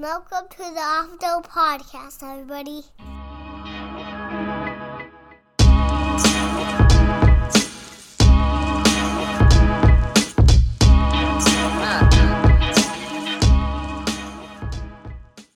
Welcome 0.00 0.46
to 0.50 0.58
the 0.58 0.78
Opto 0.78 1.44
Podcast, 1.44 2.22
everybody. 2.22 2.84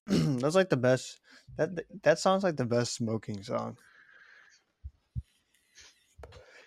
That's 0.41 0.57
like 0.57 0.71
the 0.71 0.77
best. 0.77 1.21
That 1.57 1.79
that 2.03 2.19
song's 2.19 2.43
like 2.43 2.57
the 2.57 2.65
best 2.65 2.97
smoking 2.97 3.45
song. 3.45 3.79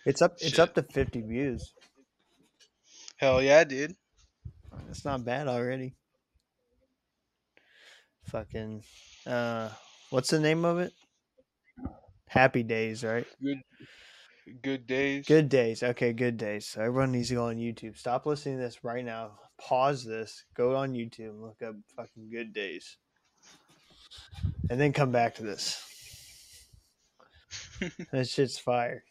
It's 0.06 0.22
up. 0.22 0.36
It's 0.36 0.52
Shit. 0.52 0.60
up 0.60 0.76
to 0.76 0.84
fifty 0.84 1.20
views. 1.20 1.74
Hell 3.18 3.44
yeah, 3.44 3.66
dude. 3.66 3.98
It's 4.90 5.04
not 5.04 5.26
bad 5.26 5.50
already. 5.50 5.98
Fucking. 8.26 8.84
Uh, 9.26 9.70
what's 10.10 10.30
the 10.30 10.40
name 10.40 10.66
of 10.66 10.80
it? 10.80 10.94
Happy 12.28 12.64
Days, 12.64 13.04
right? 13.04 13.26
Good 13.42 13.62
good 14.62 14.88
days. 14.88 15.26
Good 15.26 15.50
days. 15.50 15.84
Okay, 15.84 16.14
good 16.14 16.38
days. 16.38 16.68
So 16.68 16.82
everyone 16.82 17.12
needs 17.12 17.30
to 17.30 17.36
go 17.36 17.48
on 17.48 17.58
YouTube. 17.58 17.98
Stop 17.98 18.26
listening 18.26 18.58
to 18.58 18.64
this 18.64 18.84
right 18.84 19.04
now. 19.04 19.40
Pause 19.58 20.06
this. 20.06 20.46
Go 20.56 20.76
on 20.76 20.94
YouTube 20.94 21.30
and 21.30 21.42
look 21.42 21.62
up 21.62 21.76
fucking 21.96 22.30
good 22.30 22.54
days. 22.54 22.98
And 24.70 24.80
then 24.80 24.94
come 24.94 25.12
back 25.12 25.36
to 25.36 25.44
this. 25.44 25.82
that 28.12 28.28
shit's 28.28 28.58
fire. 28.58 29.04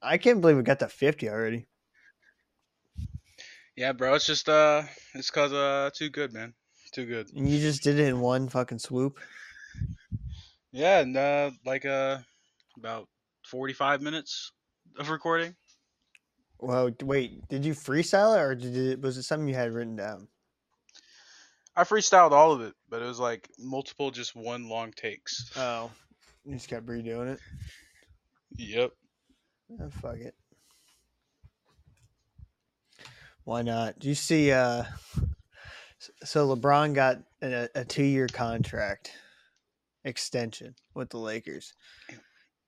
I 0.00 0.18
can't 0.18 0.40
believe 0.40 0.56
we 0.56 0.62
got 0.62 0.80
to 0.80 0.88
50 0.88 1.28
already. 1.28 1.66
Yeah, 3.76 3.92
bro, 3.92 4.14
it's 4.14 4.26
just 4.26 4.48
uh 4.48 4.82
it's 5.14 5.30
cause 5.30 5.52
uh 5.52 5.90
too 5.94 6.10
good, 6.10 6.32
man. 6.32 6.52
Too 6.92 7.06
good. 7.06 7.32
And 7.34 7.48
you 7.48 7.58
just 7.58 7.82
did 7.82 7.98
it 7.98 8.06
in 8.06 8.20
one 8.20 8.48
fucking 8.48 8.78
swoop. 8.78 9.18
Yeah, 10.72 11.00
and 11.00 11.16
uh 11.16 11.50
like 11.64 11.84
uh 11.84 12.18
about 12.76 13.08
forty 13.46 13.72
five 13.72 14.02
minutes 14.02 14.52
of 14.98 15.10
recording. 15.10 15.54
Well, 16.58 16.90
wait, 17.02 17.48
did 17.48 17.64
you 17.64 17.72
freestyle 17.72 18.36
it 18.36 18.40
or 18.40 18.54
did 18.54 18.76
it, 18.76 19.00
was 19.00 19.16
it 19.16 19.24
something 19.24 19.48
you 19.48 19.54
had 19.54 19.72
written 19.72 19.96
down? 19.96 20.28
I 21.74 21.84
freestyled 21.84 22.30
all 22.30 22.52
of 22.52 22.60
it, 22.60 22.74
but 22.88 23.02
it 23.02 23.06
was 23.06 23.18
like 23.18 23.50
multiple 23.58 24.10
just 24.10 24.36
one 24.36 24.68
long 24.68 24.92
takes. 24.92 25.50
Oh, 25.56 25.90
you 26.44 26.54
just 26.54 26.68
kept 26.68 26.86
redoing 26.86 27.32
it. 27.32 27.40
Yep. 28.56 28.92
Oh, 29.80 29.90
fuck 30.02 30.18
it. 30.18 30.34
Why 33.44 33.62
not? 33.62 33.98
Do 33.98 34.08
you 34.08 34.14
see? 34.14 34.52
Uh, 34.52 34.84
so 36.24 36.54
LeBron 36.56 36.94
got 36.94 37.18
a, 37.42 37.68
a 37.74 37.84
two-year 37.84 38.26
contract 38.28 39.12
extension 40.04 40.74
with 40.94 41.10
the 41.10 41.18
Lakers, 41.18 41.74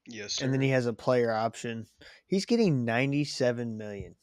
Yes. 0.06 0.34
sir. 0.34 0.44
and 0.44 0.54
then 0.54 0.60
he 0.60 0.68
has 0.70 0.86
a 0.86 0.92
player 0.92 1.32
option. 1.32 1.86
He's 2.26 2.44
getting 2.46 2.84
ninety-seven 2.84 3.76
million. 3.76 4.14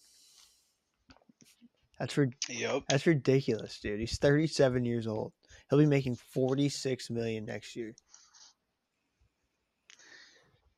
That's 1.99 2.17
rid- 2.17 2.33
Yep. 2.49 2.83
that's 2.89 3.05
ridiculous, 3.05 3.79
dude. 3.79 3.99
He's 3.99 4.17
thirty-seven 4.17 4.85
years 4.85 5.07
old. 5.07 5.33
He'll 5.69 5.79
be 5.79 5.85
making 5.85 6.15
forty-six 6.15 7.09
million 7.09 7.45
next 7.45 7.75
year. 7.75 7.93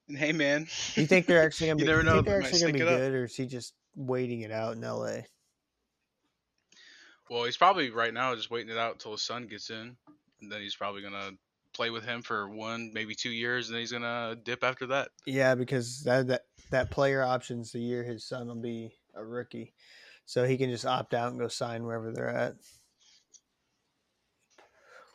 And 0.10 0.18
hey 0.18 0.32
man. 0.34 0.68
You 0.96 1.06
think 1.06 1.26
they're 1.28 1.44
actually 1.44 1.68
gonna 1.68 1.76
be? 1.78 1.84
You 1.84 1.88
never 1.90 2.02
you 2.02 2.06
know, 2.06 2.14
think 2.16 2.26
they 2.26 2.32
they're 2.32 2.42
actually 2.42 2.60
gonna 2.62 2.74
be 2.74 2.80
it 2.82 2.88
up. 2.88 2.98
good, 2.98 3.14
or 3.14 3.24
is 3.26 3.36
he 3.36 3.46
just 3.46 3.74
waiting 3.96 4.42
it 4.42 4.52
out 4.52 4.76
in 4.76 4.84
L.A.? 4.84 5.26
Well, 7.34 7.46
he's 7.46 7.58
probably 7.58 7.90
right 7.90 8.14
now 8.14 8.36
just 8.36 8.52
waiting 8.52 8.70
it 8.70 8.78
out 8.78 8.94
until 8.94 9.14
his 9.14 9.24
son 9.24 9.48
gets 9.48 9.72
in, 9.72 9.98
and 10.40 10.52
then 10.52 10.62
he's 10.62 10.76
probably 10.76 11.02
gonna 11.02 11.32
play 11.74 11.90
with 11.90 12.06
him 12.06 12.22
for 12.22 12.48
one, 12.48 12.92
maybe 12.94 13.16
two 13.16 13.32
years, 13.32 13.68
and 13.68 13.74
then 13.74 13.80
he's 13.80 13.92
gonna 13.92 14.38
dip 14.44 14.64
after 14.64 14.86
that. 14.86 15.10
Yeah, 15.26 15.56
because 15.56 16.04
that 16.04 16.28
that 16.28 16.46
that 16.70 16.92
player 16.92 17.24
options 17.24 17.72
the 17.72 17.80
year 17.80 18.04
his 18.04 18.24
son 18.24 18.50
will 18.50 18.62
be 18.62 18.94
a 19.16 19.26
rookie, 19.26 19.74
so 20.28 20.46
he 20.46 20.58
can 20.58 20.70
just 20.70 20.86
opt 20.86 21.16
out 21.16 21.32
and 21.32 21.40
go 21.40 21.48
sign 21.48 21.84
wherever 21.84 22.12
they're 22.12 22.30
at, 22.30 22.54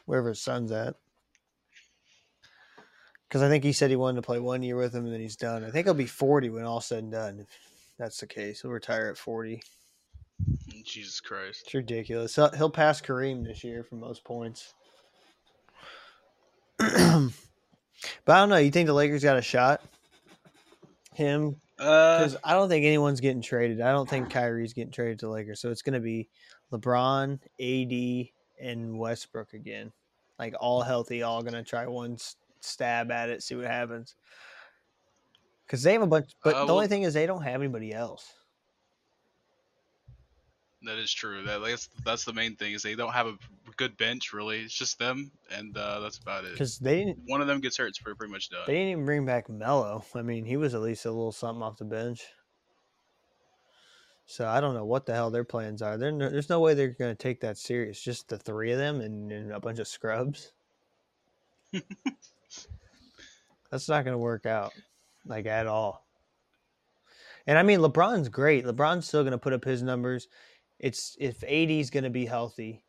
wherever 0.05 0.31
his 0.31 0.43
son's 0.43 0.73
at. 0.73 0.97
Because 3.29 3.43
I 3.43 3.49
think 3.49 3.63
he 3.63 3.73
said 3.73 3.91
he 3.91 3.97
wanted 3.97 4.17
to 4.17 4.27
play 4.27 4.41
one 4.41 4.65
year 4.65 4.77
with 4.77 4.93
him 4.93 5.05
and 5.05 5.15
then 5.15 5.21
he's 5.21 5.37
done. 5.37 5.63
I 5.63 5.71
think 5.71 5.87
he'll 5.87 5.95
be 5.95 6.07
forty 6.07 6.51
when 6.51 6.65
all 6.65 6.81
said 6.81 7.05
and 7.05 7.13
done. 7.13 7.39
If 7.39 7.49
that's 7.97 8.19
the 8.19 8.27
case, 8.27 8.63
he'll 8.63 8.73
retire 8.73 9.09
at 9.09 9.17
forty. 9.17 9.63
Jesus 10.85 11.21
Christ. 11.21 11.63
It's 11.67 11.75
ridiculous. 11.75 12.35
He'll, 12.35 12.51
he'll 12.51 12.71
pass 12.71 13.01
Kareem 13.01 13.45
this 13.45 13.63
year 13.63 13.83
for 13.85 13.97
most 13.97 14.25
points. 14.25 14.75
but 16.79 16.89
I 16.93 17.31
don't 18.27 18.49
know. 18.49 18.57
You 18.57 18.71
think 18.71 18.87
the 18.87 18.95
Lakers 18.95 19.23
got 19.23 19.37
a 19.37 19.43
shot? 19.43 19.83
Him, 21.15 21.57
Uh, 21.79 22.19
Because 22.19 22.37
I 22.45 22.53
don't 22.55 22.69
think 22.69 22.85
anyone's 22.87 23.21
getting 23.21 23.43
traded. 23.43 23.81
I 23.81 23.91
don't 23.93 24.09
think 24.09 24.31
Kyrie's 24.31 24.73
getting 24.73 24.93
traded 24.93 25.19
to 25.21 25.29
Lakers. 25.29 25.61
So 25.61 25.71
it's 25.71 25.83
going 25.83 25.95
to 25.95 26.01
be 26.01 26.29
LeBron, 26.73 27.39
AD, 27.61 28.29
and 28.67 28.99
Westbrook 28.99 29.53
again. 29.53 29.93
Like 30.39 30.55
all 30.61 30.81
healthy, 30.83 31.23
all 31.23 31.43
going 31.43 31.55
to 31.55 31.65
try 31.65 31.87
one 31.87 32.17
stab 32.61 33.11
at 33.11 33.29
it, 33.29 33.43
see 33.43 33.57
what 33.57 33.67
happens. 33.67 34.15
Because 35.67 35.83
they 35.83 35.93
have 35.93 36.03
a 36.03 36.07
bunch, 36.07 36.31
but 36.43 36.55
Uh, 36.55 36.65
the 36.65 36.73
only 36.73 36.87
thing 36.87 37.03
is 37.03 37.13
they 37.13 37.27
don't 37.27 37.43
have 37.43 37.61
anybody 37.61 37.93
else. 37.93 38.33
That 40.83 40.99
is 40.99 41.13
true. 41.13 41.43
That 41.45 41.61
that's 41.61 41.89
that's 42.05 42.25
the 42.25 42.33
main 42.33 42.55
thing 42.55 42.73
is 42.73 42.83
they 42.83 42.95
don't 42.95 43.13
have 43.13 43.27
a 43.27 43.37
good 43.77 43.97
bench 43.97 44.33
really. 44.33 44.61
It's 44.61 44.75
just 44.75 44.99
them, 44.99 45.33
and 45.51 45.77
uh, 45.77 46.01
that's 46.01 46.19
about 46.19 46.45
it. 46.45 46.53
Because 46.53 46.79
they 46.79 47.17
One 47.27 47.41
of 47.41 47.49
them 47.49 47.61
gets 47.61 47.77
hurt, 47.77 47.89
it's 47.89 47.99
pretty, 47.99 48.17
pretty 48.17 48.33
much 48.33 48.49
done. 48.49 48.61
they 48.67 48.75
didn't 48.75 48.89
even 48.91 49.05
bring 49.05 49.27
back 49.27 49.49
Melo. 49.49 50.05
I 50.15 50.23
mean, 50.23 50.45
he 50.45 50.57
was 50.57 50.75
at 50.75 50.81
least 50.81 51.05
a 51.05 51.11
little 51.11 51.33
something 51.33 51.63
off 51.63 51.79
the 51.79 51.85
bench. 51.85 52.23
So 54.27 54.47
I 54.47 54.61
don't 54.61 54.75
know 54.75 54.85
what 54.85 55.07
the 55.07 55.15
hell 55.15 55.31
their 55.31 55.43
plans 55.43 55.81
are. 55.81 55.97
They're 55.97 56.13
no, 56.13 56.29
there's 56.29 56.51
no 56.51 56.61
way 56.61 56.75
they're 56.75 56.89
going 56.89 57.17
to 57.17 57.23
take 57.23 57.41
that 57.41 57.57
serious. 57.57 58.01
Just 58.01 58.29
the 58.29 58.37
three 58.37 58.71
of 58.73 58.79
them 58.79 59.01
and, 59.01 59.33
and 59.33 59.53
a 59.53 59.59
bunch 59.59 59.79
of 59.79 59.89
scrubs. 59.89 60.53
That's 63.71 63.89
not 63.89 64.05
going 64.05 64.15
to 64.15 64.19
work 64.19 64.45
out, 64.47 64.73
like 65.27 65.47
at 65.47 65.67
all. 65.67 66.05
And 67.47 67.57
I 67.57 67.63
mean, 67.63 67.81
LeBron's 67.81 68.29
great. 68.29 68.67
LeBron's 68.67 69.09
still 69.09 69.23
going 69.23 69.33
to 69.33 69.39
put 69.39 69.55
up 69.55 69.65
his 69.65 69.83
numbers. 69.83 70.29
It's 70.79 71.17
if 71.19 71.43
AD's 71.45 71.91
going 71.91 72.05
to 72.05 72.11
be 72.11 72.27
healthy, 72.27 72.85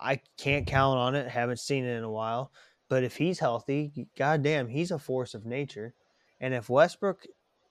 I 0.00 0.20
can't 0.36 0.66
count 0.66 0.98
on 0.98 1.14
it. 1.14 1.28
Haven't 1.28 1.60
seen 1.60 1.84
it 1.84 1.96
in 1.96 2.04
a 2.04 2.10
while. 2.10 2.52
But 2.88 3.04
if 3.04 3.16
he's 3.16 3.38
healthy, 3.38 4.08
goddamn, 4.16 4.68
he's 4.68 4.90
a 4.90 4.98
force 4.98 5.34
of 5.34 5.44
nature. 5.44 5.94
And 6.40 6.54
if 6.54 6.70
Westbrook 6.70 7.26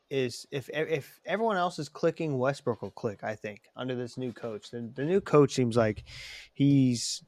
is, 0.09 0.45
if 0.51 0.69
if 0.73 1.19
everyone 1.25 1.57
else 1.57 1.79
is 1.79 1.89
clicking, 1.89 2.37
Westbrook 2.37 2.81
will 2.81 2.91
click. 2.91 3.23
I 3.23 3.35
think 3.35 3.61
under 3.75 3.95
this 3.95 4.17
new 4.17 4.31
coach, 4.31 4.69
the, 4.69 4.91
the 4.95 5.05
new 5.05 5.21
coach 5.21 5.53
seems 5.53 5.75
like 5.75 6.03
he's 6.53 7.23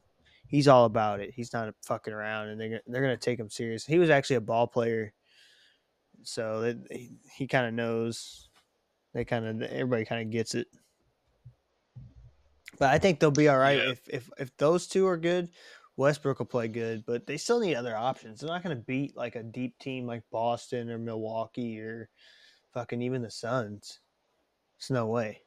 he's 0.46 0.68
all 0.68 0.84
about 0.84 1.20
it. 1.20 1.32
He's 1.34 1.52
not 1.52 1.74
fucking 1.82 2.12
around, 2.12 2.48
and 2.48 2.60
they're 2.60 2.80
they're 2.86 3.02
gonna 3.02 3.16
take 3.16 3.40
him 3.40 3.50
serious. 3.50 3.84
He 3.84 3.98
was 3.98 4.10
actually 4.10 4.36
a 4.36 4.42
ball 4.42 4.66
player, 4.66 5.12
so 6.22 6.60
that 6.60 6.76
he, 6.90 7.10
he 7.36 7.46
kind 7.46 7.66
of 7.66 7.74
knows. 7.74 8.48
They 9.14 9.24
kind 9.24 9.46
of 9.46 9.62
everybody 9.62 10.04
kind 10.04 10.22
of 10.22 10.30
gets 10.30 10.54
it. 10.54 10.68
But 12.78 12.90
I 12.90 12.98
think 12.98 13.18
they'll 13.20 13.30
be 13.30 13.48
all 13.48 13.58
right 13.58 13.78
Yeah. 13.78 13.90
if 13.90 14.08
if 14.08 14.30
if 14.38 14.56
those 14.56 14.86
two 14.86 15.06
are 15.06 15.16
good. 15.16 15.48
Westbrook 15.96 16.38
will 16.38 16.46
play 16.46 16.66
good, 16.66 17.04
but 17.04 17.26
they 17.26 17.36
still 17.36 17.60
need 17.60 17.74
other 17.74 17.94
options. 17.94 18.40
They're 18.40 18.48
not 18.48 18.62
going 18.62 18.74
to 18.74 18.82
beat 18.82 19.16
like 19.16 19.36
a 19.36 19.42
deep 19.42 19.78
team 19.78 20.06
like 20.06 20.22
Boston 20.30 20.88
or 20.88 20.96
Milwaukee 20.96 21.78
or 21.78 22.08
fucking 22.72 23.02
even 23.02 23.20
the 23.20 23.30
Suns. 23.30 24.00
It's 24.78 24.88
no 24.90 25.06
way. 25.06 25.42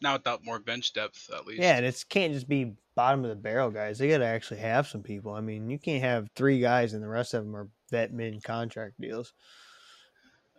Now 0.00 0.14
without 0.14 0.44
more 0.44 0.58
bench 0.58 0.94
depth, 0.94 1.30
at 1.34 1.46
least. 1.46 1.60
Yeah, 1.60 1.76
and 1.76 1.84
it 1.84 2.04
can't 2.08 2.32
just 2.32 2.48
be 2.48 2.72
bottom 2.94 3.22
of 3.22 3.28
the 3.28 3.36
barrel 3.36 3.70
guys. 3.70 3.98
They 3.98 4.08
got 4.08 4.18
to 4.18 4.24
actually 4.24 4.60
have 4.60 4.86
some 4.86 5.02
people. 5.02 5.32
I 5.32 5.42
mean, 5.42 5.68
you 5.68 5.78
can't 5.78 6.02
have 6.02 6.30
three 6.34 6.58
guys 6.58 6.94
and 6.94 7.02
the 7.02 7.08
rest 7.08 7.34
of 7.34 7.44
them 7.44 7.54
are 7.54 7.68
vet 7.90 8.14
min 8.14 8.40
contract 8.40 8.98
deals. 8.98 9.34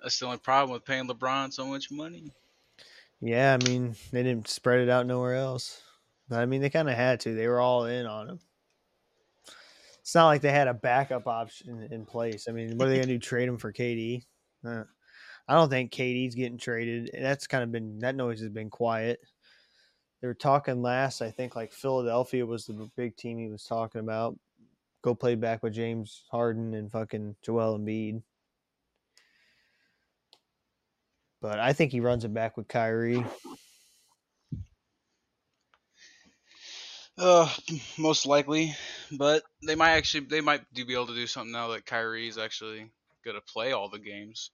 That's 0.03 0.19
the 0.19 0.27
only 0.27 0.37
problem 0.37 0.73
with 0.73 0.85
paying 0.85 1.07
LeBron 1.07 1.51
so 1.51 1.65
much 1.65 1.89
money. 1.89 2.31
Yeah, 3.21 3.57
I 3.59 3.65
mean, 3.67 3.95
they 4.11 4.23
didn't 4.23 4.47
spread 4.47 4.81
it 4.81 4.89
out 4.89 5.07
nowhere 5.07 5.35
else. 5.35 5.81
I 6.29 6.45
mean, 6.45 6.61
they 6.61 6.69
kind 6.69 6.89
of 6.89 6.95
had 6.95 7.19
to. 7.21 7.33
They 7.33 7.47
were 7.47 7.59
all 7.59 7.85
in 7.85 8.05
on 8.05 8.29
him. 8.29 8.39
It's 10.01 10.15
not 10.15 10.27
like 10.27 10.41
they 10.41 10.51
had 10.51 10.67
a 10.67 10.73
backup 10.73 11.27
option 11.27 11.87
in 11.91 12.05
place. 12.05 12.47
I 12.47 12.51
mean, 12.51 12.77
what 12.77 12.87
are 12.87 12.89
they 12.89 12.97
going 12.97 13.07
to 13.07 13.15
do? 13.15 13.19
Trade 13.19 13.49
him 13.49 13.57
for 13.57 13.73
KD? 13.73 14.23
Uh, 14.65 14.83
I 15.47 15.53
don't 15.53 15.69
think 15.69 15.91
KD's 15.91 16.35
getting 16.35 16.57
traded. 16.57 17.09
That's 17.13 17.47
kind 17.47 17.63
of 17.63 17.71
been 17.71 17.99
that 17.99 18.15
noise 18.15 18.39
has 18.41 18.49
been 18.49 18.69
quiet. 18.69 19.19
They 20.21 20.27
were 20.27 20.33
talking 20.33 20.81
last. 20.81 21.21
I 21.21 21.31
think 21.31 21.55
like 21.55 21.71
Philadelphia 21.71 22.45
was 22.45 22.65
the 22.65 22.89
big 22.95 23.15
team 23.17 23.37
he 23.37 23.49
was 23.49 23.63
talking 23.63 24.01
about. 24.01 24.37
Go 25.01 25.13
play 25.13 25.35
back 25.35 25.63
with 25.63 25.73
James 25.73 26.23
Harden 26.31 26.73
and 26.73 26.91
fucking 26.91 27.35
Joel 27.41 27.77
Embiid. 27.79 28.21
But 31.41 31.59
I 31.59 31.73
think 31.73 31.91
he 31.91 31.99
runs 31.99 32.25
it 32.25 32.33
back 32.33 32.57
with 32.57 32.67
Kyrie. 32.67 33.25
Uh, 37.17 37.49
most 37.97 38.25
likely, 38.25 38.75
but 39.11 39.43
they 39.65 39.75
might 39.75 39.91
actually 39.91 40.25
they 40.25 40.41
might 40.41 40.61
do 40.73 40.85
be 40.85 40.93
able 40.93 41.07
to 41.07 41.15
do 41.15 41.25
something 41.25 41.51
now 41.51 41.69
that 41.69 41.85
Kyrie's 41.85 42.37
actually 42.37 42.91
gonna 43.25 43.41
play 43.41 43.71
all 43.71 43.89
the 43.89 43.99
games. 43.99 44.51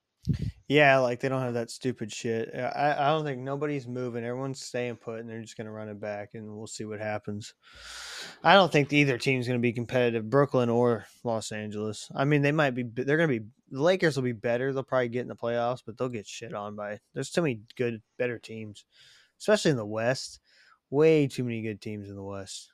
Yeah, 0.69 1.00
like 1.00 1.19
they 1.19 1.27
don't 1.27 1.41
have 1.41 1.56
that 1.56 1.69
stupid 1.69 2.12
shit. 2.12 2.50
I, 2.56 2.95
I 2.97 3.07
don't 3.09 3.25
think 3.25 3.41
nobody's 3.41 3.85
moving. 3.85 4.24
Everyone's 4.24 4.62
staying 4.62 4.95
put, 4.95 5.19
and 5.19 5.30
they're 5.30 5.41
just 5.41 5.57
going 5.57 5.68
to 5.68 5.74
run 5.74 5.89
it 5.89 6.00
back, 6.00 6.30
and 6.33 6.56
we'll 6.56 6.68
see 6.68 6.85
what 6.85 7.00
happens. 7.00 7.53
I 8.44 8.53
don't 8.53 8.71
think 8.71 8.94
either 8.94 9.18
team's 9.18 9.45
going 9.45 9.59
to 9.59 9.62
be 9.62 9.74
competitive, 9.74 10.30
Brooklyn 10.30 10.69
or 10.69 11.06
Los 11.24 11.51
Angeles. 11.51 12.09
I 12.15 12.24
mean, 12.24 12.41
they 12.41 12.53
might 12.53 12.71
be. 12.71 12.83
They're 12.83 13.18
going 13.18 13.30
to 13.30 13.39
be. 13.39 13.45
The 13.73 13.81
Lakers 13.81 14.15
will 14.15 14.23
be 14.23 14.33
better. 14.33 14.71
They'll 14.71 14.83
probably 14.83 15.09
get 15.09 15.23
in 15.23 15.27
the 15.27 15.35
playoffs, 15.35 15.81
but 15.83 15.97
they'll 15.97 16.07
get 16.07 16.27
shit 16.27 16.53
on 16.53 16.75
by. 16.75 16.99
There's 17.15 17.31
too 17.31 17.41
many 17.41 17.61
good, 17.75 18.03
better 18.19 18.37
teams, 18.37 18.85
especially 19.39 19.71
in 19.71 19.77
the 19.77 19.85
West. 19.85 20.39
Way 20.91 21.25
too 21.27 21.43
many 21.43 21.63
good 21.63 21.81
teams 21.81 22.07
in 22.07 22.15
the 22.15 22.23
West. 22.23 22.71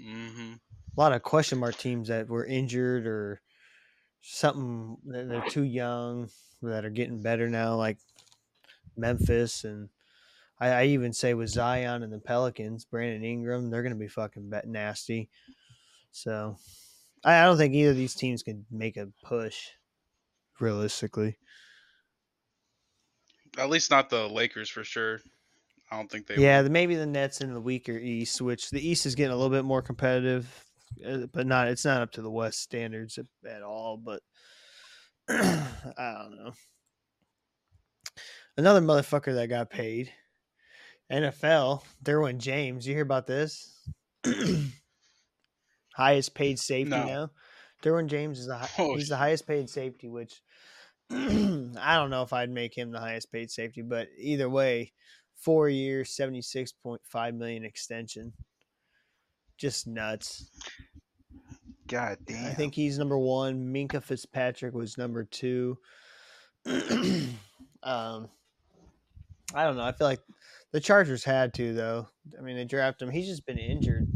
Mm-hmm. 0.00 0.54
A 0.96 1.00
lot 1.00 1.12
of 1.12 1.22
question 1.22 1.58
mark 1.58 1.76
teams 1.76 2.08
that 2.08 2.26
were 2.26 2.46
injured 2.46 3.06
or 3.06 3.42
something. 4.22 4.96
They're 5.04 5.44
too 5.50 5.64
young 5.64 6.30
that 6.62 6.86
are 6.86 6.90
getting 6.90 7.20
better 7.20 7.50
now, 7.50 7.76
like 7.76 7.98
Memphis 8.96 9.64
and 9.64 9.90
I, 10.58 10.68
I 10.68 10.84
even 10.86 11.12
say 11.12 11.34
with 11.34 11.50
Zion 11.50 12.02
and 12.02 12.12
the 12.12 12.18
Pelicans, 12.18 12.86
Brandon 12.86 13.24
Ingram, 13.24 13.68
they're 13.68 13.82
going 13.82 13.92
to 13.92 13.98
be 13.98 14.08
fucking 14.08 14.48
bet 14.48 14.66
nasty. 14.66 15.28
So 16.12 16.56
I, 17.22 17.40
I 17.40 17.44
don't 17.44 17.58
think 17.58 17.74
either 17.74 17.90
of 17.90 17.96
these 17.96 18.14
teams 18.14 18.42
can 18.42 18.64
make 18.70 18.96
a 18.96 19.08
push 19.22 19.68
realistically. 20.62 21.36
At 23.58 23.68
least 23.68 23.90
not 23.90 24.08
the 24.08 24.28
Lakers 24.28 24.70
for 24.70 24.84
sure. 24.84 25.20
I 25.90 25.96
don't 25.96 26.10
think 26.10 26.26
they. 26.26 26.36
Yeah, 26.36 26.62
the, 26.62 26.70
maybe 26.70 26.94
the 26.94 27.04
Nets 27.04 27.42
in 27.42 27.52
the 27.52 27.60
weaker 27.60 27.92
East, 27.92 28.40
which 28.40 28.70
the 28.70 28.86
East 28.86 29.04
is 29.04 29.14
getting 29.14 29.32
a 29.32 29.36
little 29.36 29.50
bit 29.50 29.64
more 29.66 29.82
competitive, 29.82 30.64
uh, 31.06 31.26
but 31.32 31.46
not 31.46 31.68
it's 31.68 31.84
not 31.84 32.00
up 32.00 32.12
to 32.12 32.22
the 32.22 32.30
West 32.30 32.60
standards 32.62 33.18
at, 33.18 33.26
at 33.46 33.62
all. 33.62 33.98
But 33.98 34.22
I 35.28 36.16
don't 36.22 36.36
know. 36.42 36.52
Another 38.56 38.80
motherfucker 38.80 39.34
that 39.34 39.48
got 39.48 39.68
paid. 39.68 40.10
NFL, 41.10 41.82
Derwin 42.02 42.38
James. 42.38 42.86
You 42.86 42.94
hear 42.94 43.02
about 43.02 43.26
this? 43.26 43.78
highest 45.94 46.34
paid 46.34 46.58
safety 46.58 46.90
No. 46.90 47.04
now. 47.04 47.30
Derwin 47.82 48.06
James 48.06 48.38
is 48.38 48.46
the 48.46 48.68
Oh, 48.78 48.96
he's 48.96 49.08
the 49.08 49.16
highest 49.16 49.46
paid 49.46 49.68
safety, 49.68 50.08
which 50.08 50.40
I 51.78 51.96
don't 51.96 52.10
know 52.10 52.22
if 52.22 52.32
I'd 52.32 52.50
make 52.50 52.76
him 52.76 52.90
the 52.90 53.00
highest 53.00 53.30
paid 53.30 53.50
safety, 53.50 53.82
but 53.82 54.08
either 54.18 54.48
way, 54.48 54.92
four 55.36 55.68
years, 55.68 56.10
seventy 56.10 56.40
six 56.40 56.72
point 56.72 57.02
five 57.04 57.34
million 57.34 57.64
extension. 57.64 58.32
Just 59.58 59.86
nuts. 59.86 60.48
God 61.86 62.16
damn. 62.24 62.46
I 62.46 62.54
think 62.54 62.74
he's 62.74 62.98
number 62.98 63.18
one. 63.18 63.72
Minkah 63.72 64.02
Fitzpatrick 64.02 64.72
was 64.72 64.96
number 64.96 65.24
two. 65.24 65.76
um, 66.66 68.28
I 69.54 69.64
don't 69.64 69.76
know. 69.76 69.84
I 69.84 69.92
feel 69.92 70.06
like 70.06 70.22
the 70.72 70.80
Chargers 70.80 71.24
had 71.24 71.52
to 71.54 71.74
though. 71.74 72.08
I 72.38 72.42
mean, 72.42 72.56
they 72.56 72.64
drafted 72.64 73.06
him. 73.06 73.14
He's 73.14 73.28
just 73.28 73.44
been 73.44 73.58
injured. 73.58 74.08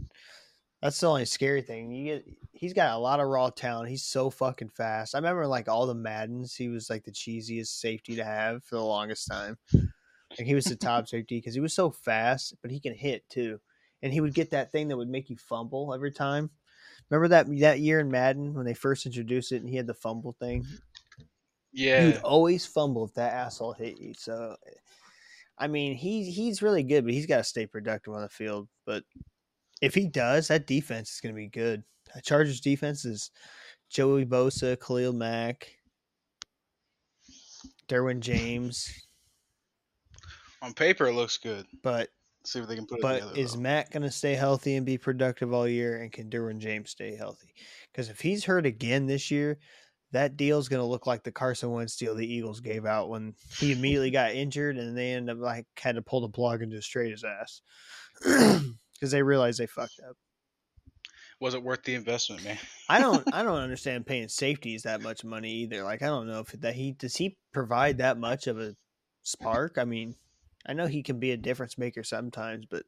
That's 0.81 0.99
the 0.99 1.09
only 1.09 1.27
scary 1.27 1.61
thing. 1.61 1.91
You 1.93 2.15
get 2.15 2.25
he's 2.57 2.73
got 2.73 2.95
a 2.95 2.99
lot 2.99 3.21
of 3.21 3.29
raw 3.29 3.51
talent. 3.51 3.91
He's 3.91 4.05
so 4.05 4.31
fucking 4.31 4.71
fast. 4.71 5.15
I 5.15 5.19
remember 5.19 5.47
like 5.47 5.69
all 5.69 5.87
the 5.87 5.95
Maddens, 5.95 6.55
he 6.55 6.69
was 6.69 6.89
like 6.91 7.05
the 7.05 7.13
cheesiest 7.13 7.79
safety 7.79 8.17
to 8.17 8.25
have 8.25 8.65
for 8.65 8.77
the 8.77 8.85
longest 8.85 9.29
time. 9.31 9.59
Like 9.73 10.47
he 10.47 10.55
was 10.55 10.65
the 10.65 10.77
top 10.77 11.07
safety 11.09 11.39
because 11.39 11.55
he 11.55 11.61
was 11.61 11.75
so 11.75 11.91
fast, 11.91 12.55
but 12.63 12.71
he 12.71 12.81
can 12.81 12.95
hit 12.95 13.29
too. 13.29 13.61
And 14.03 14.13
he 14.13 14.21
would 14.21 14.35
get 14.35 14.51
that 14.51 14.73
thing 14.73 14.89
that 14.89 14.97
would 14.97 15.09
make 15.09 15.31
you 15.31 15.37
fumble 15.37 15.93
every 15.95 16.13
time. 16.13 16.51
Remember 17.11 17.29
that 17.29 17.47
that 17.61 17.81
year 17.81 18.01
in 18.01 18.11
Madden 18.11 18.55
when 18.55 18.67
they 18.67 18.75
first 18.75 19.07
introduced 19.07 19.53
it 19.53 19.61
and 19.61 19.69
he 19.69 19.77
had 19.77 19.87
the 19.87 19.95
fumble 19.95 20.33
thing? 20.33 20.63
Mm-hmm. 20.63 21.25
yeah. 21.73 22.07
You'd 22.07 22.17
always 22.19 22.67
fumble 22.67 23.05
if 23.05 23.15
that 23.15 23.33
asshole 23.33 23.75
hit 23.75 24.01
you. 24.01 24.13
So 24.15 24.57
I 25.59 25.69
mean, 25.69 25.97
he 25.97 26.31
he's 26.31 26.63
really 26.63 26.83
good, 26.83 27.05
but 27.05 27.15
he's 27.15 27.27
got 27.27 27.39
to 27.39 27.45
stay 27.45 27.67
productive 27.67 28.15
on 28.15 28.23
the 28.23 28.29
field. 28.29 28.69
But 28.85 29.05
if 29.81 29.95
he 29.95 30.07
does, 30.07 30.49
that 30.49 30.67
defense 30.67 31.13
is 31.13 31.21
going 31.21 31.35
to 31.35 31.37
be 31.37 31.49
good. 31.49 31.83
Chargers 32.23 32.61
defense 32.61 33.05
is 33.05 33.31
Joey 33.91 34.25
Bosa, 34.25 34.79
Khalil 34.81 35.13
Mack, 35.13 35.69
Derwin 37.89 38.21
James. 38.21 39.07
On 40.63 40.73
paper, 40.73 41.07
it 41.07 41.15
looks 41.15 41.39
good. 41.39 41.67
But 41.83 42.09
see 42.45 42.61
if 42.61 42.69
they 42.69 42.77
can 42.77 42.87
put 42.87 43.01
but 43.01 43.21
together. 43.21 43.39
is 43.39 43.55
though. 43.55 43.61
Matt 43.61 43.91
going 43.91 44.03
to 44.03 44.11
stay 44.11 44.35
healthy 44.35 44.77
and 44.77 44.87
be 44.87 44.99
productive 44.99 45.53
all 45.53 45.69
year? 45.69 45.99
And 46.01 46.13
can 46.13 46.31
Derwin 46.31 46.59
James 46.59 46.91
stay 46.91 47.17
healthy? 47.17 47.55
Because 47.93 48.09
if 48.09 48.21
he's 48.21 48.45
hurt 48.45 48.67
again 48.67 49.07
this 49.07 49.31
year, 49.31 49.59
that 50.13 50.37
deal 50.37 50.59
is 50.59 50.69
going 50.69 50.81
to 50.81 50.87
look 50.87 51.07
like 51.07 51.25
the 51.25 51.33
Carson 51.33 51.71
Wentz 51.71 51.97
deal 51.97 52.15
the 52.15 52.27
Eagles 52.27 52.61
gave 52.61 52.87
out 52.87 53.09
when 53.09 53.35
he 53.59 53.73
immediately 53.73 54.11
got 54.11 54.33
injured 54.33 54.79
and 54.79 54.97
they 54.97 55.13
ended 55.13 55.37
up 55.37 55.43
like 55.43 55.67
had 55.79 55.97
to 55.97 56.03
pull 56.03 56.21
the 56.21 56.29
plug 56.29 56.63
and 56.63 56.73
just 56.73 56.87
straight 56.87 57.11
his 57.11 57.25
ass 57.25 57.61
because 58.23 59.11
they 59.11 59.23
realized 59.23 59.59
they 59.59 59.67
fucked 59.67 60.01
up. 60.09 60.17
Was 61.41 61.55
it 61.55 61.63
worth 61.63 61.83
the 61.83 61.95
investment, 61.95 62.45
man? 62.45 62.59
I 62.89 63.01
don't 63.01 63.35
I 63.35 63.43
don't 63.43 63.61
understand 63.61 64.07
paying 64.07 64.29
safeties 64.29 64.83
that 64.83 65.03
much 65.03 65.25
money 65.25 65.53
either. 65.63 65.83
Like 65.83 66.03
I 66.03 66.07
don't 66.07 66.29
know 66.29 66.41
if 66.41 66.49
that 66.61 66.75
he 66.75 66.93
does 66.93 67.17
he 67.17 67.37
provide 67.53 67.99
that 67.99 68.19
much 68.19 68.47
of 68.47 68.59
a 68.59 68.75
spark. 69.23 69.77
I 69.79 69.85
mean, 69.85 70.15
I 70.67 70.73
know 70.73 70.87
he 70.87 71.03
can 71.03 71.19
be 71.19 71.33
a 71.33 71.37
difference 71.37 71.77
maker 71.77 72.03
sometimes, 72.03 72.67
but 72.71 72.85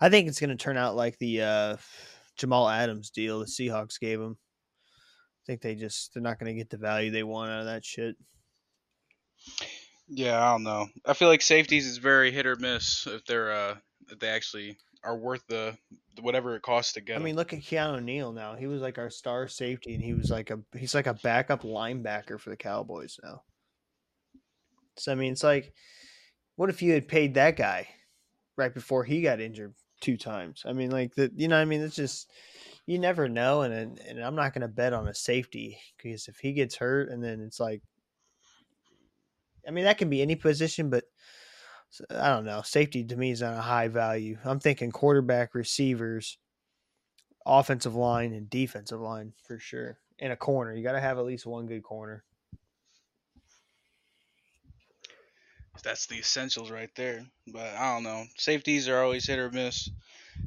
I 0.00 0.08
think 0.08 0.28
it's 0.28 0.40
going 0.40 0.50
to 0.50 0.56
turn 0.56 0.76
out 0.76 0.96
like 0.96 1.18
the 1.18 1.42
uh, 1.42 1.76
Jamal 2.36 2.68
Adams 2.68 3.10
deal 3.10 3.38
the 3.38 3.46
Seahawks 3.46 4.00
gave 4.00 4.20
him. 4.20 4.36
I 4.36 5.42
think 5.46 5.60
they 5.60 5.74
just 5.74 6.12
they're 6.12 6.22
not 6.22 6.38
going 6.38 6.52
to 6.52 6.58
get 6.58 6.70
the 6.70 6.76
value 6.76 7.10
they 7.10 7.22
want 7.22 7.50
out 7.50 7.60
of 7.60 7.66
that 7.66 7.84
shit. 7.84 8.16
Yeah, 10.08 10.42
I 10.42 10.52
don't 10.52 10.64
know. 10.64 10.88
I 11.06 11.14
feel 11.14 11.28
like 11.28 11.42
safeties 11.42 11.86
is 11.86 11.98
very 11.98 12.32
hit 12.32 12.46
or 12.46 12.56
miss 12.56 13.06
if 13.06 13.24
they're 13.26 13.52
uh 13.52 13.76
if 14.10 14.18
they 14.18 14.28
actually 14.28 14.76
are 15.02 15.16
worth 15.16 15.46
the 15.48 15.76
whatever 16.20 16.54
it 16.56 16.62
costs 16.62 16.92
to 16.94 17.00
get. 17.00 17.14
I 17.14 17.16
'em. 17.16 17.24
mean, 17.24 17.36
look 17.36 17.52
at 17.52 17.60
Keanu 17.60 18.02
Neal 18.02 18.32
now. 18.32 18.54
He 18.54 18.66
was 18.66 18.82
like 18.82 18.98
our 18.98 19.10
star 19.10 19.48
safety, 19.48 19.94
and 19.94 20.02
he 20.02 20.14
was 20.14 20.30
like 20.30 20.50
a 20.50 20.60
he's 20.76 20.94
like 20.94 21.06
a 21.06 21.14
backup 21.14 21.62
linebacker 21.62 22.38
for 22.38 22.50
the 22.50 22.56
Cowboys 22.56 23.18
now. 23.22 23.42
So 24.96 25.12
I 25.12 25.14
mean, 25.14 25.32
it's 25.32 25.44
like, 25.44 25.72
what 26.56 26.70
if 26.70 26.82
you 26.82 26.92
had 26.92 27.08
paid 27.08 27.34
that 27.34 27.56
guy 27.56 27.88
right 28.56 28.72
before 28.74 29.04
he 29.04 29.22
got 29.22 29.40
injured 29.40 29.74
two 30.00 30.16
times? 30.16 30.62
I 30.66 30.72
mean, 30.72 30.90
like 30.90 31.14
the 31.14 31.30
you 31.34 31.48
know, 31.48 31.56
I 31.56 31.64
mean, 31.64 31.80
it's 31.80 31.96
just 31.96 32.30
you 32.86 32.98
never 32.98 33.28
know, 33.28 33.62
and 33.62 33.72
and, 33.72 33.98
and 34.00 34.20
I'm 34.22 34.34
not 34.34 34.52
going 34.52 34.62
to 34.62 34.68
bet 34.68 34.92
on 34.92 35.08
a 35.08 35.14
safety 35.14 35.78
because 35.96 36.28
if 36.28 36.38
he 36.38 36.52
gets 36.52 36.76
hurt, 36.76 37.08
and 37.10 37.22
then 37.24 37.40
it's 37.40 37.60
like, 37.60 37.82
I 39.66 39.70
mean, 39.70 39.84
that 39.84 39.98
can 39.98 40.10
be 40.10 40.20
any 40.22 40.36
position, 40.36 40.90
but 40.90 41.04
I 42.10 42.28
don't 42.28 42.44
know. 42.44 42.62
Safety 42.62 43.04
to 43.04 43.16
me 43.16 43.32
is 43.32 43.40
not 43.40 43.56
a 43.56 43.62
high 43.62 43.88
value. 43.88 44.38
I'm 44.44 44.60
thinking 44.60 44.92
quarterback, 44.92 45.54
receivers, 45.54 46.38
offensive 47.44 47.94
line, 47.94 48.32
and 48.32 48.48
defensive 48.48 49.00
line 49.00 49.32
for 49.46 49.58
sure. 49.58 49.98
And 50.18 50.32
a 50.32 50.36
corner. 50.36 50.74
You 50.74 50.82
got 50.82 50.92
to 50.92 51.00
have 51.00 51.18
at 51.18 51.24
least 51.24 51.46
one 51.46 51.66
good 51.66 51.82
corner. 51.82 52.24
that's 55.82 56.06
the 56.06 56.18
essentials 56.18 56.70
right 56.70 56.90
there. 56.94 57.24
But 57.46 57.74
I 57.74 57.94
don't 57.94 58.02
know. 58.02 58.24
Safeties 58.36 58.88
are 58.88 59.02
always 59.02 59.26
hit 59.26 59.38
or 59.38 59.50
miss. 59.50 59.90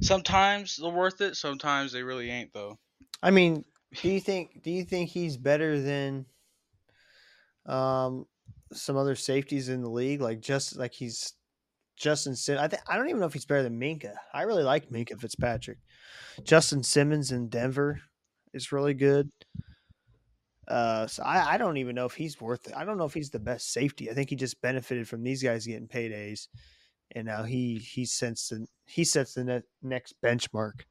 Sometimes 0.01 0.77
they're 0.77 0.91
worth 0.91 1.21
it. 1.21 1.35
Sometimes 1.35 1.91
they 1.91 2.03
really 2.03 2.29
ain't 2.29 2.53
though. 2.53 2.77
I 3.21 3.31
mean, 3.31 3.65
do 4.01 4.09
you 4.09 4.19
think 4.19 4.63
do 4.63 4.71
you 4.71 4.83
think 4.83 5.09
he's 5.09 5.37
better 5.37 5.79
than 5.81 6.25
um 7.65 8.25
some 8.73 8.97
other 8.97 9.15
safeties 9.15 9.69
in 9.69 9.81
the 9.81 9.89
league? 9.89 10.21
Like 10.21 10.41
just 10.41 10.77
like 10.77 10.93
he's 10.93 11.33
Justin 11.97 12.35
Sim. 12.35 12.57
I 12.59 12.67
th- 12.67 12.81
I 12.87 12.97
don't 12.97 13.09
even 13.09 13.19
know 13.19 13.25
if 13.27 13.33
he's 13.33 13.45
better 13.45 13.63
than 13.63 13.79
Minkah. 13.79 14.15
I 14.33 14.43
really 14.43 14.63
like 14.63 14.89
Minkah 14.89 15.19
Fitzpatrick. 15.19 15.77
Justin 16.43 16.83
Simmons 16.83 17.31
in 17.31 17.49
Denver 17.49 18.01
is 18.53 18.71
really 18.71 18.93
good. 18.93 19.29
Uh, 20.67 21.07
so 21.07 21.23
I, 21.23 21.53
I 21.53 21.57
don't 21.57 21.77
even 21.77 21.95
know 21.95 22.05
if 22.05 22.13
he's 22.13 22.39
worth 22.39 22.67
it. 22.67 22.73
I 22.75 22.85
don't 22.85 22.97
know 22.97 23.05
if 23.05 23.13
he's 23.13 23.29
the 23.29 23.39
best 23.39 23.73
safety. 23.73 24.09
I 24.09 24.13
think 24.13 24.29
he 24.29 24.35
just 24.35 24.61
benefited 24.61 25.07
from 25.07 25.23
these 25.23 25.43
guys 25.43 25.67
getting 25.67 25.87
paydays, 25.87 26.47
and 27.11 27.25
now 27.25 27.43
he 27.43 27.77
he 27.77 28.05
sets 28.05 28.47
the 28.49 28.65
he 28.85 29.03
sets 29.03 29.33
the 29.33 29.43
ne- 29.43 29.61
next 29.81 30.15
benchmark 30.23 30.83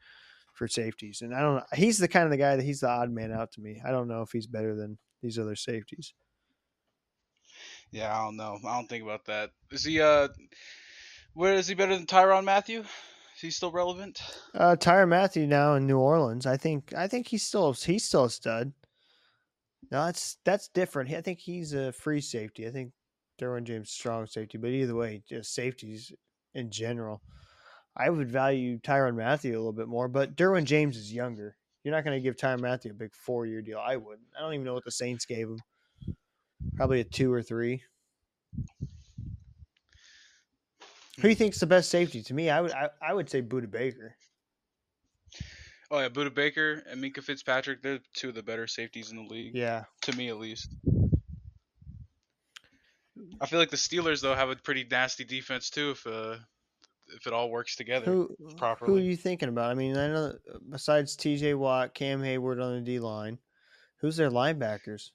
for 0.55 0.69
safeties. 0.69 1.23
And 1.23 1.35
I 1.35 1.41
don't 1.41 1.57
know. 1.57 1.65
He's 1.75 1.99
the 1.99 2.09
kind 2.09 2.25
of 2.25 2.31
the 2.31 2.37
guy 2.37 2.57
that 2.57 2.65
he's 2.65 2.81
the 2.81 2.89
odd 2.89 3.11
man 3.11 3.33
out 3.33 3.51
to 3.53 3.61
me. 3.61 3.81
I 3.85 3.91
don't 3.91 4.09
know 4.09 4.23
if 4.23 4.31
he's 4.31 4.47
better 4.47 4.75
than 4.75 4.99
these 5.23 5.39
other 5.39 5.57
safeties. 5.57 6.13
Yeah, 7.93 8.17
I 8.17 8.25
don't 8.25 8.37
know. 8.37 8.59
I 8.67 8.75
don't 8.75 8.89
think 8.89 9.05
about 9.05 9.27
that. 9.27 9.51
Is 9.71 9.85
he 9.85 10.01
uh 10.01 10.29
where 11.35 11.55
is 11.55 11.69
he 11.69 11.75
better 11.75 11.95
than 11.95 12.07
Tyrann 12.07 12.45
Mathieu? 12.45 12.81
Is 12.81 13.41
he 13.41 13.51
still 13.51 13.71
relevant? 13.73 14.21
Uh, 14.55 14.77
Tyrann 14.77 15.09
Mathieu 15.09 15.47
now 15.47 15.75
in 15.75 15.87
New 15.87 15.99
Orleans. 15.99 16.47
I 16.47 16.57
think 16.57 16.93
I 16.95 17.07
think 17.07 17.29
he's 17.29 17.43
still 17.43 17.73
he's 17.73 18.07
still 18.07 18.25
a 18.25 18.31
stud. 18.31 18.73
No, 19.91 20.07
that's 20.07 20.39
that's 20.45 20.69
different. 20.69 21.13
I 21.13 21.21
think 21.21 21.39
he's 21.39 21.75
a 21.75 21.93
free 21.93 22.21
safety. 22.21 22.67
I 22.67 22.71
think 22.71 22.93
Derwin 23.41 23.65
James 23.65 23.91
strong 23.91 24.27
safety, 24.27 24.59
but 24.59 24.71
either 24.71 24.95
way, 24.95 25.23
just 25.29 25.55
safeties 25.55 26.13
in 26.55 26.71
general. 26.71 27.23
I 27.97 28.09
would 28.09 28.31
value 28.31 28.79
Tyrann 28.79 29.17
Mathieu 29.17 29.53
a 29.53 29.59
little 29.59 29.73
bit 29.73 29.89
more, 29.89 30.09
but 30.09 30.35
Derwin 30.35 30.65
James 30.65 30.97
is 30.97 31.13
younger. 31.13 31.57
You're 31.85 31.95
not 31.95 32.05
going 32.05 32.17
to 32.17 32.23
give 32.23 32.37
Tyrann 32.37 32.61
Mathieu 32.61 32.93
a 32.93 32.95
big 32.95 33.15
four 33.15 33.45
year 33.45 33.61
deal. 33.61 33.79
I 33.79 33.97
wouldn't. 33.97 34.29
I 34.37 34.41
don't 34.41 34.55
even 34.55 34.65
know 34.65 34.75
what 34.75 34.85
the 34.85 34.91
Saints 34.91 35.27
gave 35.27 35.49
him. 35.49 35.59
Probably 36.77 37.01
a 37.01 37.05
two 37.05 37.33
or 37.33 37.43
three. 37.43 37.83
Who 41.17 41.23
do 41.23 41.29
you 41.29 41.35
think's 41.35 41.61
the 41.61 41.67
best 41.67 41.91
safety? 41.91 42.23
To 42.23 42.35
me, 42.35 42.51
I 42.51 42.61
would 42.61 42.73
I, 42.73 42.89
I 43.07 43.13
would 43.13 43.29
say 43.29 43.43
Budda 43.43 43.71
Baker. 43.71 44.15
Oh 45.91 45.99
yeah, 46.01 46.09
Budda 46.09 46.35
Baker 46.35 46.83
and 46.89 47.03
Minkah 47.03 47.23
Fitzpatrick, 47.23 47.83
they're 47.83 48.01
two 48.15 48.31
of 48.31 48.35
the 48.35 48.43
better 48.43 48.67
safeties 48.67 49.11
in 49.11 49.17
the 49.19 49.23
league. 49.23 49.55
Yeah. 49.55 49.85
To 50.03 50.17
me 50.17 50.29
at 50.29 50.39
least. 50.39 50.75
I 53.41 53.47
feel 53.47 53.59
like 53.59 53.71
the 53.71 53.77
Steelers 53.77 54.23
though 54.23 54.35
have 54.35 54.49
a 54.49 54.57
pretty 54.57 54.87
nasty 54.91 55.25
defense 55.25 55.69
too 55.71 55.91
if 55.91 56.07
uh 56.07 56.37
if 57.15 57.27
it 57.27 57.33
all 57.33 57.51
works 57.51 57.77
together. 57.77 58.07
Who 58.07 58.35
who 58.81 58.97
are 58.97 59.01
you 59.01 59.17
thinking 59.17 59.51
about? 59.51 59.71
I 59.71 59.75
mean, 59.75 59.97
I 59.97 60.09
know 60.09 60.33
besides 60.71 61.15
T.J. 61.15 61.55
Watt, 61.55 61.95
Cam 61.95 62.23
Heyward 62.23 62.63
on 62.63 62.75
the 62.75 62.81
D 62.81 62.99
line, 62.99 63.39
who's 63.99 64.17
their 64.17 64.31
linebackers? 64.31 65.11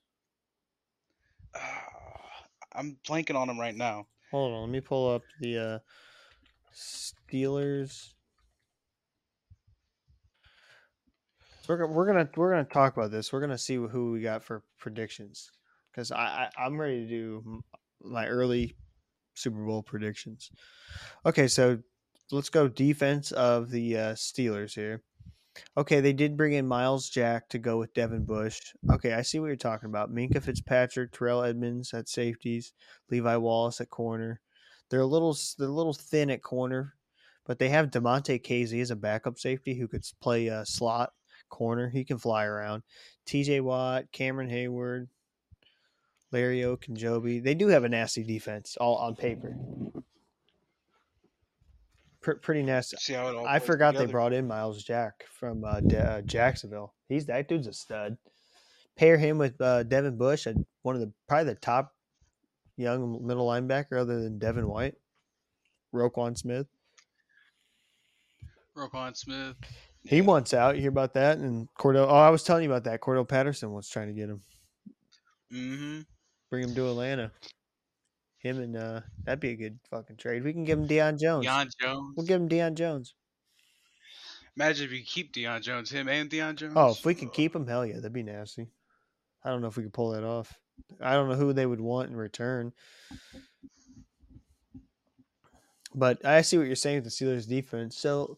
I'm 2.74 2.98
blanking 3.08 3.36
on 3.36 3.48
them 3.48 3.60
right 3.60 3.76
now. 3.76 4.08
Hold 4.32 4.54
on, 4.54 4.62
let 4.62 4.70
me 4.70 4.82
pull 4.82 5.14
up 5.14 5.24
the 5.40 5.58
uh, 5.58 5.80
Steelers. 6.76 8.14
We're 11.68 11.78
gonna 11.78 11.92
we're 11.92 12.06
gonna 12.06 12.30
we're 12.36 12.52
gonna 12.52 12.64
talk 12.66 12.96
about 12.96 13.12
this. 13.12 13.34
We're 13.34 13.42
gonna 13.42 13.58
see 13.58 13.76
who 13.76 14.12
we 14.12 14.22
got 14.22 14.44
for 14.44 14.64
predictions 14.80 15.52
because 15.92 16.12
I, 16.12 16.50
I 16.58 16.66
I'm 16.66 16.80
ready 16.80 17.06
to 17.06 17.08
do 17.08 17.64
my 18.02 18.28
early 18.28 18.76
Super 19.34 19.66
Bowl 19.66 19.84
predictions. 19.84 20.50
Okay, 21.26 21.48
so 21.48 21.80
let's 22.32 22.50
go 22.50 22.68
defense 22.68 23.32
of 23.32 23.70
the 23.70 23.98
uh, 23.98 24.14
Steelers 24.14 24.74
here. 24.74 25.04
Okay, 25.76 26.00
they 26.00 26.14
did 26.14 26.38
bring 26.38 26.54
in 26.54 26.68
Myles 26.68 27.10
Jack 27.10 27.50
to 27.50 27.60
go 27.60 27.78
with 27.78 27.94
Devin 27.94 28.26
Bush. 28.26 28.60
Okay, 28.92 29.14
I 29.14 29.22
see 29.22 29.40
what 29.40 29.48
you're 29.48 29.56
talking 29.56 29.90
about. 29.90 30.14
Minkah 30.14 30.42
Fitzpatrick, 30.42 31.12
Terrell 31.12 31.44
Edmunds 31.44 31.94
at 31.94 32.10
safeties, 32.10 32.74
Levi 33.10 33.36
Wallace 33.38 33.82
at 33.82 33.90
corner. 33.90 34.42
They're 34.90 35.02
a 35.02 35.06
little 35.06 35.38
they're 35.58 35.68
a 35.68 35.72
little 35.72 35.94
thin 35.94 36.30
at 36.30 36.42
corner, 36.42 36.96
but 37.46 37.60
they 37.60 37.70
have 37.70 37.92
Damontae 37.92 38.42
Kazee 38.42 38.82
as 38.82 38.92
a 38.92 38.96
backup 38.96 39.38
safety 39.38 39.78
who 39.78 39.88
could 39.88 40.04
play 40.22 40.48
a 40.48 40.66
slot 40.66 41.12
corner. 41.50 41.90
He 41.90 42.04
can 42.04 42.18
fly 42.18 42.46
around. 42.46 42.84
T.J. 43.26 43.62
Watt, 43.62 44.12
Cameron 44.12 44.50
Heyward, 44.50 45.08
Larry 46.32 46.62
Ogunjobi. 46.62 47.44
They 47.44 47.56
do 47.56 47.68
have 47.68 47.84
a 47.84 47.90
nasty 47.90 48.24
defense, 48.24 48.78
all 48.80 48.96
on 48.96 49.16
paper. 49.16 49.56
Pr- 52.28 52.34
pretty 52.40 52.62
nasty. 52.62 52.98
See 53.00 53.14
how 53.14 53.30
it 53.30 53.36
all 53.38 53.48
I 53.48 53.60
forgot 53.60 53.96
they 53.96 54.06
brought 54.06 54.34
in 54.34 54.48
Myles 54.48 54.84
Jack 54.84 55.24
from 55.32 55.64
uh, 55.64 55.80
De- 55.80 55.98
uh, 55.98 56.22
Jacksonville. 56.24 56.94
He's 57.08 57.26
that 57.28 57.48
dude's 57.48 57.68
a 57.68 57.74
stud. 57.74 58.18
Pair 58.98 59.18
him 59.18 59.38
with 59.38 59.62
uh, 59.62 59.84
Devin 59.84 60.18
Bush, 60.18 60.46
one 60.82 60.96
of 60.96 61.00
the 61.00 61.14
probably 61.30 61.54
the 61.54 61.60
top 61.60 61.94
young 62.76 63.26
middle 63.26 63.48
linebacker 63.48 63.98
other 63.98 64.22
than 64.22 64.40
Devin 64.40 64.68
White, 64.68 64.96
Roquan 65.96 66.38
Smith. 66.38 66.68
Roquan 68.76 69.16
Smith. 69.16 69.56
He 70.04 70.20
wants 70.20 70.54
out. 70.54 70.76
You 70.76 70.82
hear 70.82 70.90
about 70.90 71.14
that? 71.14 71.38
And 71.38 71.70
Cordarrelle. 71.80 72.08
Oh, 72.10 72.16
I 72.16 72.30
was 72.30 72.44
telling 72.44 72.64
you 72.66 72.70
about 72.70 72.84
that. 72.84 73.00
Cordarrelle 73.00 73.28
Patterson 73.30 73.72
was 73.72 73.88
trying 73.88 74.08
to 74.08 74.14
get 74.14 74.30
him, 74.30 74.42
Mm-hmm. 75.54 76.00
bring 76.50 76.64
him 76.68 76.76
to 76.76 76.90
Atlanta. 76.90 77.32
Him 78.40 78.60
and 78.60 78.78
uh, 78.78 79.02
that'd 79.26 79.40
be 79.40 79.52
a 79.52 79.56
good 79.56 79.80
fucking 79.90 80.18
trade. 80.18 80.44
We 80.44 80.54
can 80.54 80.64
give 80.64 80.78
him 80.78 80.88
Deion 80.88 81.20
Jones. 81.20 81.46
Deion 81.46 81.72
Jones. 81.80 82.14
We'll 82.16 82.26
give 82.26 82.40
him 82.40 82.50
Deion 82.50 82.76
Jones. 82.76 83.16
Imagine 84.56 84.86
if 84.86 84.92
you 84.92 85.04
keep 85.04 85.34
Deion 85.34 85.62
Jones, 85.62 85.90
him 85.90 86.08
and 86.08 86.30
Deion 86.30 86.56
Jones. 86.56 86.74
Oh, 86.76 86.92
if 86.92 87.06
we 87.06 87.16
could 87.16 87.34
keep 87.34 87.56
him, 87.56 87.68
hell 87.68 87.86
yeah, 87.86 87.96
that'd 87.96 88.14
be 88.14 88.24
nasty. 88.24 88.68
I 89.44 89.50
don't 89.50 89.62
know 89.62 89.68
if 89.68 89.78
we 89.78 89.84
could 89.84 89.94
pull 89.94 90.12
that 90.12 90.24
off. 90.24 90.58
I 91.02 91.14
don't 91.14 91.30
know 91.30 91.36
who 91.36 91.54
they 91.54 91.66
would 91.66 91.82
want 91.82 92.10
in 92.10 92.16
return. 92.16 92.74
But 95.94 96.24
I 96.26 96.42
see 96.42 96.58
what 96.58 96.68
you're 96.68 96.76
saying 96.76 96.98
with 96.98 97.06
the 97.06 97.10
Steelers 97.10 97.48
defense. 97.48 97.98
So, 97.98 98.38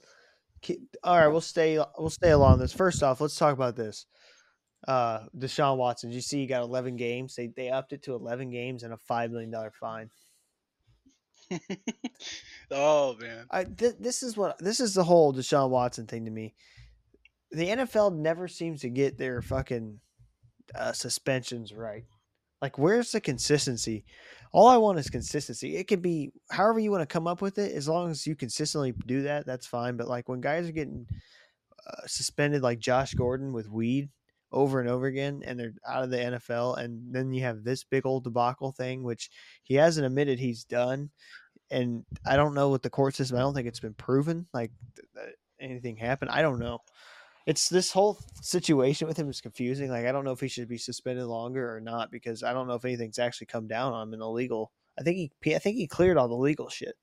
all 1.04 1.18
right, 1.18 1.28
we'll 1.28 1.42
stay. 1.42 1.78
We'll 1.98 2.10
stay 2.10 2.32
along 2.32 2.60
this. 2.60 2.74
First 2.74 3.04
off, 3.04 3.22
let's 3.22 3.36
talk 3.36 3.54
about 3.54 3.76
this. 3.76 4.06
Uh, 4.88 5.26
Deshaun 5.38 5.78
Watson. 5.78 6.10
Did 6.10 6.16
you 6.16 6.22
see 6.22 6.40
he 6.40 6.48
got 6.48 6.62
11 6.62 6.96
games? 6.96 7.36
They 7.36 7.48
they 7.48 7.70
upped 7.70 7.94
it 7.94 8.04
to 8.04 8.16
11 8.16 8.50
games 8.50 8.84
and 8.84 8.94
a 8.94 8.98
five 8.98 9.32
million 9.32 9.52
dollar 9.52 9.72
fine. 9.72 10.10
oh 12.72 13.16
man. 13.20 13.46
I 13.52 13.64
th- 13.66 13.96
this 14.00 14.24
is 14.24 14.38
what 14.38 14.58
this 14.60 14.80
is 14.80 14.94
the 14.94 15.04
whole 15.04 15.34
Deshaun 15.34 15.70
Watson 15.70 16.08
thing 16.08 16.26
to 16.26 16.32
me. 16.32 16.54
The 17.52 17.68
NFL 17.68 18.16
never 18.16 18.48
seems 18.48 18.82
to 18.82 18.90
get 18.90 19.18
their 19.18 19.42
fucking 19.42 20.00
uh, 20.76 20.94
suspensions 20.94 21.74
right. 21.74 22.06
Like, 22.62 22.78
where's 22.78 23.12
the 23.12 23.22
consistency? 23.22 24.06
All 24.52 24.68
I 24.68 24.78
want 24.78 25.00
is 25.00 25.10
consistency. 25.10 25.78
It 25.78 25.88
could 25.88 26.02
be 26.02 26.32
however 26.52 26.80
you 26.80 26.92
want 26.92 27.02
to 27.02 27.14
come 27.14 27.28
up 27.28 27.42
with 27.42 27.58
it, 27.58 27.74
as 27.74 27.88
long 27.88 28.12
as 28.12 28.28
you 28.28 28.36
consistently 28.36 28.94
do 29.06 29.24
that. 29.24 29.46
That's 29.46 29.66
fine. 29.66 29.98
But 29.98 30.08
like 30.08 30.28
when 30.28 30.42
guys 30.42 30.68
are 30.68 30.74
getting 30.74 31.08
uh, 31.88 32.06
suspended, 32.06 32.62
like 32.62 32.80
Josh 32.80 33.14
Gordon 33.14 33.54
with 33.54 33.70
weed 33.70 34.10
over 34.52 34.80
and 34.80 34.90
over 34.90 35.08
again, 35.08 35.44
and 35.46 35.60
they're 35.60 35.74
out 35.88 36.04
of 36.04 36.10
the 36.10 36.18
NFL, 36.18 36.78
and 36.78 37.14
then 37.14 37.32
you 37.34 37.44
have 37.44 37.64
this 37.64 37.84
big 37.84 38.06
old 38.06 38.24
debacle 38.24 38.72
thing, 38.72 39.04
which 39.04 39.30
he 39.64 39.76
hasn't 39.76 40.06
admitted 40.06 40.40
he's 40.40 40.64
done 40.64 41.10
and 41.72 42.04
I 42.26 42.36
don't 42.36 42.54
know 42.54 42.70
what 42.70 42.84
the 42.84 42.90
court 42.90 43.16
system. 43.16 43.38
I 43.38 43.42
don't 43.42 43.54
think 43.54 43.68
it's 43.68 43.80
been 43.80 43.94
proven 43.94 44.48
like 44.54 44.72
anything 45.60 45.96
happened. 45.96 46.32
I 46.32 46.42
don't 46.42 46.60
know. 46.60 46.80
It's 47.46 47.70
this 47.70 47.92
whole 47.92 48.20
situation 48.42 49.08
with 49.08 49.18
him 49.18 49.30
is 49.30 49.42
confusing. 49.42 49.90
Like 49.90 50.06
I 50.06 50.12
don't 50.12 50.26
know 50.26 50.32
if 50.32 50.40
he 50.40 50.48
should 50.48 50.68
be 50.68 50.78
suspended 50.78 51.26
longer 51.26 51.76
or 51.76 51.80
not 51.80 52.12
because 52.12 52.44
I 52.44 52.54
don't 52.54 52.68
know 52.68 52.76
if 52.76 52.86
anything's 52.86 53.20
actually 53.20 53.48
come 53.48 53.68
down 53.68 53.94
on 53.94 54.08
him 54.08 54.14
in 54.14 54.20
the 54.20 54.30
legal. 54.30 54.72
I 55.00 55.04
think 55.04 55.32
he 55.42 55.56
I 55.56 55.60
think 55.60 55.78
he 55.78 55.88
cleared 55.88 56.18
all 56.18 56.28
the 56.28 56.36
legal 56.36 56.70
shit. 56.70 56.96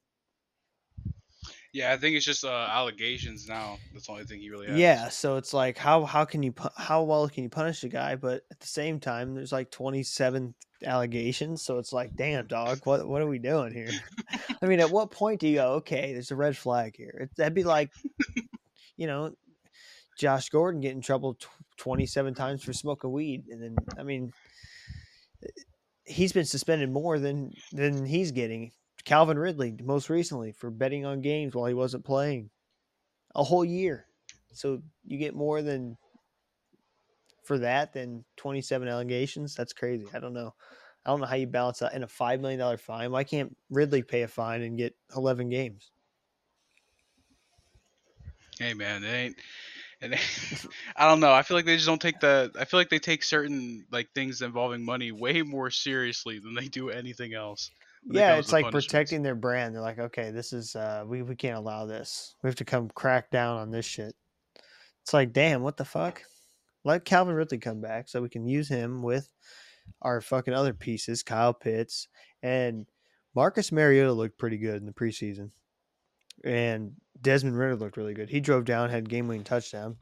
Yeah, 1.76 1.92
I 1.92 1.98
think 1.98 2.16
it's 2.16 2.24
just 2.24 2.42
uh, 2.42 2.68
allegations 2.70 3.46
now. 3.46 3.76
That's 3.92 4.06
the 4.06 4.12
only 4.12 4.24
thing 4.24 4.40
he 4.40 4.48
really 4.48 4.66
has. 4.66 4.78
Yeah, 4.78 5.10
so 5.10 5.36
it's 5.36 5.52
like 5.52 5.76
how 5.76 6.06
how 6.06 6.24
can 6.24 6.42
you 6.42 6.50
pu- 6.50 6.70
how 6.74 7.02
well 7.02 7.28
can 7.28 7.42
you 7.42 7.50
punish 7.50 7.84
a 7.84 7.88
guy? 7.90 8.16
But 8.16 8.46
at 8.50 8.60
the 8.60 8.66
same 8.66 8.98
time, 8.98 9.34
there's 9.34 9.52
like 9.52 9.70
27 9.70 10.54
allegations, 10.86 11.60
so 11.60 11.76
it's 11.76 11.92
like, 11.92 12.16
damn, 12.16 12.46
dog, 12.46 12.80
what 12.84 13.06
what 13.06 13.20
are 13.20 13.26
we 13.26 13.38
doing 13.38 13.74
here? 13.74 13.90
I 14.62 14.64
mean, 14.64 14.80
at 14.80 14.90
what 14.90 15.10
point 15.10 15.38
do 15.38 15.48
you 15.48 15.56
go, 15.56 15.72
okay, 15.74 16.14
there's 16.14 16.30
a 16.30 16.36
red 16.36 16.56
flag 16.56 16.96
here? 16.96 17.14
It, 17.20 17.36
that'd 17.36 17.52
be 17.52 17.62
like, 17.62 17.90
you 18.96 19.06
know, 19.06 19.34
Josh 20.18 20.48
Gordon 20.48 20.80
get 20.80 20.92
in 20.92 21.02
trouble 21.02 21.34
tw- 21.34 21.50
27 21.76 22.32
times 22.32 22.64
for 22.64 22.72
smoking 22.72 23.12
weed, 23.12 23.48
and 23.50 23.62
then 23.62 23.76
I 23.98 24.02
mean, 24.02 24.32
he's 26.04 26.32
been 26.32 26.46
suspended 26.46 26.90
more 26.90 27.18
than 27.18 27.52
than 27.70 28.06
he's 28.06 28.32
getting. 28.32 28.72
Calvin 29.06 29.38
Ridley, 29.38 29.72
most 29.82 30.10
recently, 30.10 30.52
for 30.52 30.68
betting 30.68 31.06
on 31.06 31.22
games 31.22 31.54
while 31.54 31.66
he 31.66 31.74
wasn't 31.74 32.04
playing, 32.04 32.50
a 33.34 33.44
whole 33.44 33.64
year. 33.64 34.06
So 34.52 34.82
you 35.04 35.16
get 35.16 35.34
more 35.34 35.62
than 35.62 35.96
for 37.44 37.58
that 37.58 37.92
than 37.92 38.24
27 38.36 38.88
allegations. 38.88 39.54
That's 39.54 39.72
crazy. 39.72 40.06
I 40.12 40.18
don't 40.18 40.34
know. 40.34 40.54
I 41.04 41.10
don't 41.10 41.20
know 41.20 41.26
how 41.26 41.36
you 41.36 41.46
balance 41.46 41.78
that 41.78 41.94
in 41.94 42.02
a 42.02 42.08
five 42.08 42.40
million 42.40 42.58
dollar 42.58 42.76
fine. 42.76 43.12
Why 43.12 43.22
can't 43.22 43.56
Ridley 43.70 44.02
pay 44.02 44.22
a 44.22 44.28
fine 44.28 44.62
and 44.62 44.76
get 44.76 44.96
11 45.14 45.50
games? 45.50 45.92
Hey 48.58 48.74
man, 48.74 49.04
it 49.04 49.08
ain't. 49.08 49.36
It 50.00 50.12
ain't 50.12 50.66
I 50.96 51.08
don't 51.08 51.20
know. 51.20 51.32
I 51.32 51.42
feel 51.42 51.56
like 51.56 51.64
they 51.64 51.76
just 51.76 51.86
don't 51.86 52.02
take 52.02 52.18
the. 52.18 52.50
I 52.58 52.64
feel 52.64 52.80
like 52.80 52.88
they 52.88 52.98
take 52.98 53.22
certain 53.22 53.86
like 53.92 54.08
things 54.16 54.42
involving 54.42 54.84
money 54.84 55.12
way 55.12 55.42
more 55.42 55.70
seriously 55.70 56.40
than 56.40 56.54
they 56.54 56.66
do 56.66 56.90
anything 56.90 57.34
else. 57.34 57.70
Yeah, 58.08 58.36
it's 58.36 58.52
like 58.52 58.70
protecting 58.70 59.22
their 59.22 59.34
brand. 59.34 59.74
They're 59.74 59.82
like, 59.82 59.98
okay, 59.98 60.30
this 60.30 60.52
is 60.52 60.76
uh, 60.76 61.04
we 61.06 61.22
we 61.22 61.34
can't 61.34 61.58
allow 61.58 61.86
this. 61.86 62.34
We 62.42 62.48
have 62.48 62.56
to 62.56 62.64
come 62.64 62.88
crack 62.90 63.30
down 63.30 63.58
on 63.58 63.70
this 63.70 63.84
shit. 63.84 64.14
It's 65.02 65.12
like, 65.14 65.32
damn, 65.32 65.62
what 65.62 65.76
the 65.76 65.84
fuck? 65.84 66.22
Let 66.84 67.04
Calvin 67.04 67.34
Ridley 67.34 67.58
come 67.58 67.80
back 67.80 68.08
so 68.08 68.22
we 68.22 68.28
can 68.28 68.46
use 68.46 68.68
him 68.68 69.02
with 69.02 69.28
our 70.02 70.20
fucking 70.20 70.54
other 70.54 70.74
pieces, 70.74 71.22
Kyle 71.22 71.54
Pitts 71.54 72.08
and 72.42 72.86
Marcus 73.34 73.72
Mariota 73.72 74.12
looked 74.12 74.38
pretty 74.38 74.56
good 74.56 74.76
in 74.76 74.86
the 74.86 74.92
preseason, 74.92 75.50
and 76.44 76.92
Desmond 77.20 77.58
Ridder 77.58 77.76
looked 77.76 77.96
really 77.96 78.14
good. 78.14 78.30
He 78.30 78.40
drove 78.40 78.64
down, 78.64 78.88
had 78.88 79.08
game 79.08 79.28
winning 79.28 79.44
touchdown. 79.44 79.96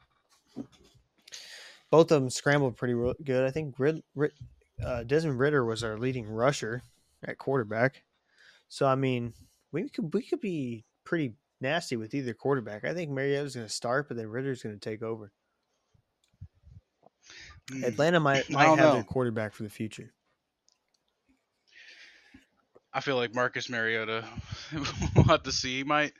Both 1.91 2.13
of 2.13 2.23
them 2.23 2.31
scrambled 2.31 2.77
pretty 2.77 2.95
good. 3.25 3.47
I 3.47 3.51
think 3.51 3.75
Rid, 3.79 4.03
Rid, 4.15 4.33
uh, 4.85 5.05
Desmond 5.05 5.39
Ridder 5.39 5.65
was 5.65 5.83
our 5.83 5.99
leading 5.99 6.27
rusher 6.27 6.83
at 7.27 7.39
quarterback. 7.39 8.03
So 8.69 8.87
I 8.87 8.95
mean, 8.95 9.35
we 9.73 9.89
could 9.89 10.13
we 10.13 10.23
could 10.23 10.41
be 10.41 10.85
pretty 11.05 11.35
nasty 11.61 11.97
with 11.97 12.15
either 12.15 12.35
quarterback. 12.35 12.85
I 12.85 12.95
think 12.95 13.11
Mariota's 13.11 13.55
going 13.55 13.67
to 13.67 13.73
start, 13.73 14.09
but 14.09 14.17
then 14.17 14.29
Ridder's 14.29 14.63
going 14.63 14.79
to 14.79 14.81
take 14.81 15.03
over. 15.03 15.33
Mm. 17.71 17.85
Atlanta 17.85 18.21
might 18.21 18.49
might 18.51 18.67
have 18.67 18.79
know. 18.79 18.95
their 18.95 19.05
quarterback 19.05 19.55
for 19.55 19.63
the 19.63 19.71
future. 19.71 20.13
I 22.93 23.01
feel 23.01 23.17
like 23.17 23.35
Marcus 23.35 23.69
Mariota. 23.69 24.25
we'll 25.17 25.25
have 25.25 25.43
to 25.45 25.53
see. 25.53 25.79
He 25.79 25.85
might. 25.85 26.13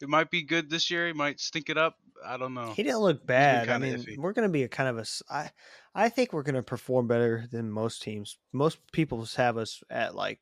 It 0.00 0.08
might 0.08 0.30
be 0.30 0.42
good 0.42 0.70
this 0.70 0.90
year. 0.90 1.08
He 1.08 1.12
might 1.12 1.40
stink 1.40 1.68
it 1.70 1.76
up. 1.76 1.96
I 2.24 2.36
don't 2.36 2.54
know. 2.54 2.72
He 2.72 2.82
didn't 2.82 3.00
look 3.00 3.26
bad. 3.26 3.68
I 3.68 3.78
mean, 3.78 3.96
iffy. 3.96 4.16
we're 4.16 4.32
going 4.32 4.48
to 4.48 4.52
be 4.52 4.62
a 4.62 4.68
kind 4.68 4.88
of 4.88 4.98
a. 4.98 5.32
I, 5.32 5.50
I 5.98 6.08
think 6.08 6.32
we're 6.32 6.44
going 6.44 6.54
to 6.54 6.62
perform 6.62 7.08
better 7.08 7.48
than 7.50 7.72
most 7.72 8.02
teams. 8.02 8.38
Most 8.52 8.78
people 8.92 9.26
have 9.36 9.56
us 9.56 9.82
at 9.90 10.14
like 10.14 10.38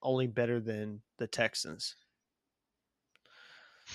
only 0.00 0.28
better 0.28 0.60
than 0.60 1.00
the 1.18 1.26
Texans. 1.26 1.96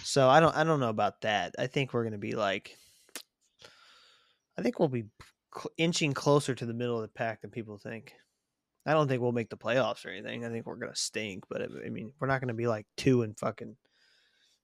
So 0.04 0.28
I 0.28 0.42
don't. 0.42 0.54
I 0.54 0.66
don't 0.66 0.82
know 0.82 0.90
about 0.90 1.22
that. 1.22 1.56
I 1.58 1.68
think 1.68 1.94
we're 1.94 2.04
going 2.04 2.12
to 2.12 2.18
be 2.18 2.36
like. 2.36 2.76
I 4.58 4.62
think 4.62 4.80
we'll 4.80 4.90
be 4.90 5.06
inching 5.78 6.12
closer 6.12 6.54
to 6.54 6.66
the 6.66 6.74
middle 6.74 6.98
of 6.98 7.04
the 7.04 7.08
pack 7.08 7.40
than 7.40 7.52
people 7.52 7.78
think. 7.78 8.14
I 8.86 8.92
don't 8.92 9.08
think 9.08 9.22
we'll 9.22 9.32
make 9.32 9.50
the 9.50 9.56
playoffs 9.56 10.06
or 10.06 10.10
anything. 10.10 10.44
I 10.44 10.50
think 10.50 10.66
we're 10.66 10.76
going 10.76 10.92
to 10.92 11.00
stink, 11.00 11.46
but 11.50 11.62
I 11.62 11.68
I 11.86 11.90
mean, 11.90 12.12
we're 12.20 12.28
not 12.28 12.42
going 12.42 12.50
to 12.50 12.54
be 12.54 12.68
like 12.68 12.86
two 12.98 13.22
and 13.22 13.40
fucking 13.40 13.78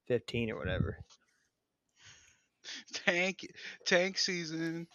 fifteen 0.07 0.51
or 0.51 0.57
whatever. 0.57 0.97
Tank, 2.93 3.45
tank 3.85 4.17
season, 4.17 4.87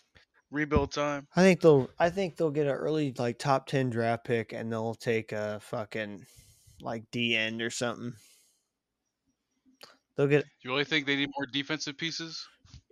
rebuild 0.51 0.93
time. 0.93 1.27
I 1.37 1.43
think 1.43 1.61
they'll. 1.61 1.91
I 1.99 2.11
think 2.11 2.37
they'll 2.37 2.51
get 2.51 2.67
an 2.67 2.73
early 2.73 3.15
like 3.19 3.39
top 3.39 3.67
ten 3.67 3.91
draft 3.91 4.25
pick, 4.25 4.53
and 4.53 4.73
they'll 4.73 4.95
take 4.95 5.33
a 5.33 5.61
fucking 5.61 6.25
like 6.81 7.05
D 7.11 7.37
end 7.37 7.63
or 7.63 7.71
something. 7.71 8.13
They'll 10.17 10.27
get. 10.27 10.43
Do 10.43 10.49
you 10.65 10.71
really 10.71 10.85
think 10.85 11.07
they 11.07 11.17
need 11.17 11.31
more 11.37 11.47
defensive 11.47 11.97
pieces? 11.97 12.47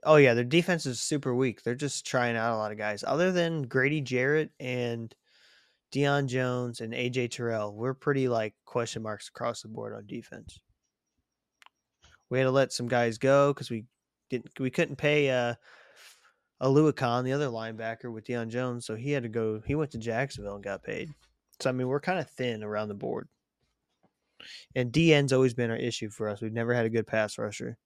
Oh 0.05 0.17
yeah, 0.17 0.35
their 0.35 0.45
defense 0.45 0.87
is 0.87 1.01
super 1.01 1.35
weak. 1.35 1.63
They're 1.63 1.75
just 1.75 2.07
trying 2.07 2.37
out 2.37 2.55
a 2.55 2.57
lot 2.57 2.73
of 2.73 2.79
guys. 2.79 3.03
Other 3.05 3.33
than 3.33 3.63
Grady 3.63 4.01
Jarrett 4.01 4.53
and 4.61 5.13
Deion 5.93 6.27
Jones 6.27 6.81
and 6.81 6.93
AJ 6.93 7.33
Terrell, 7.33 7.75
we're 7.75 7.95
pretty 7.95 8.29
like 8.29 8.55
question 8.65 9.03
marks 9.03 9.29
across 9.29 9.63
the 9.63 9.69
board 9.69 9.95
on 9.95 10.07
defense. 10.07 10.59
We 12.31 12.39
had 12.39 12.45
to 12.45 12.51
let 12.51 12.73
some 12.73 12.89
guys 12.89 13.19
go 13.19 13.53
because 13.53 13.71
we 13.71 13.85
didn't. 14.31 14.59
We 14.61 14.71
couldn't 14.71 14.97
pay 14.97 15.31
uh, 15.31 15.55
Oluokun, 16.63 17.25
the 17.25 17.33
other 17.33 17.49
linebacker, 17.49 18.13
with 18.13 18.25
Deion 18.25 18.49
Jones, 18.49 18.87
so 18.87 18.95
he 18.95 19.13
had 19.13 19.23
to 19.23 19.29
go. 19.29 19.61
He 19.67 19.75
went 19.75 19.91
to 19.93 19.99
Jacksonville 19.99 20.55
and 20.55 20.65
got 20.65 20.83
paid. 20.83 21.11
So 21.61 21.71
I 21.71 21.73
mean, 21.73 21.89
we're 21.89 22.01
kind 22.01 22.19
of 22.19 22.31
thin 22.31 22.63
around 22.63 22.89
the 22.89 22.95
board. 22.95 23.29
And 24.75 24.93
DN's 24.93 25.33
always 25.33 25.55
been 25.55 25.71
our 25.71 25.77
issue 25.77 26.11
for 26.11 26.29
us. 26.29 26.41
We've 26.41 26.53
never 26.53 26.75
had 26.75 26.87
a 26.87 26.91
good 26.91 27.07
pass 27.07 27.39
rusher. 27.39 27.79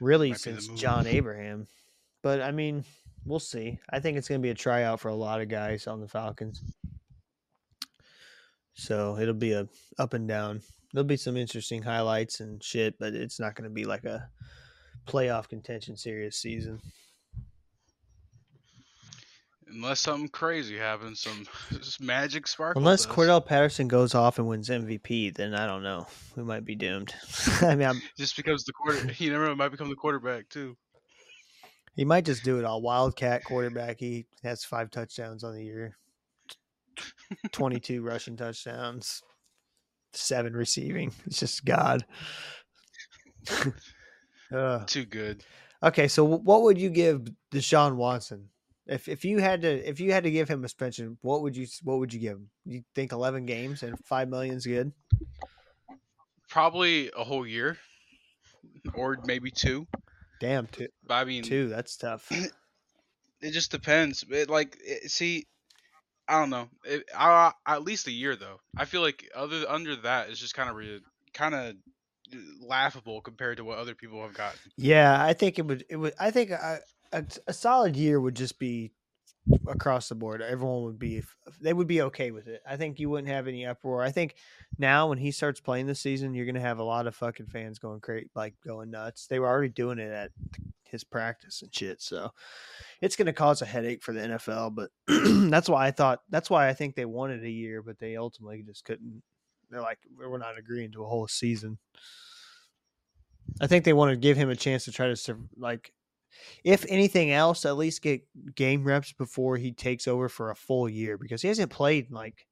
Really, 0.00 0.30
Might 0.30 0.40
since. 0.40 0.68
John 0.68 1.06
Abraham. 1.06 1.66
But 2.22 2.42
I 2.42 2.50
mean, 2.52 2.84
we'll 3.24 3.38
see. 3.38 3.78
I 3.90 4.00
think 4.00 4.18
it's 4.18 4.28
going 4.28 4.40
to 4.40 4.46
be 4.46 4.50
a 4.50 4.54
tryout 4.54 5.00
for 5.00 5.08
a 5.08 5.14
lot 5.14 5.40
of 5.40 5.48
guys 5.48 5.86
on 5.86 6.00
the 6.00 6.08
Falcons. 6.08 6.62
So 8.74 9.18
it'll 9.18 9.34
be 9.34 9.52
a 9.52 9.68
up 9.98 10.12
and 10.12 10.28
down. 10.28 10.60
There'll 10.96 11.06
be 11.06 11.18
some 11.18 11.36
interesting 11.36 11.82
highlights 11.82 12.40
and 12.40 12.64
shit, 12.64 12.98
but 12.98 13.12
it's 13.12 13.38
not 13.38 13.54
going 13.54 13.68
to 13.68 13.74
be 13.74 13.84
like 13.84 14.06
a 14.06 14.30
playoff 15.06 15.46
contention 15.46 15.94
serious 15.94 16.38
season. 16.38 16.80
Unless 19.66 20.00
something 20.00 20.30
crazy 20.30 20.78
happens, 20.78 21.20
some 21.20 21.44
magic 22.00 22.46
sparkle. 22.46 22.80
Unless 22.80 23.04
does. 23.04 23.14
Cordarrelle 23.14 23.44
Patterson 23.44 23.88
goes 23.88 24.14
off 24.14 24.38
and 24.38 24.48
wins 24.48 24.70
MVP, 24.70 25.34
then 25.34 25.54
I 25.54 25.66
don't 25.66 25.82
know. 25.82 26.06
We 26.34 26.44
might 26.44 26.64
be 26.64 26.74
doomed. 26.74 27.14
I 27.60 27.74
mean, 27.74 27.88
I'm, 27.88 28.00
just 28.16 28.34
becomes 28.34 28.64
the 28.64 28.72
quarter. 28.72 29.12
You 29.18 29.30
never 29.30 29.48
know, 29.48 29.54
might 29.54 29.72
become 29.72 29.90
the 29.90 29.96
quarterback 29.96 30.48
too. 30.48 30.78
he 31.94 32.06
might 32.06 32.24
just 32.24 32.42
do 32.42 32.58
it 32.58 32.64
all. 32.64 32.80
Wildcat 32.80 33.44
quarterback. 33.44 34.00
He 34.00 34.24
has 34.44 34.64
five 34.64 34.90
touchdowns 34.90 35.44
on 35.44 35.56
the 35.56 35.62
year, 35.62 35.98
22 37.52 38.00
rushing 38.00 38.38
touchdowns, 38.38 39.20
seven 40.16 40.54
receiving. 40.54 41.12
It's 41.26 41.40
just 41.40 41.64
God. 41.64 42.04
Ugh. 44.52 44.86
Too 44.86 45.04
good. 45.04 45.44
Okay, 45.82 46.08
so 46.08 46.24
what 46.24 46.62
would 46.62 46.78
you 46.78 46.90
give 46.90 47.28
Deshaun 47.52 47.96
Watson 47.96 48.48
if 48.86 49.08
if 49.08 49.24
you 49.24 49.38
had 49.38 49.62
to 49.62 49.88
if 49.88 50.00
you 50.00 50.12
had 50.12 50.24
to 50.24 50.30
give 50.30 50.48
him 50.48 50.64
a 50.64 50.68
suspension? 50.68 51.18
What 51.22 51.42
would 51.42 51.56
you 51.56 51.66
what 51.82 51.98
would 51.98 52.14
you 52.14 52.20
give 52.20 52.36
him? 52.38 52.50
You 52.64 52.82
think 52.94 53.12
eleven 53.12 53.44
games 53.46 53.82
and 53.82 53.98
five 54.04 54.28
million's 54.28 54.66
good? 54.66 54.92
Probably 56.48 57.10
a 57.16 57.24
whole 57.24 57.46
year, 57.46 57.76
or 58.94 59.18
maybe 59.26 59.50
two. 59.50 59.86
Damn, 60.40 60.66
two, 60.66 60.88
I 61.08 61.24
mean, 61.24 61.42
two. 61.42 61.68
That's 61.68 61.96
tough. 61.96 62.30
it 63.40 63.50
just 63.50 63.70
depends. 63.70 64.24
It, 64.30 64.50
like, 64.50 64.76
it, 64.84 65.10
see, 65.10 65.46
I 66.28 66.40
don't 66.40 66.50
know. 66.50 66.68
It, 66.84 67.04
I, 67.16 67.52
at 67.66 67.82
least 67.82 68.06
a 68.08 68.12
year 68.12 68.36
though. 68.36 68.60
I 68.76 68.84
feel 68.84 69.00
like 69.00 69.28
other 69.34 69.64
under 69.68 69.96
that 69.96 70.30
is 70.30 70.38
just 70.38 70.54
kind 70.54 70.68
of 70.68 70.76
re, 70.76 71.00
kind 71.32 71.54
of 71.54 71.76
laughable 72.60 73.20
compared 73.20 73.58
to 73.58 73.64
what 73.64 73.78
other 73.78 73.94
people 73.94 74.22
have 74.22 74.34
gotten. 74.34 74.58
Yeah, 74.76 75.22
I 75.22 75.32
think 75.32 75.58
it 75.58 75.66
would. 75.66 75.84
It 75.88 75.96
would. 75.96 76.14
I 76.18 76.30
think 76.30 76.50
a, 76.50 76.80
a, 77.12 77.24
a 77.46 77.52
solid 77.52 77.96
year 77.96 78.20
would 78.20 78.34
just 78.34 78.58
be 78.58 78.92
across 79.66 80.08
the 80.08 80.14
board. 80.14 80.42
Everyone 80.42 80.82
would 80.84 80.98
be. 80.98 81.22
They 81.60 81.72
would 81.72 81.86
be 81.86 82.02
okay 82.02 82.30
with 82.30 82.48
it. 82.48 82.62
I 82.68 82.76
think 82.76 82.98
you 82.98 83.10
wouldn't 83.10 83.32
have 83.32 83.48
any 83.48 83.66
uproar. 83.66 84.02
I 84.02 84.10
think 84.10 84.34
now 84.78 85.08
when 85.08 85.18
he 85.18 85.30
starts 85.30 85.60
playing 85.60 85.86
this 85.86 86.00
season, 86.00 86.34
you're 86.34 86.46
gonna 86.46 86.60
have 86.60 86.78
a 86.78 86.84
lot 86.84 87.06
of 87.06 87.14
fucking 87.16 87.46
fans 87.46 87.78
going 87.78 88.00
crazy, 88.00 88.30
like 88.34 88.54
going 88.64 88.90
nuts. 88.90 89.26
They 89.26 89.38
were 89.38 89.48
already 89.48 89.68
doing 89.68 89.98
it 89.98 90.10
at 90.10 90.30
his 90.84 91.04
practice 91.04 91.62
and 91.62 91.74
shit. 91.74 92.02
So 92.02 92.30
it's 93.00 93.16
gonna 93.16 93.32
cause 93.32 93.62
a 93.62 93.66
headache 93.66 94.02
for 94.02 94.12
the 94.12 94.20
NFL. 94.20 94.74
But 94.74 94.90
that's 95.50 95.68
why 95.68 95.86
I 95.86 95.90
thought. 95.90 96.20
That's 96.30 96.50
why 96.50 96.68
I 96.68 96.74
think 96.74 96.94
they 96.94 97.04
wanted 97.04 97.44
a 97.44 97.50
year, 97.50 97.82
but 97.82 97.98
they 97.98 98.16
ultimately 98.16 98.62
just 98.62 98.84
couldn't. 98.84 99.22
They're 99.70 99.80
like, 99.82 99.98
we're 100.16 100.38
not 100.38 100.58
agreeing 100.58 100.92
to 100.92 101.02
a 101.02 101.08
whole 101.08 101.26
season. 101.26 101.78
I 103.60 103.66
think 103.66 103.84
they 103.84 103.92
want 103.92 104.10
to 104.10 104.16
give 104.16 104.36
him 104.36 104.50
a 104.50 104.56
chance 104.56 104.84
to 104.84 104.92
try 104.92 105.12
to 105.12 105.38
like, 105.56 105.92
if 106.64 106.84
anything 106.88 107.30
else, 107.30 107.64
at 107.64 107.76
least 107.76 108.02
get 108.02 108.22
game 108.54 108.84
reps 108.84 109.12
before 109.12 109.56
he 109.56 109.72
takes 109.72 110.08
over 110.08 110.28
for 110.28 110.50
a 110.50 110.56
full 110.56 110.88
year 110.88 111.18
because 111.18 111.42
he 111.42 111.48
hasn't 111.48 111.70
played 111.70 112.10
like 112.10 112.46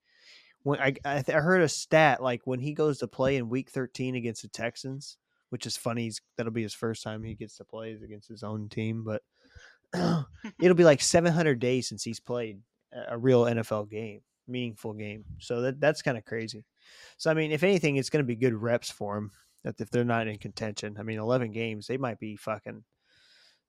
when 0.62 0.80
I 0.80 0.94
I, 1.04 1.22
th- 1.22 1.36
I 1.36 1.40
heard 1.40 1.62
a 1.62 1.68
stat 1.68 2.22
like 2.22 2.42
when 2.44 2.60
he 2.60 2.72
goes 2.74 2.98
to 2.98 3.08
play 3.08 3.36
in 3.36 3.48
Week 3.48 3.70
13 3.70 4.14
against 4.16 4.42
the 4.42 4.48
Texans, 4.48 5.18
which 5.50 5.66
is 5.66 5.76
funny. 5.76 6.04
He's, 6.04 6.20
that'll 6.36 6.52
be 6.52 6.62
his 6.62 6.74
first 6.74 7.02
time 7.02 7.22
he 7.22 7.34
gets 7.34 7.56
to 7.58 7.64
play 7.64 7.92
is 7.92 8.02
against 8.02 8.28
his 8.28 8.42
own 8.42 8.68
team, 8.68 9.04
but 9.04 9.22
it'll 10.60 10.74
be 10.74 10.84
like 10.84 11.00
700 11.00 11.58
days 11.58 11.88
since 11.88 12.02
he's 12.02 12.20
played 12.20 12.58
a- 12.92 13.14
a 13.14 13.18
real 13.18 13.44
NFL 13.44 13.90
game, 13.90 14.20
meaningful 14.48 14.94
game. 14.94 15.24
So 15.38 15.60
that 15.62 15.80
that's 15.80 16.02
kind 16.02 16.18
of 16.18 16.24
crazy. 16.24 16.64
So 17.18 17.30
I 17.30 17.34
mean, 17.34 17.52
if 17.52 17.62
anything, 17.62 17.96
it's 17.96 18.10
going 18.10 18.24
to 18.24 18.26
be 18.26 18.36
good 18.36 18.54
reps 18.54 18.90
for 18.90 19.16
him. 19.16 19.30
That 19.64 19.80
if 19.80 19.90
they're 19.90 20.04
not 20.04 20.28
in 20.28 20.36
contention, 20.38 20.96
I 20.98 21.02
mean, 21.02 21.18
11 21.18 21.50
games, 21.52 21.86
they 21.86 21.96
might 21.96 22.18
be 22.18 22.36
fucking. 22.36 22.84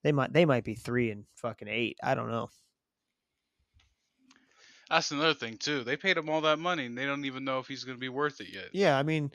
They 0.06 0.12
might 0.12 0.32
they 0.32 0.44
might 0.44 0.62
be 0.62 0.76
three 0.76 1.10
and 1.10 1.26
fucking 1.34 1.66
eight. 1.66 1.98
I 2.00 2.14
don't 2.14 2.30
know. 2.30 2.48
That's 4.88 5.10
another 5.10 5.34
thing 5.34 5.58
too. 5.58 5.82
They 5.82 5.96
paid 5.96 6.16
him 6.16 6.28
all 6.28 6.42
that 6.42 6.60
money, 6.60 6.86
and 6.86 6.96
they 6.96 7.06
don't 7.06 7.24
even 7.24 7.42
know 7.42 7.58
if 7.58 7.66
he's 7.66 7.82
going 7.82 7.96
to 7.96 8.00
be 8.00 8.08
worth 8.08 8.40
it 8.40 8.46
yet. 8.52 8.68
Yeah, 8.72 8.96
I 8.96 9.02
mean, 9.02 9.32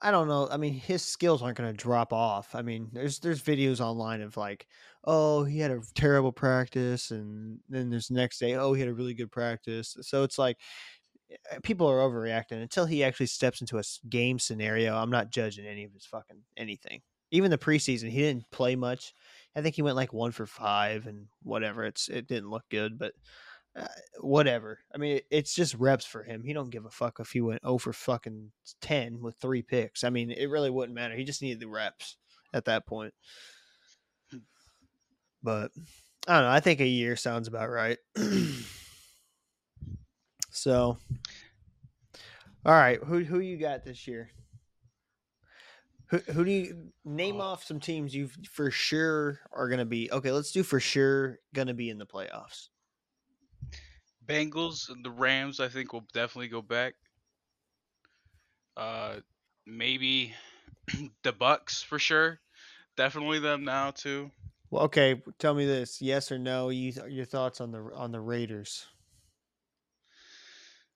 I 0.00 0.12
don't 0.12 0.28
know. 0.28 0.48
I 0.48 0.58
mean, 0.58 0.74
his 0.74 1.02
skills 1.02 1.42
aren't 1.42 1.58
going 1.58 1.72
to 1.72 1.76
drop 1.76 2.12
off. 2.12 2.54
I 2.54 2.62
mean, 2.62 2.88
there's 2.92 3.18
there's 3.18 3.42
videos 3.42 3.80
online 3.80 4.20
of 4.20 4.36
like, 4.36 4.68
oh, 5.02 5.42
he 5.42 5.58
had 5.58 5.72
a 5.72 5.80
terrible 5.96 6.30
practice, 6.30 7.10
and 7.10 7.58
then 7.68 7.90
there's 7.90 8.06
the 8.06 8.14
next 8.14 8.38
day, 8.38 8.54
oh, 8.54 8.74
he 8.74 8.80
had 8.80 8.88
a 8.88 8.94
really 8.94 9.14
good 9.14 9.32
practice. 9.32 9.96
So 10.02 10.22
it's 10.22 10.38
like 10.38 10.56
eh, 11.30 11.58
people 11.64 11.88
are 11.88 11.98
overreacting 11.98 12.62
until 12.62 12.86
he 12.86 13.02
actually 13.02 13.26
steps 13.26 13.60
into 13.60 13.78
a 13.78 13.82
game 14.08 14.38
scenario. 14.38 14.94
I'm 14.94 15.10
not 15.10 15.30
judging 15.30 15.66
any 15.66 15.82
of 15.82 15.92
his 15.92 16.06
fucking 16.06 16.44
anything. 16.56 17.02
Even 17.32 17.50
the 17.50 17.58
preseason, 17.58 18.08
he 18.08 18.18
didn't 18.18 18.48
play 18.52 18.76
much. 18.76 19.14
I 19.54 19.62
think 19.62 19.74
he 19.74 19.82
went 19.82 19.96
like 19.96 20.12
one 20.12 20.32
for 20.32 20.46
five 20.46 21.06
and 21.06 21.26
whatever. 21.42 21.84
It's 21.84 22.08
it 22.08 22.26
didn't 22.26 22.50
look 22.50 22.64
good, 22.70 22.98
but 22.98 23.12
uh, 23.76 23.86
whatever. 24.20 24.78
I 24.94 24.98
mean, 24.98 25.16
it, 25.16 25.26
it's 25.30 25.54
just 25.54 25.74
reps 25.74 26.04
for 26.04 26.22
him. 26.22 26.42
He 26.44 26.52
don't 26.52 26.70
give 26.70 26.84
a 26.84 26.90
fuck 26.90 27.20
if 27.20 27.30
he 27.30 27.40
went 27.40 27.60
over 27.64 27.92
fucking 27.92 28.52
ten 28.80 29.20
with 29.20 29.36
three 29.36 29.62
picks. 29.62 30.04
I 30.04 30.10
mean, 30.10 30.30
it 30.30 30.50
really 30.50 30.70
wouldn't 30.70 30.94
matter. 30.94 31.14
He 31.14 31.24
just 31.24 31.42
needed 31.42 31.60
the 31.60 31.68
reps 31.68 32.16
at 32.52 32.66
that 32.66 32.86
point. 32.86 33.14
But 35.42 35.72
I 36.28 36.34
don't 36.34 36.42
know. 36.44 36.50
I 36.50 36.60
think 36.60 36.80
a 36.80 36.86
year 36.86 37.16
sounds 37.16 37.48
about 37.48 37.68
right. 37.68 37.98
so, 40.50 40.98
all 42.64 42.72
right, 42.72 43.02
who 43.02 43.24
who 43.24 43.40
you 43.40 43.56
got 43.56 43.84
this 43.84 44.06
year? 44.06 44.30
Who 46.12 46.18
who 46.18 46.44
do 46.44 46.50
you 46.50 46.92
name 47.06 47.36
Oh. 47.36 47.40
off 47.40 47.64
some 47.64 47.80
teams 47.80 48.14
you 48.14 48.28
for 48.28 48.70
sure 48.70 49.40
are 49.50 49.68
going 49.68 49.78
to 49.78 49.86
be 49.86 50.12
okay? 50.12 50.30
Let's 50.30 50.52
do 50.52 50.62
for 50.62 50.78
sure 50.78 51.38
going 51.54 51.68
to 51.68 51.74
be 51.74 51.88
in 51.88 51.96
the 51.96 52.06
playoffs. 52.06 52.68
Bengals 54.24 54.88
and 54.88 55.04
the 55.04 55.10
Rams, 55.10 55.60
I 55.60 55.68
think, 55.68 55.92
will 55.92 56.06
definitely 56.12 56.48
go 56.48 56.62
back. 56.62 56.94
Uh, 58.76 59.20
maybe 59.66 60.34
the 61.22 61.32
Bucks 61.32 61.82
for 61.82 61.98
sure. 61.98 62.40
Definitely 62.96 63.40
them 63.40 63.64
now 63.64 63.90
too. 63.92 64.32
Well, 64.70 64.84
okay, 64.84 65.22
tell 65.38 65.54
me 65.54 65.66
this: 65.66 66.02
yes 66.02 66.32
or 66.32 66.38
no? 66.38 66.68
You 66.70 66.92
your 67.08 67.24
thoughts 67.26 67.60
on 67.60 67.70
the 67.70 67.78
on 67.94 68.10
the 68.12 68.20
Raiders? 68.20 68.86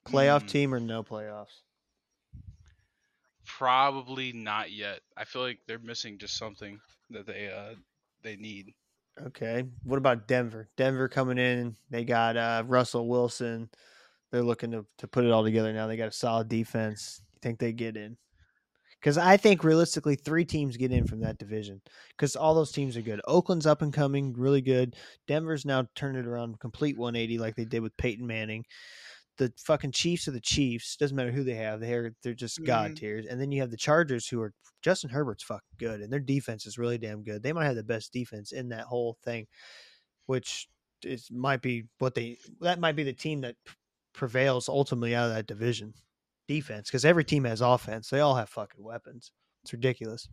Playoff 0.06 0.46
Mm. 0.46 0.46
team 0.46 0.74
or 0.74 0.80
no 0.80 1.02
playoffs? 1.04 1.62
Probably 3.58 4.32
not 4.32 4.70
yet. 4.70 5.00
I 5.16 5.24
feel 5.24 5.42
like 5.42 5.60
they're 5.66 5.78
missing 5.78 6.18
just 6.18 6.36
something 6.36 6.78
that 7.10 7.26
they 7.26 7.48
uh 7.48 7.74
they 8.22 8.36
need. 8.36 8.74
Okay. 9.24 9.64
What 9.84 9.96
about 9.96 10.28
Denver? 10.28 10.68
Denver 10.76 11.08
coming 11.08 11.38
in. 11.38 11.74
They 11.88 12.04
got 12.04 12.36
uh, 12.36 12.64
Russell 12.66 13.08
Wilson. 13.08 13.70
They're 14.30 14.42
looking 14.42 14.72
to, 14.72 14.84
to 14.98 15.08
put 15.08 15.24
it 15.24 15.30
all 15.30 15.42
together 15.42 15.72
now. 15.72 15.86
They 15.86 15.96
got 15.96 16.08
a 16.08 16.12
solid 16.12 16.48
defense. 16.48 17.22
You 17.32 17.38
think 17.40 17.58
they 17.58 17.72
get 17.72 17.96
in? 17.96 18.18
Because 19.00 19.16
I 19.16 19.36
think 19.38 19.64
realistically, 19.64 20.16
three 20.16 20.44
teams 20.44 20.76
get 20.76 20.92
in 20.92 21.06
from 21.06 21.20
that 21.20 21.38
division. 21.38 21.80
Because 22.10 22.36
all 22.36 22.54
those 22.54 22.72
teams 22.72 22.96
are 22.96 23.02
good. 23.02 23.20
Oakland's 23.26 23.66
up 23.66 23.80
and 23.80 23.92
coming, 23.92 24.34
really 24.34 24.60
good. 24.60 24.96
Denver's 25.26 25.64
now 25.64 25.86
turned 25.94 26.18
it 26.18 26.26
around, 26.26 26.58
complete 26.60 26.98
180, 26.98 27.38
like 27.38 27.54
they 27.54 27.64
did 27.64 27.80
with 27.80 27.96
Peyton 27.96 28.26
Manning. 28.26 28.64
The 29.38 29.52
fucking 29.58 29.92
Chiefs 29.92 30.28
are 30.28 30.32
the 30.32 30.40
Chiefs. 30.40 30.96
Doesn't 30.96 31.16
matter 31.16 31.30
who 31.30 31.44
they 31.44 31.54
have. 31.56 31.80
They're 31.80 32.14
they're 32.22 32.32
just 32.34 32.64
god 32.64 32.92
Mhm. 32.92 32.96
tiers. 32.96 33.26
And 33.26 33.40
then 33.40 33.52
you 33.52 33.60
have 33.60 33.70
the 33.70 33.76
Chargers, 33.76 34.26
who 34.28 34.40
are 34.40 34.54
Justin 34.82 35.10
Herbert's 35.10 35.42
fucking 35.44 35.76
good, 35.78 36.00
and 36.00 36.10
their 36.12 36.20
defense 36.20 36.66
is 36.66 36.78
really 36.78 36.96
damn 36.98 37.22
good. 37.22 37.42
They 37.42 37.52
might 37.52 37.66
have 37.66 37.76
the 37.76 37.82
best 37.82 38.12
defense 38.12 38.52
in 38.52 38.68
that 38.70 38.84
whole 38.86 39.18
thing, 39.24 39.46
which 40.26 40.68
is 41.04 41.30
might 41.30 41.60
be 41.60 41.84
what 41.98 42.14
they 42.14 42.38
that 42.60 42.80
might 42.80 42.96
be 42.96 43.02
the 43.02 43.12
team 43.12 43.42
that 43.42 43.56
prevails 44.14 44.68
ultimately 44.68 45.14
out 45.14 45.28
of 45.28 45.34
that 45.34 45.46
division 45.46 45.92
defense 46.48 46.88
because 46.88 47.04
every 47.04 47.24
team 47.24 47.44
has 47.44 47.60
offense. 47.60 48.08
They 48.08 48.20
all 48.20 48.36
have 48.36 48.48
fucking 48.48 48.82
weapons. 48.82 49.32
It's 49.62 49.72
ridiculous. 49.74 50.28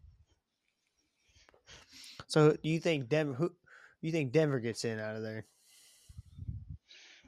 So 2.28 2.52
do 2.52 2.70
you 2.70 2.80
think 2.80 3.10
Denver? 3.10 3.34
Who 3.34 3.54
you 4.02 4.12
think 4.12 4.32
Denver 4.32 4.60
gets 4.60 4.86
in 4.86 5.00
out 5.00 5.16
of 5.16 5.24
there? 5.24 5.46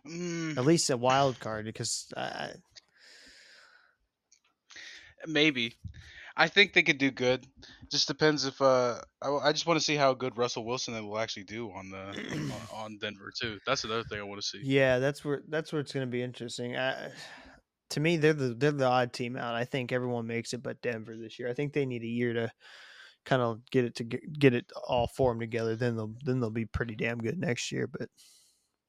Mm, 0.07 0.57
At 0.57 0.65
least 0.65 0.89
a 0.89 0.97
wild 0.97 1.39
card 1.39 1.65
because 1.65 2.11
I, 2.15 2.51
maybe. 5.27 5.75
I 6.37 6.49
think 6.49 6.73
they 6.73 6.83
could 6.83 6.97
do 6.97 7.11
good. 7.11 7.47
Just 7.89 8.07
depends 8.07 8.45
if 8.45 8.61
uh 8.61 8.99
I, 9.21 9.29
I 9.29 9.51
just 9.53 9.65
want 9.65 9.79
to 9.79 9.83
see 9.83 9.95
how 9.95 10.13
good 10.13 10.37
Russell 10.37 10.65
Wilson 10.65 10.93
will 11.07 11.17
actually 11.17 11.45
do 11.45 11.71
on 11.71 11.89
the 11.89 12.51
on, 12.73 12.97
Denver 12.99 13.31
too. 13.39 13.57
That's 13.65 13.85
another 13.85 14.03
thing 14.03 14.19
I 14.19 14.23
want 14.23 14.41
to 14.41 14.47
see. 14.47 14.59
Yeah, 14.61 14.99
that's 14.99 15.23
where 15.23 15.43
that's 15.47 15.71
where 15.71 15.79
it's 15.79 15.93
going 15.93 16.05
to 16.05 16.11
be 16.11 16.21
interesting. 16.21 16.75
I, 16.75 17.09
to 17.91 17.99
me, 17.99 18.17
they're 18.17 18.33
the 18.33 18.53
they're 18.53 18.71
the 18.71 18.85
odd 18.85 19.13
team 19.13 19.37
out. 19.37 19.55
I 19.55 19.63
think 19.63 19.91
everyone 19.91 20.27
makes 20.27 20.53
it, 20.53 20.61
but 20.61 20.81
Denver 20.81 21.15
this 21.15 21.39
year. 21.39 21.49
I 21.49 21.53
think 21.53 21.71
they 21.71 21.85
need 21.85 22.03
a 22.03 22.07
year 22.07 22.33
to 22.33 22.51
kind 23.25 23.41
of 23.41 23.61
get 23.71 23.85
it 23.85 23.95
to 23.95 24.03
get, 24.03 24.37
get 24.37 24.53
it 24.53 24.65
all 24.87 25.07
formed 25.07 25.39
together. 25.39 25.75
Then 25.75 25.95
they'll 25.95 26.15
then 26.25 26.39
they'll 26.41 26.49
be 26.49 26.65
pretty 26.65 26.95
damn 26.95 27.19
good 27.19 27.39
next 27.39 27.71
year. 27.71 27.87
But 27.87 28.09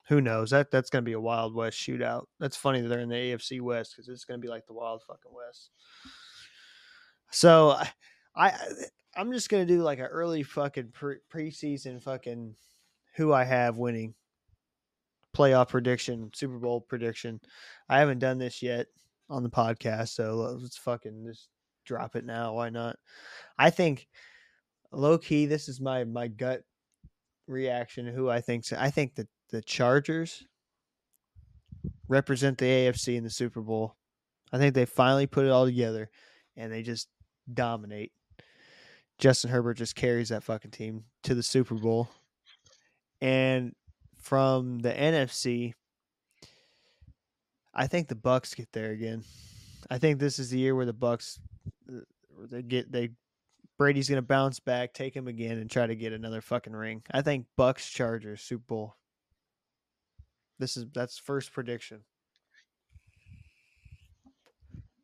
who 0.08 0.20
knows? 0.20 0.50
That 0.50 0.70
that's 0.70 0.90
going 0.90 1.04
to 1.04 1.08
be 1.08 1.14
a 1.14 1.20
wild 1.20 1.54
west 1.54 1.78
shootout. 1.78 2.26
That's 2.38 2.56
funny 2.56 2.80
that 2.80 2.88
they're 2.88 3.00
in 3.00 3.08
the 3.08 3.14
AFC 3.14 3.60
West 3.60 3.92
because 3.92 4.08
it's 4.08 4.24
going 4.24 4.40
to 4.40 4.44
be 4.44 4.50
like 4.50 4.66
the 4.66 4.74
wild 4.74 5.02
fucking 5.02 5.32
West. 5.32 5.70
So 7.30 7.70
I, 7.70 7.88
I 8.34 8.52
I'm 9.16 9.32
just 9.32 9.48
going 9.48 9.66
to 9.66 9.72
do 9.72 9.82
like 9.82 9.98
an 9.98 10.06
early 10.06 10.42
fucking 10.42 10.90
pre- 10.92 11.18
preseason 11.32 12.00
fucking 12.00 12.54
who 13.16 13.32
I 13.32 13.44
have 13.44 13.78
winning 13.78 14.14
playoff 15.34 15.68
prediction, 15.68 16.30
Super 16.34 16.58
Bowl 16.58 16.80
prediction. 16.80 17.40
I 17.88 17.98
haven't 17.98 18.20
done 18.20 18.38
this 18.38 18.62
yet 18.62 18.86
on 19.28 19.42
the 19.42 19.50
podcast, 19.50 20.08
so 20.10 20.56
let's 20.60 20.76
fucking 20.76 21.24
just 21.26 21.48
drop 21.84 22.14
it 22.14 22.24
now. 22.24 22.54
Why 22.54 22.70
not? 22.70 22.96
I 23.58 23.70
think 23.70 24.06
low 24.92 25.18
key, 25.18 25.46
this 25.46 25.68
is 25.68 25.80
my 25.80 26.04
my 26.04 26.28
gut 26.28 26.62
reaction. 27.48 28.06
Who 28.06 28.30
I 28.30 28.40
think 28.40 28.64
I 28.72 28.90
think 28.90 29.16
that 29.16 29.28
the 29.50 29.62
Chargers 29.62 30.44
represent 32.08 32.58
the 32.58 32.66
AFC 32.66 33.16
in 33.16 33.24
the 33.24 33.30
Super 33.30 33.60
Bowl. 33.60 33.94
I 34.52 34.58
think 34.58 34.74
they 34.74 34.86
finally 34.86 35.26
put 35.26 35.44
it 35.44 35.50
all 35.50 35.64
together, 35.64 36.10
and 36.56 36.72
they 36.72 36.82
just 36.82 37.08
dominate. 37.52 38.12
Justin 39.18 39.50
Herbert 39.50 39.74
just 39.74 39.94
carries 39.94 40.28
that 40.28 40.44
fucking 40.44 40.70
team 40.70 41.04
to 41.22 41.34
the 41.34 41.42
Super 41.42 41.74
Bowl. 41.74 42.08
And 43.20 43.74
from 44.20 44.80
the 44.80 44.92
NFC, 44.92 45.74
I 47.74 47.86
think 47.86 48.08
the 48.08 48.14
Bucks 48.14 48.54
get 48.54 48.72
there 48.72 48.90
again. 48.90 49.24
I 49.90 49.98
think 49.98 50.18
this 50.18 50.38
is 50.38 50.50
the 50.50 50.58
year 50.58 50.74
where 50.74 50.86
the 50.86 50.92
Bucks 50.92 51.38
uh, 51.90 52.00
they 52.50 52.62
get 52.62 52.90
they 52.90 53.10
Brady's 53.78 54.08
gonna 54.08 54.22
bounce 54.22 54.58
back, 54.58 54.92
take 54.92 55.14
him 55.14 55.28
again, 55.28 55.58
and 55.58 55.70
try 55.70 55.86
to 55.86 55.94
get 55.94 56.12
another 56.12 56.40
fucking 56.40 56.74
ring. 56.74 57.02
I 57.10 57.22
think 57.22 57.46
Bucks 57.56 57.88
Chargers 57.88 58.42
Super 58.42 58.64
Bowl. 58.66 58.96
This 60.58 60.76
is 60.76 60.86
that's 60.94 61.18
first 61.18 61.52
prediction. 61.52 62.00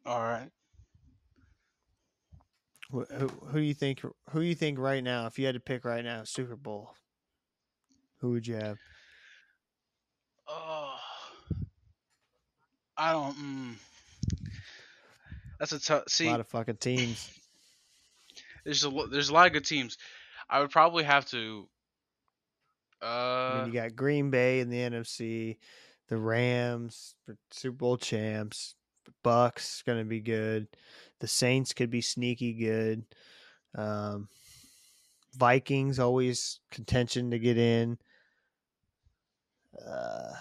All 0.07 0.21
right. 0.21 0.51
Who, 2.91 3.05
who 3.05 3.29
who 3.29 3.59
do 3.59 3.65
you 3.65 3.75
think 3.75 4.01
who 4.01 4.41
do 4.41 4.47
you 4.47 4.55
think 4.55 4.79
right 4.79 5.03
now? 5.03 5.27
If 5.27 5.39
you 5.39 5.47
had 5.47 5.55
to 5.55 5.61
pick 5.61 5.85
right 5.85 6.05
now, 6.05 6.25
Super 6.25 6.57
Bowl, 6.57 6.95
who 8.19 8.31
would 8.33 8.47
you 8.47 8.57
have? 8.57 8.79
Oh, 10.47 10.95
I 12.97 13.13
don't. 13.13 13.35
Mm, 13.37 13.75
that's 15.59 15.73
a 15.73 15.81
tough. 15.81 16.05
See, 16.09 16.29
a 16.29 16.31
lot 16.31 16.41
of 16.41 16.49
fucking 16.49 16.77
teams. 16.77 17.31
there's 18.65 18.85
a 18.85 18.91
there's 19.11 19.29
a 19.29 19.33
lot 19.33 19.47
of 19.47 19.53
good 19.53 19.65
teams. 19.65 19.97
I 20.51 20.61
would 20.61 20.71
probably 20.71 21.05
have 21.05 21.27
to. 21.31 21.69
Uh, 23.03 23.07
I 23.07 23.59
mean, 23.59 23.75
you 23.75 23.81
got 23.81 23.97
Green 23.97 24.31
Bay 24.31 24.61
in 24.61 24.71
the 24.71 24.79
NFC, 24.79 25.59
the 26.09 26.17
Rams, 26.17 27.15
Super 27.51 27.77
Bowl 27.77 27.97
champs, 27.97 28.75
Bucks 29.23 29.83
going 29.85 29.99
to 29.99 30.05
be 30.05 30.21
good. 30.21 30.69
The 31.21 31.29
Saints 31.29 31.73
could 31.73 31.91
be 31.91 32.01
sneaky 32.01 32.53
good. 32.55 33.05
Um, 33.75 34.29
Vikings 35.35 35.99
always 35.99 36.61
contention 36.71 37.31
to 37.31 37.39
get 37.39 37.57
in. 37.57 37.99
Uh, 39.85 40.33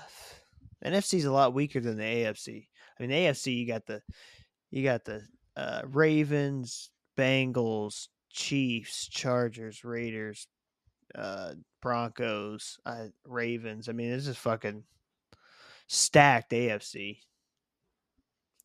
NFC's 0.83 1.25
a 1.25 1.31
lot 1.31 1.53
weaker 1.53 1.79
than 1.79 1.97
the 1.97 2.03
AFC. 2.03 2.67
I 2.99 3.03
mean, 3.03 3.09
the 3.09 3.15
AFC 3.15 3.55
you 3.55 3.67
got 3.67 3.85
the 3.85 4.01
you 4.69 4.83
got 4.83 5.05
the 5.05 5.21
uh, 5.55 5.81
Ravens, 5.85 6.89
Bengals, 7.17 8.07
Chiefs, 8.29 9.07
Chargers, 9.07 9.83
Raiders, 9.83 10.47
uh, 11.15 11.53
Broncos, 11.81 12.79
uh, 12.85 13.07
Ravens. 13.25 13.89
I 13.89 13.91
mean, 13.91 14.11
this 14.11 14.27
is 14.27 14.37
fucking 14.37 14.83
stacked 15.87 16.51
AFC. 16.51 17.17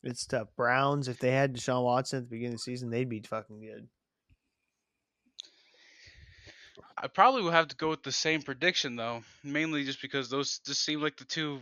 It's 0.03 0.25
tough. 0.25 0.47
Browns, 0.55 1.07
if 1.07 1.19
they 1.19 1.31
had 1.31 1.55
Deshaun 1.55 1.83
Watson 1.83 2.19
at 2.19 2.23
the 2.23 2.29
beginning 2.29 2.53
of 2.53 2.59
the 2.59 2.63
season, 2.63 2.89
they'd 2.89 3.09
be 3.09 3.19
fucking 3.21 3.59
good. 3.59 3.87
I 6.97 7.07
probably 7.07 7.41
will 7.41 7.51
have 7.51 7.67
to 7.67 7.75
go 7.75 7.89
with 7.89 8.03
the 8.03 8.11
same 8.11 8.41
prediction 8.41 8.95
though, 8.95 9.23
mainly 9.43 9.83
just 9.83 10.01
because 10.01 10.29
those 10.29 10.59
just 10.59 10.83
seem 10.83 11.01
like 11.01 11.17
the 11.17 11.25
two 11.25 11.61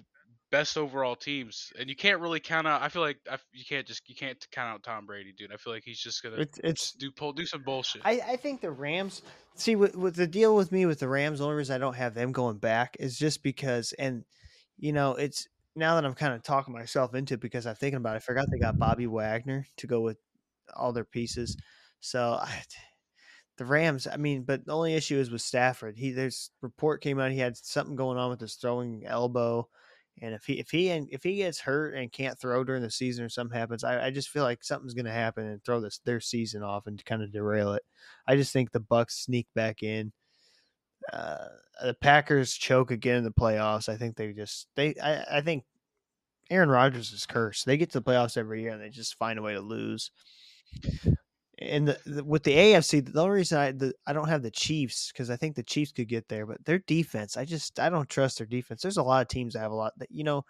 best 0.56 0.78
overall 0.78 1.18
teams, 1.18 1.74
and 1.78 1.90
you 1.90 1.98
can't 1.98 2.22
really 2.22 2.40
count 2.40 2.66
out. 2.66 2.82
I 2.82 2.88
feel 2.88 3.02
like 3.02 3.18
I, 3.30 3.38
you 3.52 3.66
can't 3.66 3.86
just 3.86 4.08
you 4.08 4.16
can't 4.16 4.38
count 4.52 4.70
out 4.70 4.84
Tom 4.84 5.06
Brady, 5.06 5.34
dude. 5.38 5.52
I 5.52 5.58
feel 5.58 5.74
like 5.74 5.84
he's 5.84 6.00
just 6.00 6.24
gonna 6.24 6.38
It's 6.38 6.58
it's. 6.64 6.92
do 6.94 7.12
pull 7.12 7.34
do 7.34 7.46
some 7.46 7.62
bullshit. 7.62 8.04
I, 8.06 8.22
I 8.26 8.36
think 8.38 8.62
the 8.62 8.72
Rams. 8.72 9.22
See, 9.56 9.76
what, 9.76 9.98
what 9.98 10.16
the 10.16 10.28
deal 10.28 10.56
with 10.56 10.72
me 10.72 10.86
with 10.86 11.00
the 11.00 11.10
Rams, 11.10 11.40
the 11.40 11.46
only 11.46 11.58
reason 11.58 11.76
I 11.76 11.78
don't 11.78 11.96
have 11.96 12.14
them 12.14 12.32
going 12.32 12.58
back 12.58 12.96
is 13.02 13.20
just 13.20 13.44
because, 13.44 13.92
and 14.00 14.24
you 14.78 14.94
know, 14.94 15.16
it's 15.16 15.50
now 15.76 15.96
that 15.96 16.06
I'm 16.06 16.14
kind 16.14 16.34
of 16.34 16.42
talking 16.42 16.74
myself 16.74 17.14
into 17.16 17.34
it 17.34 17.42
because 17.42 17.68
I'm 17.68 17.76
thinking 17.76 17.98
about 17.98 18.14
it. 18.14 18.18
I 18.18 18.20
forgot 18.20 18.46
they 18.50 18.58
got 18.58 18.80
Bobby 18.80 19.08
Wagner 19.08 19.68
to 19.76 19.88
go 19.88 20.00
with 20.00 20.18
all 20.74 20.94
their 20.94 21.04
pieces. 21.04 21.58
So 22.00 22.40
I, 22.42 22.62
the 23.58 23.66
Rams, 23.66 24.08
I 24.08 24.16
mean, 24.16 24.44
but 24.44 24.66
the 24.66 24.74
only 24.74 24.94
issue 24.94 25.18
is 25.18 25.30
with 25.30 25.42
Stafford. 25.42 25.98
He 25.98 26.12
there's 26.12 26.50
report 26.62 27.02
came 27.02 27.20
out 27.20 27.32
he 27.32 27.40
had 27.40 27.58
something 27.58 27.98
going 27.98 28.18
on 28.18 28.30
with 28.30 28.40
his 28.40 28.56
throwing 28.56 29.06
elbow, 29.06 29.68
and 30.22 30.34
if 30.34 30.46
he 30.46 30.54
if 30.54 30.72
he 30.72 30.90
if 30.90 31.24
he 31.24 31.38
gets 31.38 31.60
hurt 31.60 31.96
and 31.96 32.12
can't 32.12 32.40
throw 32.40 32.64
during 32.64 32.82
the 32.82 32.92
season 32.92 33.26
or 33.26 33.30
something 33.30 33.58
happens, 33.58 33.84
I, 33.84 34.08
I 34.08 34.12
just 34.12 34.30
feel 34.30 34.44
like 34.44 34.64
something's 34.64 34.94
going 34.94 35.06
to 35.06 35.12
happen 35.12 35.46
and 35.46 35.64
throw 35.64 35.82
this 35.82 36.00
their 36.06 36.22
season 36.22 36.64
off 36.64 36.88
and 36.88 37.04
kind 37.04 37.22
of 37.22 37.34
derail 37.34 37.74
it. 37.74 37.84
I 38.28 38.36
just 38.36 38.54
think 38.54 38.72
the 38.72 38.80
Bucks 38.80 39.26
sneak 39.26 39.48
back 39.56 39.84
in. 39.84 40.14
Uh, 41.12 41.48
the 41.84 41.94
Packers 41.94 42.54
choke 42.54 42.92
again 42.92 43.18
in 43.18 43.24
the 43.26 43.32
playoffs. 43.32 43.90
I 43.90 43.98
think 43.98 44.16
they 44.16 44.32
just 44.32 44.68
they 44.76 44.96
I, 45.04 45.38
I 45.38 45.42
think 45.42 45.66
Aaron 46.50 46.70
Rodgers 46.70 47.12
is 47.12 47.26
cursed. 47.26 47.66
They 47.66 47.78
get 47.78 47.92
to 47.92 48.00
the 48.00 48.10
playoffs 48.10 48.38
every 48.38 48.62
year 48.62 48.72
and 48.72 48.82
they 48.82 48.90
just 48.90 49.18
find 49.18 49.38
a 49.38 49.42
way 49.42 49.54
to 49.54 49.62
lose. 49.62 50.12
And 51.60 51.88
the, 51.88 52.00
the 52.06 52.24
with 52.24 52.44
the 52.44 52.54
AFC, 52.56 53.14
the 53.14 53.22
only 53.22 53.38
reason 53.38 53.58
I 53.58 53.72
the, 53.72 53.94
I 54.06 54.14
don't 54.14 54.28
have 54.28 54.44
the 54.44 54.52
Chiefs 54.52 55.12
because 55.12 55.30
I 55.30 55.38
think 55.38 55.56
the 55.56 55.64
Chiefs 55.64 55.94
could 55.94 56.10
get 56.10 56.28
there, 56.28 56.46
but 56.46 56.64
their 56.66 56.80
defense, 56.80 57.38
I 57.38 57.46
just 57.46 57.80
I 57.80 57.90
don't 57.90 58.10
trust 58.10 58.40
their 58.40 58.48
defense. 58.48 58.82
There's 58.82 58.98
a 58.98 59.04
lot 59.04 59.22
of 59.22 59.28
teams 59.30 59.54
that 59.54 59.60
have 59.60 59.72
a 59.72 59.76
lot 59.76 59.94
that 59.98 60.12
you 60.12 60.24
know. 60.24 60.46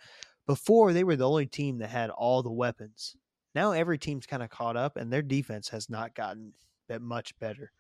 Before 0.48 0.94
they 0.94 1.04
were 1.04 1.15
the 1.15 1.28
only 1.28 1.48
team 1.48 1.80
that 1.80 1.89
had 1.89 2.12
all 2.12 2.44
the 2.44 2.52
weapons. 2.52 3.15
Now 3.56 3.72
every 3.72 3.98
team's 3.98 4.28
kind 4.28 4.44
of 4.44 4.50
caught 4.50 4.78
up, 4.78 4.96
and 4.96 5.12
their 5.12 5.24
defense 5.24 5.70
has 5.70 5.89
not 5.89 6.13
gotten 6.13 6.54
that 6.88 7.02
much 7.02 7.38
better. 7.39 7.72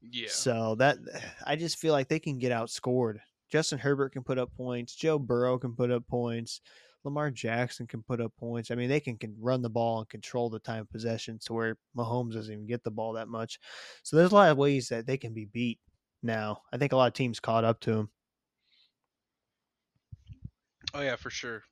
yeah, 0.00 0.28
So 0.28 0.74
that 0.76 0.98
I 1.46 1.56
just 1.56 1.78
feel 1.78 1.92
like 1.92 2.08
they 2.08 2.20
can 2.20 2.38
get 2.38 2.52
outscored. 2.52 3.18
Justin 3.52 3.78
Herbert 3.78 4.14
can 4.14 4.22
put 4.22 4.38
up 4.38 4.50
points. 4.56 4.94
Joe 4.94 5.18
Burrow 5.18 5.58
can 5.58 5.74
put 5.74 5.90
up 5.90 6.06
points. 6.08 6.62
Lamar 7.04 7.30
Jackson 7.30 7.86
can 7.86 8.02
put 8.02 8.18
up 8.18 8.32
points. 8.38 8.70
I 8.70 8.76
mean, 8.76 8.88
they 8.88 9.00
can, 9.00 9.18
can 9.18 9.36
run 9.38 9.60
the 9.60 9.68
ball 9.68 9.98
and 9.98 10.08
control 10.08 10.48
the 10.48 10.58
time 10.58 10.86
possession 10.90 11.38
to 11.44 11.52
where 11.52 11.76
Mahomes 11.94 12.32
doesn't 12.32 12.52
even 12.52 12.66
get 12.66 12.82
the 12.82 12.90
ball 12.90 13.12
that 13.12 13.28
much. 13.28 13.60
So 14.04 14.16
there's 14.16 14.32
a 14.32 14.34
lot 14.34 14.50
of 14.50 14.56
ways 14.56 14.88
that 14.88 15.06
they 15.06 15.18
can 15.18 15.34
be 15.34 15.44
beat 15.44 15.78
now. 16.22 16.62
I 16.72 16.78
think 16.78 16.92
a 16.92 16.96
lot 16.96 17.08
of 17.08 17.12
teams 17.12 17.40
caught 17.40 17.64
up 17.64 17.80
to 17.80 17.90
them. 17.92 18.10
Oh 20.94 21.02
yeah, 21.02 21.16
for 21.16 21.28
sure. 21.28 21.62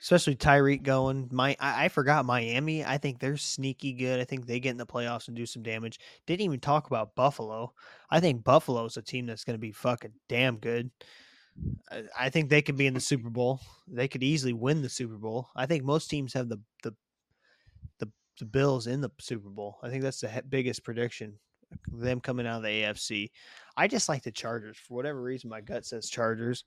Especially 0.00 0.36
Tyreek 0.36 0.82
going. 0.82 1.28
My 1.32 1.56
I, 1.60 1.86
I 1.86 1.88
forgot 1.88 2.24
Miami. 2.24 2.84
I 2.84 2.98
think 2.98 3.18
they're 3.18 3.36
sneaky 3.36 3.92
good. 3.92 4.20
I 4.20 4.24
think 4.24 4.46
they 4.46 4.60
get 4.60 4.70
in 4.70 4.76
the 4.76 4.86
playoffs 4.86 5.28
and 5.28 5.36
do 5.36 5.46
some 5.46 5.62
damage. 5.62 5.98
Didn't 6.26 6.42
even 6.42 6.60
talk 6.60 6.86
about 6.86 7.14
Buffalo. 7.14 7.72
I 8.10 8.20
think 8.20 8.44
Buffalo's 8.44 8.96
a 8.96 9.02
team 9.02 9.26
that's 9.26 9.44
going 9.44 9.54
to 9.54 9.60
be 9.60 9.72
fucking 9.72 10.12
damn 10.28 10.56
good. 10.56 10.90
I, 11.90 12.02
I 12.18 12.30
think 12.30 12.48
they 12.48 12.62
could 12.62 12.76
be 12.76 12.86
in 12.86 12.94
the 12.94 13.00
Super 13.00 13.30
Bowl. 13.30 13.60
They 13.88 14.08
could 14.08 14.22
easily 14.22 14.52
win 14.52 14.82
the 14.82 14.88
Super 14.88 15.16
Bowl. 15.16 15.48
I 15.56 15.66
think 15.66 15.84
most 15.84 16.08
teams 16.08 16.32
have 16.34 16.48
the 16.48 16.60
the 16.82 16.94
the, 17.98 18.10
the 18.38 18.44
Bills 18.44 18.86
in 18.86 19.00
the 19.00 19.10
Super 19.20 19.50
Bowl. 19.50 19.78
I 19.82 19.88
think 19.88 20.02
that's 20.02 20.20
the 20.20 20.28
he- 20.28 20.40
biggest 20.48 20.84
prediction. 20.84 21.38
Uh, 21.72 21.76
them 21.90 22.20
coming 22.20 22.46
out 22.46 22.58
of 22.58 22.62
the 22.62 22.68
AFC. 22.68 23.30
I 23.76 23.88
just 23.88 24.08
like 24.08 24.22
the 24.22 24.30
Chargers 24.30 24.76
for 24.76 24.94
whatever 24.94 25.20
reason. 25.20 25.50
My 25.50 25.60
gut 25.60 25.84
says 25.84 26.08
Chargers, 26.08 26.64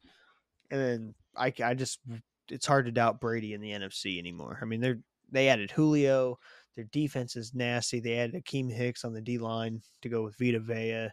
and 0.72 0.82
then 0.82 1.16
I 1.38 1.54
I 1.64 1.74
just 1.74 2.00
it's 2.50 2.66
hard 2.66 2.86
to 2.86 2.92
doubt 2.92 3.22
Brady 3.22 3.54
in 3.54 3.62
the 3.62 3.72
NFC 3.72 4.18
anymore. 4.18 4.60
I 4.62 4.66
mean, 4.66 4.82
they're 4.82 5.00
they 5.32 5.50
added 5.50 5.72
Julio. 5.72 6.38
Their 6.76 6.86
defense 6.86 7.36
is 7.36 7.54
nasty. 7.54 8.00
They 8.00 8.18
added 8.18 8.44
Akiem 8.44 8.72
Hicks 8.72 9.04
on 9.04 9.14
the 9.14 9.22
D 9.22 9.38
line 9.38 9.82
to 10.02 10.10
go 10.10 10.24
with 10.24 10.38
Vita 10.38 10.60
Vea, 10.60 11.10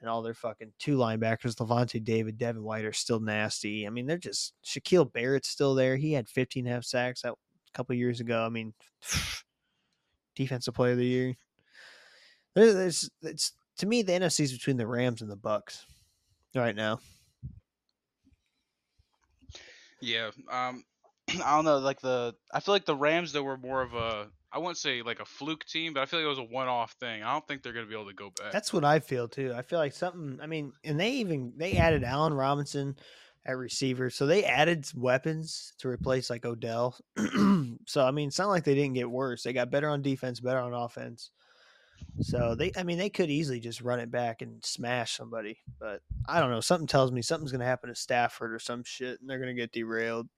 and 0.00 0.08
all 0.08 0.22
their 0.22 0.34
fucking 0.34 0.72
two 0.78 0.96
linebackers, 0.96 1.54
Lavonte 1.56 2.02
David, 2.02 2.38
Devin 2.38 2.62
White, 2.62 2.84
are 2.84 2.92
still 2.92 3.20
nasty. 3.20 3.86
I 3.86 3.90
mean, 3.90 4.06
they're 4.06 4.18
just 4.18 4.54
Shaquil 4.64 5.12
Barrett's 5.12 5.48
still 5.48 5.74
there. 5.74 5.96
He 5.96 6.12
had 6.12 6.28
15 6.28 6.66
half 6.66 6.84
sacks 6.84 7.24
a 7.24 7.34
couple 7.74 7.94
years 7.94 8.20
ago. 8.20 8.44
I 8.44 8.48
mean, 8.48 8.74
defensive 10.36 10.74
player 10.74 10.92
of 10.92 10.98
the 10.98 11.06
year. 11.06 11.34
There's, 12.54 13.08
it's 13.22 13.52
to 13.78 13.86
me 13.86 14.02
the 14.02 14.12
NFC 14.12 14.40
is 14.40 14.52
between 14.52 14.76
the 14.76 14.86
Rams 14.86 15.22
and 15.22 15.30
the 15.30 15.36
Bucks 15.36 15.84
right 16.54 16.74
now. 16.74 16.98
Yeah. 20.00 20.30
Um, 20.50 20.84
I 21.44 21.56
don't 21.56 21.64
know. 21.64 21.78
Like 21.78 22.00
the, 22.00 22.34
I 22.52 22.60
feel 22.60 22.74
like 22.74 22.86
the 22.86 22.96
Rams 22.96 23.32
though 23.32 23.42
were 23.42 23.56
more 23.56 23.82
of 23.82 23.94
a, 23.94 24.28
I 24.50 24.58
wouldn't 24.58 24.78
say 24.78 25.02
like 25.02 25.20
a 25.20 25.24
fluke 25.24 25.64
team, 25.66 25.92
but 25.92 26.00
I 26.00 26.06
feel 26.06 26.20
like 26.20 26.26
it 26.26 26.30
was 26.30 26.38
a 26.38 26.42
one-off 26.42 26.92
thing. 26.92 27.22
I 27.22 27.32
don't 27.32 27.46
think 27.46 27.62
they're 27.62 27.72
gonna 27.72 27.86
be 27.86 27.94
able 27.94 28.06
to 28.06 28.14
go 28.14 28.30
back. 28.40 28.52
That's 28.52 28.72
what 28.72 28.84
I 28.84 29.00
feel 29.00 29.28
too. 29.28 29.52
I 29.54 29.62
feel 29.62 29.78
like 29.78 29.92
something. 29.92 30.38
I 30.42 30.46
mean, 30.46 30.72
and 30.84 30.98
they 30.98 31.10
even 31.12 31.52
they 31.56 31.76
added 31.76 32.02
Allen 32.02 32.32
Robinson 32.32 32.96
at 33.44 33.56
receiver, 33.58 34.08
so 34.08 34.26
they 34.26 34.44
added 34.44 34.86
weapons 34.94 35.74
to 35.78 35.88
replace 35.88 36.30
like 36.30 36.46
Odell. 36.46 36.96
so 37.86 38.06
I 38.06 38.10
mean, 38.10 38.28
it's 38.28 38.38
not 38.38 38.48
like 38.48 38.64
they 38.64 38.74
didn't 38.74 38.94
get 38.94 39.10
worse. 39.10 39.42
They 39.42 39.52
got 39.52 39.70
better 39.70 39.90
on 39.90 40.00
defense, 40.00 40.40
better 40.40 40.60
on 40.60 40.72
offense. 40.72 41.30
So 42.20 42.54
they, 42.54 42.72
I 42.76 42.82
mean, 42.82 42.98
they 42.98 43.10
could 43.10 43.30
easily 43.30 43.60
just 43.60 43.80
run 43.80 44.00
it 44.00 44.10
back 44.10 44.42
and 44.42 44.64
smash 44.64 45.16
somebody. 45.16 45.58
But 45.78 46.00
I 46.28 46.40
don't 46.40 46.50
know. 46.50 46.60
Something 46.60 46.86
tells 46.88 47.12
me 47.12 47.22
something's 47.22 47.52
going 47.52 47.60
to 47.60 47.66
happen 47.66 47.88
to 47.90 47.94
Stafford 47.94 48.52
or 48.52 48.58
some 48.58 48.82
shit, 48.84 49.20
and 49.20 49.30
they're 49.30 49.38
going 49.38 49.54
to 49.54 49.60
get 49.60 49.72
derailed. 49.72 50.28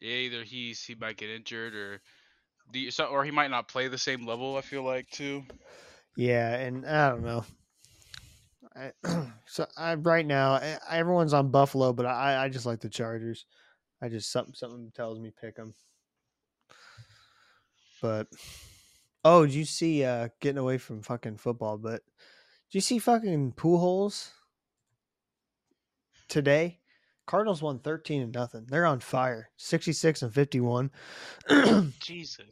yeah, 0.00 0.14
either 0.14 0.42
he's 0.42 0.82
he 0.82 0.94
might 0.94 1.16
get 1.16 1.30
injured 1.30 1.74
or, 1.74 2.00
the 2.72 2.90
so, 2.90 3.04
or 3.06 3.24
he 3.24 3.30
might 3.30 3.50
not 3.50 3.68
play 3.68 3.88
the 3.88 3.98
same 3.98 4.26
level. 4.26 4.56
I 4.56 4.60
feel 4.60 4.82
like 4.82 5.08
too. 5.10 5.44
Yeah, 6.16 6.54
and 6.54 6.86
I 6.86 7.10
don't 7.10 7.24
know. 7.24 7.44
I, 8.76 8.92
so 9.46 9.66
I 9.76 9.94
right 9.94 10.26
now 10.26 10.52
I, 10.52 10.78
everyone's 10.90 11.34
on 11.34 11.50
Buffalo, 11.50 11.92
but 11.92 12.06
I 12.06 12.44
I 12.44 12.48
just 12.48 12.66
like 12.66 12.80
the 12.80 12.88
Chargers. 12.88 13.46
I 14.02 14.08
just 14.08 14.32
something 14.32 14.54
something 14.54 14.92
tells 14.94 15.20
me 15.20 15.32
pick 15.40 15.56
them. 15.56 15.74
But 18.00 18.26
oh, 19.24 19.46
did 19.46 19.54
you 19.54 19.64
see 19.64 20.04
uh 20.04 20.28
getting 20.40 20.58
away 20.58 20.78
from 20.78 21.02
fucking 21.02 21.36
football? 21.36 21.78
But 21.78 22.02
did 22.70 22.74
you 22.76 22.80
see 22.80 22.98
fucking 22.98 23.52
Pujols 23.52 24.30
today? 26.28 26.80
Cardinals 27.26 27.62
won 27.62 27.78
thirteen 27.78 28.22
and 28.22 28.34
nothing. 28.34 28.66
They're 28.68 28.86
on 28.86 29.00
fire, 29.00 29.50
sixty 29.56 29.92
six 29.92 30.22
and 30.22 30.32
fifty 30.32 30.60
one. 30.60 30.90
Jesus. 32.00 32.46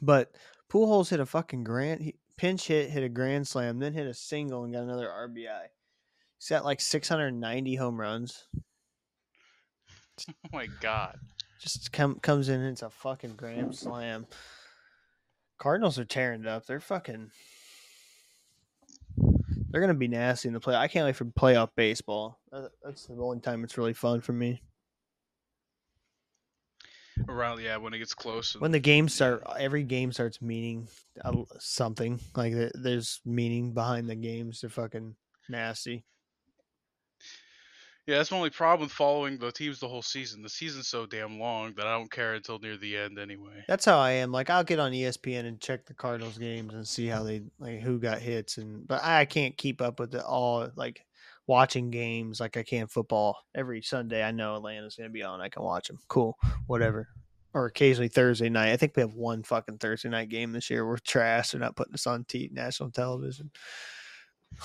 But 0.00 0.32
Pujols 0.70 1.10
hit 1.10 1.20
a 1.20 1.26
fucking 1.26 1.64
grand 1.64 2.02
he, 2.02 2.14
pinch 2.36 2.68
hit, 2.68 2.90
hit 2.90 3.02
a 3.02 3.08
grand 3.08 3.46
slam, 3.46 3.78
then 3.78 3.92
hit 3.92 4.06
a 4.06 4.14
single 4.14 4.64
and 4.64 4.72
got 4.72 4.84
another 4.84 5.08
RBI. 5.08 5.66
He's 6.38 6.48
got 6.48 6.64
like 6.64 6.80
690 6.80 7.74
home 7.74 8.00
runs. 8.00 8.46
Oh 10.26 10.48
my 10.52 10.66
god. 10.80 11.16
Just 11.60 11.92
come 11.92 12.16
comes 12.18 12.48
in, 12.48 12.58
and 12.58 12.70
it's 12.70 12.82
a 12.82 12.90
fucking 12.90 13.36
grand 13.36 13.76
slam. 13.76 14.26
Cardinals 15.58 15.98
are 15.98 16.04
tearing 16.04 16.42
it 16.42 16.46
up. 16.46 16.66
They're 16.66 16.80
fucking. 16.80 17.30
They're 19.70 19.80
gonna 19.80 19.94
be 19.94 20.08
nasty 20.08 20.48
in 20.48 20.54
the 20.54 20.60
play. 20.60 20.74
I 20.74 20.88
can't 20.88 21.04
wait 21.04 21.16
for 21.16 21.24
playoff 21.26 21.70
baseball. 21.76 22.38
That's 22.82 23.06
the 23.06 23.14
only 23.14 23.40
time 23.40 23.64
it's 23.64 23.76
really 23.76 23.92
fun 23.92 24.20
for 24.20 24.32
me. 24.32 24.62
Around 27.28 27.60
yeah, 27.60 27.76
when 27.76 27.92
it 27.92 27.98
gets 27.98 28.14
close. 28.14 28.54
When 28.54 28.70
the 28.70 28.78
games 28.78 29.12
start, 29.12 29.42
every 29.58 29.82
game 29.82 30.12
starts 30.12 30.40
meaning 30.40 30.88
something. 31.58 32.20
Like 32.36 32.54
there's 32.74 33.20
meaning 33.26 33.74
behind 33.74 34.08
the 34.08 34.14
games. 34.14 34.60
They're 34.60 34.70
fucking 34.70 35.16
nasty. 35.48 36.04
Yeah, 38.08 38.16
that's 38.16 38.30
my 38.30 38.38
only 38.38 38.48
problem 38.48 38.86
with 38.86 38.92
following 38.92 39.36
the 39.36 39.52
teams 39.52 39.80
the 39.80 39.86
whole 39.86 40.00
season. 40.00 40.40
The 40.40 40.48
season's 40.48 40.88
so 40.88 41.04
damn 41.04 41.38
long 41.38 41.74
that 41.76 41.86
I 41.86 41.92
don't 41.92 42.10
care 42.10 42.32
until 42.32 42.58
near 42.58 42.78
the 42.78 42.96
end 42.96 43.18
anyway. 43.18 43.62
That's 43.68 43.84
how 43.84 43.98
I 43.98 44.12
am. 44.12 44.32
Like 44.32 44.48
I'll 44.48 44.64
get 44.64 44.78
on 44.78 44.92
ESPN 44.92 45.44
and 45.44 45.60
check 45.60 45.84
the 45.84 45.92
Cardinals 45.92 46.38
games 46.38 46.72
and 46.72 46.88
see 46.88 47.06
how 47.06 47.22
they 47.22 47.42
like 47.58 47.80
who 47.80 47.98
got 47.98 48.20
hits 48.20 48.56
and 48.56 48.88
but 48.88 49.04
I 49.04 49.26
can't 49.26 49.58
keep 49.58 49.82
up 49.82 50.00
with 50.00 50.14
it 50.14 50.22
all 50.22 50.70
like 50.74 51.04
watching 51.46 51.90
games 51.90 52.40
like 52.40 52.56
I 52.56 52.62
can 52.62 52.86
football. 52.86 53.36
Every 53.54 53.82
Sunday 53.82 54.22
I 54.24 54.30
know 54.30 54.56
Atlanta's 54.56 54.96
going 54.96 55.10
to 55.10 55.12
be 55.12 55.22
on. 55.22 55.42
I 55.42 55.50
can 55.50 55.62
watch 55.62 55.88
them. 55.88 55.98
Cool. 56.08 56.34
Whatever. 56.66 57.08
Or 57.52 57.66
occasionally 57.66 58.08
Thursday 58.08 58.48
night. 58.48 58.72
I 58.72 58.78
think 58.78 58.96
we 58.96 59.02
have 59.02 59.12
one 59.12 59.42
fucking 59.42 59.76
Thursday 59.76 60.08
night 60.08 60.30
game 60.30 60.52
this 60.52 60.70
year. 60.70 60.86
We're 60.86 60.96
trash. 60.96 61.50
They're 61.50 61.60
not 61.60 61.76
putting 61.76 61.92
us 61.92 62.06
on 62.06 62.24
t- 62.24 62.48
national 62.54 62.90
television. 62.90 63.50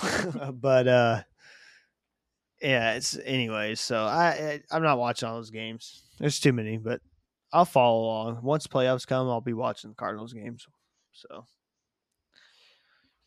but 0.54 0.88
uh 0.88 1.22
yeah, 2.64 2.94
it's 2.94 3.16
anyways. 3.24 3.80
So 3.80 4.04
I, 4.04 4.26
I 4.28 4.60
I'm 4.76 4.82
not 4.82 4.98
watching 4.98 5.28
all 5.28 5.36
those 5.36 5.50
games. 5.50 6.02
There's 6.18 6.40
too 6.40 6.52
many, 6.52 6.78
but 6.78 7.00
I'll 7.52 7.64
follow 7.64 8.04
along. 8.04 8.42
Once 8.42 8.66
playoffs 8.66 9.06
come, 9.06 9.28
I'll 9.28 9.40
be 9.40 9.52
watching 9.52 9.90
the 9.90 9.96
Cardinals 9.96 10.32
games. 10.32 10.66
So, 11.12 11.44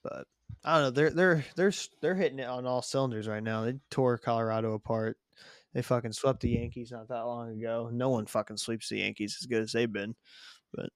but 0.04 0.26
I 0.66 0.74
don't 0.74 0.84
know. 0.84 0.90
They're 0.90 1.10
they're 1.12 1.46
they're 1.56 1.74
they're 2.02 2.16
hitting 2.16 2.40
it 2.40 2.48
on 2.48 2.66
all 2.66 2.82
cylinders 2.82 3.28
right 3.28 3.44
now. 3.44 3.62
They 3.64 3.76
tore 3.92 4.18
Colorado 4.18 4.74
apart. 4.74 5.18
They 5.74 5.82
fucking 5.84 6.14
swept 6.14 6.40
the 6.42 6.50
Yankees 6.50 6.92
not 6.92 7.08
that 7.10 7.22
long 7.22 7.52
ago. 7.60 7.90
No 7.94 8.10
one 8.10 8.26
fucking 8.26 8.58
sweeps 8.58 8.90
the 8.90 8.98
Yankees 8.98 9.38
as 9.40 9.46
good 9.46 9.62
as 9.62 9.72
they've 9.72 9.92
been. 9.92 10.16
But 10.74 10.90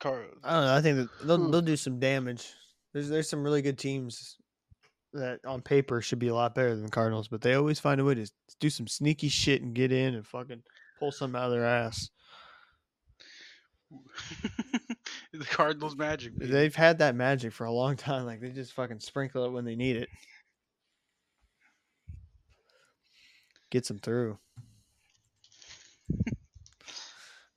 Car- 0.00 0.26
I 0.44 0.52
don't 0.52 0.64
know. 0.66 0.74
I 0.74 0.80
think 0.82 0.96
that 0.98 1.26
they'll 1.26 1.38
Hmm. 1.38 1.50
they'll 1.50 1.62
do 1.62 1.76
some 1.76 1.98
damage. 1.98 2.52
There's 2.92 3.08
there's 3.08 3.28
some 3.28 3.42
really 3.42 3.62
good 3.62 3.78
teams 3.78 4.36
that 5.12 5.40
on 5.46 5.60
paper 5.62 6.00
should 6.00 6.18
be 6.18 6.28
a 6.28 6.34
lot 6.34 6.54
better 6.54 6.74
than 6.74 6.84
the 6.84 6.90
Cardinals, 6.90 7.28
but 7.28 7.40
they 7.40 7.54
always 7.54 7.78
find 7.78 8.00
a 8.00 8.04
way 8.04 8.14
to 8.14 8.30
do 8.60 8.70
some 8.70 8.86
sneaky 8.86 9.28
shit 9.28 9.62
and 9.62 9.74
get 9.74 9.92
in 9.92 10.14
and 10.14 10.26
fucking 10.26 10.62
pull 10.98 11.12
some 11.12 11.36
out 11.36 11.46
of 11.46 11.52
their 11.52 11.66
ass. 11.66 12.10
the 15.32 15.44
Cardinals 15.44 15.96
magic. 15.96 16.38
baby. 16.38 16.50
They've 16.50 16.74
had 16.74 16.98
that 16.98 17.14
magic 17.14 17.52
for 17.52 17.64
a 17.64 17.72
long 17.72 17.96
time. 17.96 18.24
Like 18.24 18.40
they 18.40 18.50
just 18.50 18.72
fucking 18.72 19.00
sprinkle 19.00 19.44
it 19.44 19.52
when 19.52 19.64
they 19.64 19.76
need 19.76 19.96
it. 19.96 20.08
Gets 23.70 23.88
them 23.88 23.98
through. 23.98 24.38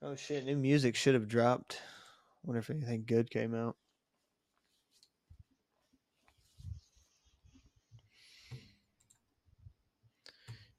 oh 0.02 0.16
shit! 0.16 0.46
New 0.46 0.56
music 0.56 0.96
should 0.96 1.14
have 1.14 1.28
dropped. 1.28 1.82
Wonder 2.44 2.60
if 2.60 2.70
anything 2.70 3.04
good 3.06 3.30
came 3.30 3.54
out. 3.54 3.76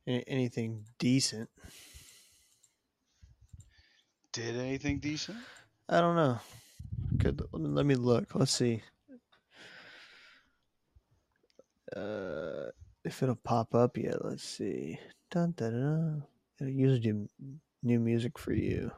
Anything 0.07 0.85
decent? 0.99 1.51
Did 4.33 4.57
anything 4.57 5.01
decent? 5.01 5.39
I 5.89 6.01
don't 6.01 6.15
know. 6.15 6.39
Good. 7.17 7.43
Let 7.53 7.87
me, 7.87 7.97
look. 7.97 8.35
Let's 8.35 8.53
see. 8.53 8.83
Uh, 11.95 12.67
if 13.05 13.23
it'll 13.23 13.35
pop 13.35 13.75
up 13.75 13.97
yet. 13.97 14.25
Let's 14.25 14.45
see. 14.45 14.99
Dun, 15.31 15.55
dun, 15.57 15.73
dun, 15.73 15.83
dun. 15.83 16.23
It'll 16.61 16.73
usually 16.73 17.01
do 17.01 17.29
new 17.83 17.99
music 17.99 18.39
for 18.39 18.53
you. 18.53 18.93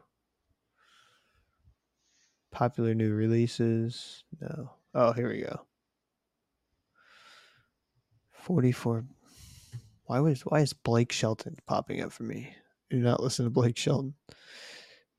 Popular 2.51 2.95
new 2.95 3.15
releases. 3.15 4.25
No. 4.41 4.73
Oh, 4.95 5.13
here 5.13 5.29
we 5.29 5.41
go. 5.41 5.61
44. 8.33 9.05
Why 10.09 10.21
was 10.21 10.41
why 10.41 10.61
is 10.61 10.73
Blake 10.73 11.13
Shelton 11.13 11.59
popping 11.67 12.01
up 12.01 12.13
for 12.13 12.23
me? 12.23 12.55
Do 12.89 12.97
not 12.97 13.23
listen 13.23 13.45
to 13.45 13.51
Blake 13.51 13.77
Shelton. 13.77 14.15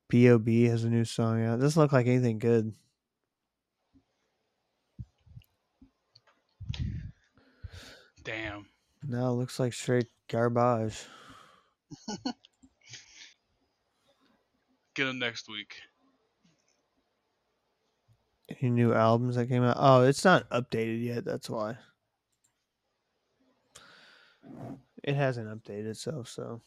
B.O.B. 0.08 0.64
has 0.64 0.82
a 0.82 0.90
new 0.90 1.04
song 1.04 1.46
out. 1.46 1.60
Doesn't 1.60 1.80
look 1.80 1.92
like 1.92 2.08
anything 2.08 2.40
good. 2.40 2.74
Damn. 8.24 8.66
No, 9.06 9.28
it 9.28 9.34
looks 9.34 9.60
like 9.60 9.72
straight 9.74 10.08
garbage. 10.28 10.98
Get 14.96 15.06
him 15.06 15.20
next 15.20 15.48
week. 15.48 15.76
Any 18.60 18.70
new 18.70 18.92
albums 18.92 19.36
that 19.36 19.46
came 19.46 19.62
out? 19.62 19.76
Oh, 19.78 20.02
it's 20.02 20.24
not 20.24 20.50
updated 20.50 21.04
yet. 21.04 21.24
That's 21.24 21.48
why. 21.48 21.76
It 25.02 25.14
hasn't 25.14 25.48
updated 25.48 25.86
itself, 25.86 26.28
so 26.28 26.60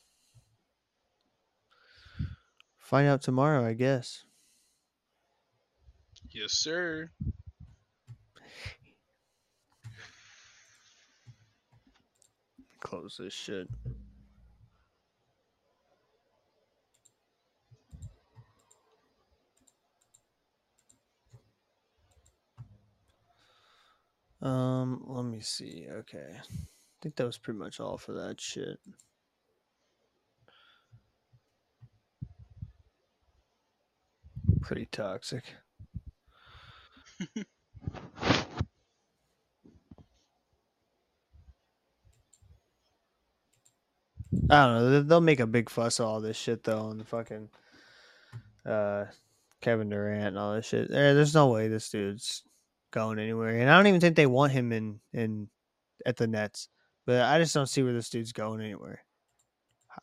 find 2.77 3.07
out 3.07 3.21
tomorrow, 3.21 3.65
I 3.65 3.73
guess. 3.73 4.25
Yes, 6.31 6.53
sir. 6.53 7.11
Close 12.79 13.17
this 13.19 13.33
shit. 13.33 13.67
Um, 24.41 25.01
let 25.07 25.23
me 25.23 25.39
see. 25.39 25.87
Okay. 25.89 26.35
I 27.03 27.07
think 27.11 27.17
that 27.17 27.25
was 27.25 27.37
pretty 27.37 27.59
much 27.59 27.81
all 27.81 27.97
for 27.97 28.13
that 28.13 28.39
shit. 28.39 28.79
Pretty 34.61 34.85
toxic. 34.85 35.43
I 44.49 44.65
don't 44.65 44.75
know. 44.75 44.89
they- 44.89 45.07
They'll 45.07 45.19
make 45.19 45.41
a 45.41 45.47
big 45.47 45.69
fuss 45.69 45.99
of 45.99 46.05
all 46.07 46.21
this 46.21 46.37
shit 46.37 46.63
though, 46.63 46.89
and 46.89 47.05
fucking 47.05 47.49
uh, 48.65 49.05
Kevin 49.59 49.89
Durant 49.89 50.27
and 50.27 50.37
all 50.37 50.55
this 50.55 50.67
shit. 50.67 50.89
There's 50.89 51.35
no 51.35 51.47
way 51.47 51.67
this 51.67 51.89
dude's 51.89 52.43
going 52.91 53.19
anywhere, 53.19 53.57
and 53.59 53.69
I 53.69 53.75
don't 53.75 53.87
even 53.87 53.99
think 53.99 54.15
they 54.15 54.25
want 54.25 54.53
him 54.53 54.71
in 54.71 55.01
in 55.11 55.49
at 56.05 56.15
the 56.15 56.27
Nets. 56.27 56.69
But 57.05 57.21
I 57.21 57.39
just 57.39 57.53
don't 57.53 57.67
see 57.67 57.83
where 57.83 57.93
this 57.93 58.09
dude's 58.09 58.31
going 58.31 58.61
anywhere. 58.61 59.03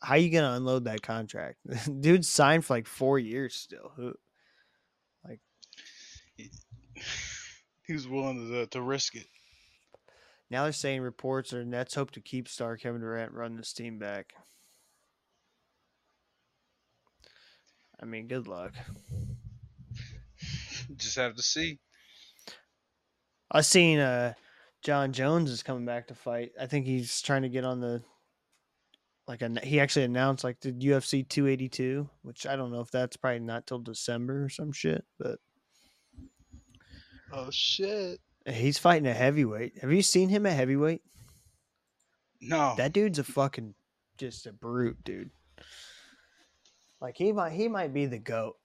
How 0.01 0.15
you 0.15 0.29
gonna 0.29 0.55
unload 0.55 0.85
that 0.85 1.01
contract? 1.01 1.57
Dude 2.01 2.25
signed 2.25 2.63
for 2.63 2.75
like 2.75 2.87
four 2.87 3.19
years 3.19 3.55
still. 3.55 3.91
Who? 3.95 4.13
He 7.87 7.93
was 7.93 8.07
willing 8.07 8.47
to 8.49 8.67
to 8.67 8.81
risk 8.81 9.15
it. 9.15 9.25
Now 10.49 10.63
they're 10.63 10.71
saying 10.71 11.01
reports 11.01 11.51
are 11.51 11.65
Nets 11.65 11.95
hope 11.95 12.11
to 12.11 12.21
keep 12.21 12.47
star 12.47 12.77
Kevin 12.77 13.01
Durant 13.01 13.33
run 13.33 13.57
this 13.57 13.73
team 13.73 13.99
back. 13.99 14.33
I 18.01 18.05
mean, 18.05 18.27
good 18.27 18.47
luck. 18.47 18.73
Just 20.95 21.17
have 21.17 21.35
to 21.35 21.41
see. 21.41 21.79
I 23.51 23.61
seen 23.61 23.99
uh 23.99 24.33
Jon 24.81 25.13
Jones 25.13 25.51
is 25.51 25.63
coming 25.63 25.85
back 25.85 26.07
to 26.07 26.15
fight. 26.15 26.51
I 26.59 26.65
think 26.65 26.85
he's 26.85 27.21
trying 27.21 27.43
to 27.43 27.49
get 27.49 27.63
on 27.65 27.79
the 27.79 28.01
like 29.27 29.41
a, 29.43 29.49
he 29.63 29.79
actually 29.79 30.05
announced 30.05 30.43
like 30.43 30.59
the 30.59 30.71
UFC 30.73 31.27
282, 31.27 32.09
which 32.23 32.45
I 32.47 32.55
don't 32.55 32.71
know 32.71 32.81
if 32.81 32.89
that's 32.91 33.15
probably 33.15 33.39
not 33.39 33.67
till 33.67 33.79
December 33.79 34.43
or 34.45 34.49
some 34.49 34.71
shit, 34.71 35.05
but 35.19 35.39
Oh 37.31 37.49
shit. 37.51 38.19
he's 38.45 38.77
fighting 38.77 39.07
a 39.07 39.13
heavyweight. 39.13 39.77
Have 39.79 39.91
you 39.93 40.01
seen 40.01 40.29
him 40.29 40.45
at 40.45 40.53
heavyweight? 40.55 41.01
No. 42.41 42.73
That 42.75 42.91
dude's 42.91 43.19
a 43.19 43.23
fucking 43.23 43.75
just 44.17 44.47
a 44.47 44.51
brute, 44.51 45.03
dude. 45.03 45.29
Like 46.99 47.15
he 47.17 47.31
might 47.31 47.53
he 47.53 47.67
might 47.67 47.93
be 47.93 48.07
the 48.07 48.19
goat. 48.19 48.57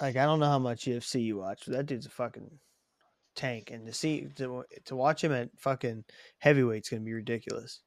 Like 0.00 0.16
I 0.16 0.24
don't 0.24 0.40
know 0.40 0.46
how 0.46 0.58
much 0.58 0.86
UFC 0.86 1.22
you 1.22 1.36
watch, 1.36 1.62
but 1.66 1.76
that 1.76 1.86
dude's 1.86 2.06
a 2.06 2.10
fucking 2.10 2.50
tank. 3.34 3.70
And 3.70 3.86
to 3.86 3.92
see 3.92 4.28
to 4.36 4.64
to 4.86 4.96
watch 4.96 5.22
him 5.22 5.32
at 5.32 5.50
fucking 5.58 6.04
heavyweight's 6.38 6.88
gonna 6.88 7.02
be 7.02 7.12
ridiculous. 7.12 7.80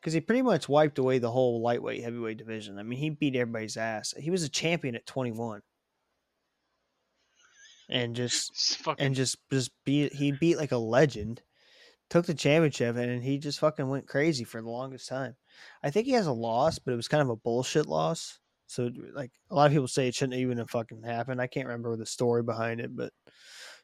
Because 0.00 0.12
he 0.14 0.20
pretty 0.20 0.42
much 0.42 0.68
wiped 0.68 0.98
away 0.98 1.18
the 1.18 1.30
whole 1.30 1.60
lightweight 1.62 2.02
heavyweight 2.02 2.38
division. 2.38 2.78
I 2.78 2.82
mean, 2.82 2.98
he 2.98 3.10
beat 3.10 3.36
everybody's 3.36 3.76
ass. 3.76 4.14
He 4.18 4.30
was 4.30 4.42
a 4.42 4.48
champion 4.48 4.94
at 4.94 5.06
twenty 5.06 5.32
one. 5.32 5.62
And 7.88 8.14
just 8.14 8.78
fucking 8.82 9.04
and 9.04 9.14
just 9.14 9.36
just 9.52 9.70
beat 9.84 10.14
he 10.14 10.32
beat 10.32 10.58
like 10.58 10.72
a 10.72 10.78
legend 10.78 11.42
took 12.10 12.26
the 12.26 12.34
championship 12.34 12.96
and 12.96 13.22
he 13.22 13.38
just 13.38 13.60
fucking 13.60 13.88
went 13.88 14.06
crazy 14.06 14.44
for 14.44 14.60
the 14.60 14.68
longest 14.68 15.08
time 15.08 15.36
i 15.82 15.90
think 15.90 16.06
he 16.06 16.12
has 16.12 16.26
a 16.26 16.32
loss 16.32 16.78
but 16.78 16.92
it 16.92 16.96
was 16.96 17.08
kind 17.08 17.22
of 17.22 17.30
a 17.30 17.36
bullshit 17.36 17.86
loss 17.86 18.40
so 18.66 18.90
like 19.14 19.30
a 19.50 19.54
lot 19.54 19.66
of 19.66 19.72
people 19.72 19.88
say 19.88 20.08
it 20.08 20.14
shouldn't 20.14 20.38
even 20.38 20.58
have 20.58 20.68
fucking 20.68 21.02
happened 21.02 21.40
i 21.40 21.46
can't 21.46 21.68
remember 21.68 21.96
the 21.96 22.04
story 22.04 22.42
behind 22.42 22.80
it 22.80 22.94
but 22.94 23.12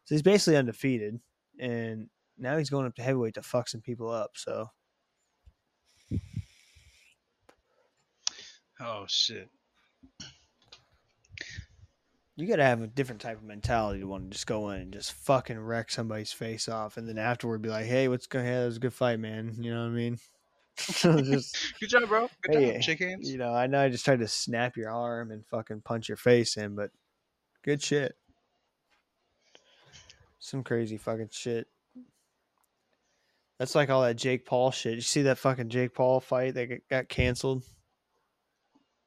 so 0.06 0.14
he's 0.14 0.22
basically 0.22 0.56
undefeated 0.56 1.20
and 1.60 2.08
now 2.38 2.56
he's 2.56 2.70
going 2.70 2.86
up 2.86 2.94
to 2.94 3.02
heavyweight 3.02 3.34
to 3.34 3.42
fuck 3.42 3.68
some 3.68 3.82
people 3.82 4.08
up 4.10 4.30
so 4.34 4.70
oh 8.80 9.04
shit. 9.08 9.48
you 12.36 12.46
gotta 12.46 12.64
have 12.64 12.82
a 12.82 12.86
different 12.86 13.20
type 13.20 13.36
of 13.36 13.44
mentality 13.44 14.00
to 14.00 14.06
want 14.06 14.24
to 14.24 14.30
just 14.30 14.46
go 14.46 14.70
in 14.70 14.80
and 14.82 14.92
just 14.92 15.12
fucking 15.12 15.58
wreck 15.58 15.90
somebody's 15.90 16.32
face 16.32 16.68
off 16.68 16.96
and 16.96 17.08
then 17.08 17.18
afterward 17.18 17.60
be 17.62 17.68
like 17.68 17.86
hey 17.86 18.08
what's 18.08 18.26
going 18.26 18.46
on 18.46 18.52
that 18.52 18.66
was 18.66 18.76
a 18.76 18.80
good 18.80 18.94
fight 18.94 19.18
man 19.20 19.54
you 19.58 19.72
know 19.74 19.80
what 19.82 19.88
i 19.88 19.90
mean 19.90 20.18
just 20.76 21.56
Good 21.80 21.88
job, 21.88 22.06
bro. 22.08 22.28
Good 22.42 22.54
Hey, 22.54 22.72
job. 22.74 22.82
Shake 22.82 22.98
hands. 23.00 23.30
You 23.30 23.38
know, 23.38 23.54
I 23.54 23.66
know 23.66 23.80
I 23.80 23.88
just 23.88 24.04
tried 24.04 24.18
to 24.18 24.28
snap 24.28 24.76
your 24.76 24.90
arm 24.90 25.30
and 25.30 25.46
fucking 25.46 25.80
punch 25.82 26.08
your 26.08 26.18
face 26.18 26.58
in, 26.58 26.74
but 26.74 26.90
good 27.64 27.82
shit. 27.82 28.14
Some 30.38 30.62
crazy 30.62 30.96
fucking 30.96 31.31
shit. 31.33 31.66
That's 33.59 33.75
like 33.75 33.88
all 33.88 34.03
that 34.03 34.16
Jake 34.16 34.44
Paul 34.44 34.70
shit. 34.70 34.94
You 34.94 35.01
see 35.01 35.22
that 35.22 35.38
fucking 35.38 35.70
Jake 35.70 35.94
Paul 35.94 36.20
fight 36.20 36.55
that 36.55 36.88
got- 36.90 37.09
canceled? 37.09 37.64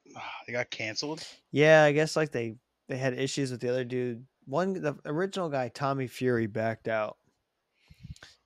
They 0.46 0.52
got 0.52 0.70
canceled. 0.70 1.24
Yeah, 1.52 1.84
I 1.84 1.92
guess 1.92 2.16
like 2.16 2.32
they 2.32 2.56
they 2.88 2.96
had 2.96 3.16
issues 3.16 3.52
with 3.52 3.60
the 3.60 3.68
other 3.68 3.84
dude. 3.84 4.26
One 4.46 4.72
the 4.72 4.96
original 5.04 5.48
guy 5.48 5.68
Tommy 5.68 6.08
Fury 6.08 6.48
backed 6.48 6.88
out. 6.88 7.16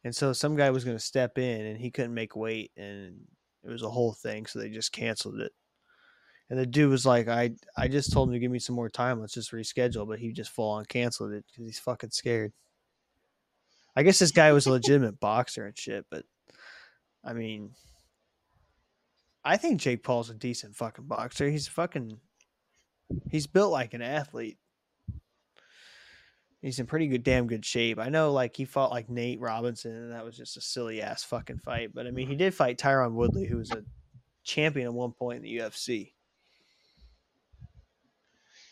And 0.03 0.15
so 0.15 0.35
some 0.35 0.55
guy 0.55 0.69
was 0.71 0.85
going 0.85 0.99
to 0.99 1.03
step 1.03 1.39
in 1.39 1.65
and 1.65 1.79
he 1.79 1.91
couldn't 1.91 2.13
make 2.13 2.37
weight 2.37 2.71
and 2.77 3.17
it 3.63 3.71
was 3.71 3.83
a 3.83 3.89
whole 3.89 4.13
thing 4.13 4.45
so 4.45 4.59
they 4.59 4.69
just 4.69 4.93
canceled 4.93 5.41
it. 5.41 5.53
And 6.51 6.59
the 6.59 6.67
dude 6.67 6.91
was 6.91 7.07
like 7.07 7.27
I 7.29 7.53
I 7.79 7.89
just 7.89 8.13
told 8.13 8.29
him 8.29 8.35
to 8.35 8.39
give 8.39 8.51
me 8.51 8.59
some 8.59 8.77
more 8.77 8.91
time, 8.91 9.19
let's 9.19 9.33
just 9.33 9.53
reschedule, 9.53 10.07
but 10.07 10.19
he 10.19 10.31
just 10.33 10.51
full 10.51 10.69
on 10.73 10.85
canceled 10.85 11.33
it 11.33 11.47
cuz 11.57 11.65
he's 11.65 11.79
fucking 11.79 12.11
scared. 12.11 12.53
I 13.97 14.03
guess 14.03 14.19
this 14.19 14.33
guy 14.33 14.53
was 14.53 14.67
a 14.67 14.73
legitimate 14.73 15.21
boxer 15.21 15.67
and 15.67 15.79
shit, 15.79 16.05
but 16.11 16.25
I 17.23 17.33
mean 17.33 17.71
I 19.45 19.57
think 19.57 19.81
Jake 19.81 20.03
Paul's 20.03 20.31
a 20.31 20.35
decent 20.35 20.75
fucking 20.75 21.07
boxer. 21.07 21.49
He's 21.51 21.69
fucking 21.69 22.19
he's 23.31 23.47
built 23.47 23.73
like 23.73 23.95
an 23.95 24.03
athlete. 24.03 24.59
He's 26.63 26.79
in 26.79 26.87
pretty 26.87 27.09
good, 27.09 27.23
damn 27.23 27.47
good 27.47 27.63
shape. 27.63 27.99
I 27.99 28.09
know, 28.09 28.33
like 28.33 28.57
he 28.57 28.65
fought 28.65 28.91
like 28.91 29.11
Nate 29.11 29.39
Robinson, 29.39 29.95
and 29.95 30.13
that 30.13 30.25
was 30.25 30.35
just 30.35 30.57
a 30.57 30.63
silly 30.63 31.03
ass 31.03 31.23
fucking 31.23 31.59
fight. 31.59 31.91
But 31.93 32.07
I 32.07 32.11
mean, 32.11 32.27
he 32.27 32.37
did 32.37 32.55
fight 32.55 32.79
Tyron 32.79 33.13
Woodley, 33.13 33.45
who 33.45 33.59
was 33.59 33.71
a 33.71 33.85
champion 34.45 34.87
at 34.87 34.95
one 34.95 35.13
point 35.13 35.37
in 35.37 35.43
the 35.43 35.59
UFC, 35.59 36.15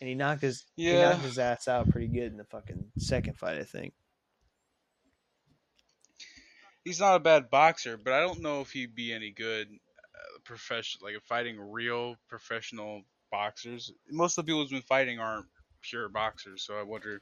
and 0.01 0.09
he 0.09 0.15
knocked 0.15 0.41
his 0.41 0.65
he 0.75 0.91
Yeah. 0.91 1.11
knocked 1.11 1.21
his 1.23 1.37
ass 1.37 1.67
out 1.67 1.87
pretty 1.91 2.07
good 2.07 2.31
in 2.31 2.37
the 2.37 2.45
fucking 2.45 2.83
second 2.97 3.37
fight, 3.37 3.59
I 3.59 3.63
think. 3.63 3.93
He's 6.83 6.99
not 6.99 7.15
a 7.15 7.19
bad 7.19 7.49
boxer, 7.49 7.97
but 7.97 8.13
I 8.13 8.19
don't 8.19 8.41
know 8.41 8.61
if 8.61 8.71
he'd 8.71 8.95
be 8.95 9.13
any 9.13 9.31
good 9.31 9.67
uh, 9.69 10.39
professional, 10.43 11.05
like 11.05 11.21
fighting 11.23 11.59
real 11.59 12.15
professional 12.27 13.03
boxers. 13.31 13.91
Most 14.11 14.37
of 14.37 14.45
the 14.45 14.49
people 14.49 14.61
who's 14.61 14.71
been 14.71 14.81
fighting 14.81 15.19
aren't 15.19 15.47
pure 15.81 16.09
boxers, 16.09 16.63
so 16.63 16.77
I 16.77 16.83
wonder 16.83 17.21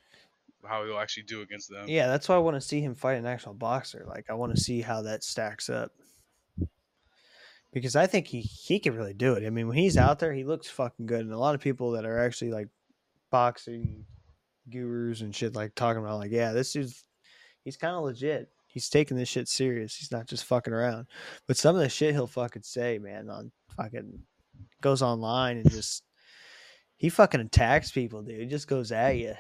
how 0.66 0.86
he'll 0.86 1.00
actually 1.00 1.24
do 1.24 1.42
against 1.42 1.70
them. 1.70 1.86
Yeah, 1.88 2.08
that's 2.08 2.28
why 2.28 2.36
I 2.36 2.40
want 2.40 2.56
to 2.56 2.62
see 2.62 2.82
him 2.82 2.96
fight 2.96 3.18
an 3.18 3.26
actual 3.26 3.54
boxer. 3.54 4.04
Like, 4.08 4.26
I 4.30 4.34
want 4.34 4.56
to 4.56 4.62
see 4.62 4.82
how 4.82 5.04
that 5.04 5.24
stacks 5.24 5.70
up. 5.70 5.92
Because 7.74 7.96
I 7.96 8.06
think 8.06 8.28
he 8.28 8.42
he 8.42 8.80
can 8.80 8.96
really 8.96 9.14
do 9.14 9.34
it. 9.34 9.46
I 9.46 9.50
mean, 9.50 9.68
when 9.68 9.78
he's 9.78 9.96
out 9.96 10.20
there, 10.20 10.34
he 10.34 10.44
looks 10.44 10.70
fucking 10.70 11.06
good. 11.06 11.22
And 11.22 11.32
a 11.32 11.38
lot 11.38 11.56
of 11.56 11.62
people 11.62 11.92
that 11.92 12.06
are 12.06 12.20
actually 12.20 12.52
like 12.52 12.68
boxing 13.32 14.06
gurus 14.70 15.22
and 15.22 15.34
shit, 15.34 15.56
like 15.56 15.74
talking 15.74 16.04
about, 16.04 16.20
like, 16.20 16.32
yeah, 16.32 16.52
this 16.52 16.74
dude's 16.74 17.06
he's 17.64 17.78
kind 17.78 17.96
of 17.96 18.04
legit. 18.04 18.50
He's 18.72 18.90
taking 18.90 19.18
this 19.18 19.30
shit 19.30 19.48
serious. 19.48 19.96
He's 19.96 20.12
not 20.12 20.28
just 20.28 20.46
fucking 20.46 20.74
around. 20.74 21.08
But 21.48 21.58
some 21.58 21.76
of 21.76 21.82
the 21.82 21.90
shit 21.90 22.14
he'll 22.14 22.28
fucking 22.28 22.64
say, 22.64 23.00
man, 23.00 23.30
on 23.30 23.52
fucking 23.76 24.20
goes 24.82 25.02
online 25.02 25.58
and 25.58 25.70
just 25.70 26.04
he 26.98 27.10
fucking 27.10 27.42
attacks 27.42 27.92
people, 27.92 28.22
dude. 28.22 28.40
He 28.40 28.46
just 28.46 28.68
goes 28.68 28.92
at 28.92 29.18
you. 29.18 29.34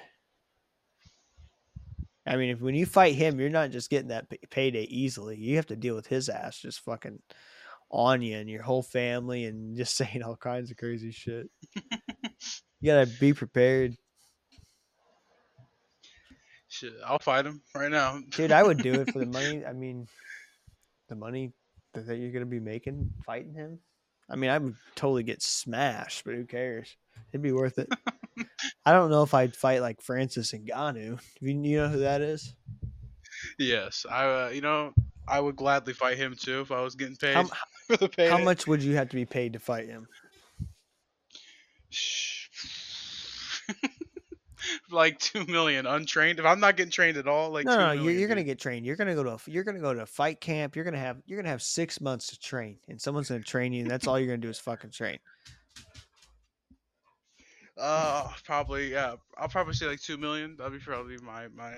I 2.25 2.35
mean, 2.35 2.49
if 2.49 2.61
when 2.61 2.75
you 2.75 2.85
fight 2.85 3.15
him, 3.15 3.39
you're 3.39 3.49
not 3.49 3.71
just 3.71 3.89
getting 3.89 4.09
that 4.09 4.27
payday 4.49 4.83
easily. 4.83 5.37
You 5.37 5.55
have 5.55 5.67
to 5.67 5.75
deal 5.75 5.95
with 5.95 6.07
his 6.07 6.29
ass 6.29 6.59
just 6.59 6.81
fucking 6.81 7.19
on 7.89 8.21
you 8.21 8.37
and 8.37 8.49
your 8.49 8.61
whole 8.61 8.83
family 8.83 9.45
and 9.45 9.75
just 9.77 9.95
saying 9.95 10.23
all 10.23 10.35
kinds 10.35 10.71
of 10.71 10.77
crazy 10.77 11.11
shit. 11.11 11.49
you 12.81 12.91
gotta 12.91 13.09
be 13.19 13.33
prepared, 13.33 13.95
Shit, 16.81 16.93
I'll 17.05 17.19
fight 17.19 17.45
him 17.45 17.61
right 17.75 17.91
now. 17.91 18.19
dude. 18.31 18.51
I 18.51 18.63
would 18.63 18.79
do 18.79 18.93
it 19.01 19.11
for 19.11 19.19
the 19.19 19.25
money. 19.27 19.63
I 19.63 19.71
mean, 19.71 20.07
the 21.09 21.15
money 21.15 21.53
that 21.93 22.17
you're 22.17 22.31
gonna 22.31 22.47
be 22.47 22.59
making 22.59 23.13
fighting 23.23 23.53
him. 23.53 23.77
I 24.27 24.35
mean, 24.35 24.49
I 24.49 24.57
would 24.57 24.75
totally 24.95 25.21
get 25.21 25.43
smashed, 25.43 26.23
but 26.25 26.33
who 26.33 26.43
cares? 26.45 26.95
It'd 27.31 27.43
be 27.43 27.51
worth 27.51 27.77
it. 27.77 27.87
I 28.85 28.93
don't 28.93 29.11
know 29.11 29.21
if 29.21 29.35
I'd 29.35 29.55
fight 29.55 29.81
like 29.81 30.01
Francis 30.01 30.53
Ngannou. 30.53 31.19
You, 31.39 31.61
you 31.61 31.77
know 31.77 31.87
who 31.89 31.99
that 31.99 32.21
is? 32.21 32.55
yes, 33.59 34.03
I. 34.09 34.25
Uh, 34.25 34.49
you 34.49 34.61
know, 34.61 34.93
I 35.27 35.39
would 35.39 35.55
gladly 35.55 35.93
fight 35.93 36.17
him 36.17 36.35
too 36.35 36.61
if 36.61 36.71
I 36.71 36.81
was 36.81 36.95
getting 36.95 37.15
paid 37.15 37.35
How, 37.35 37.43
for 37.87 37.97
the 37.97 38.09
pay. 38.09 38.27
how 38.27 38.39
much 38.39 38.65
would 38.65 38.81
you 38.81 38.95
have 38.95 39.09
to 39.09 39.15
be 39.15 39.25
paid 39.25 39.53
to 39.53 39.59
fight 39.59 39.87
him? 39.87 40.07
Like 44.91 45.19
two 45.19 45.45
million 45.45 45.85
untrained. 45.85 46.39
If 46.39 46.45
I'm 46.45 46.59
not 46.59 46.77
getting 46.77 46.91
trained 46.91 47.17
at 47.17 47.27
all, 47.27 47.49
like 47.51 47.65
no, 47.65 47.77
no, 47.77 47.85
million, 47.87 48.03
you're, 48.03 48.13
you're 48.13 48.27
gonna 48.29 48.43
get 48.43 48.59
trained. 48.59 48.85
You're 48.85 48.95
gonna 48.95 49.15
go 49.15 49.23
to 49.23 49.31
a, 49.31 49.39
you're 49.47 49.63
gonna 49.63 49.79
go 49.79 49.93
to 49.93 50.01
a 50.01 50.05
fight 50.05 50.41
camp. 50.41 50.75
You're 50.75 50.85
gonna 50.85 50.97
have 50.97 51.21
you're 51.25 51.37
gonna 51.39 51.49
have 51.49 51.61
six 51.61 52.01
months 52.01 52.27
to 52.27 52.39
train, 52.39 52.77
and 52.87 53.01
someone's 53.01 53.29
gonna 53.29 53.41
train 53.41 53.73
you, 53.73 53.81
and 53.81 53.89
that's 53.89 54.07
all 54.07 54.19
you're 54.19 54.27
gonna 54.27 54.37
do 54.37 54.49
is 54.49 54.59
fucking 54.59 54.91
train. 54.91 55.19
Uh, 57.77 58.29
probably 58.45 58.91
yeah. 58.91 59.15
I'll 59.37 59.47
probably 59.47 59.73
say 59.73 59.87
like 59.87 60.01
two 60.01 60.17
million. 60.17 60.55
That'd 60.57 60.73
be 60.73 60.79
probably 60.79 61.17
my 61.17 61.47
my 61.49 61.73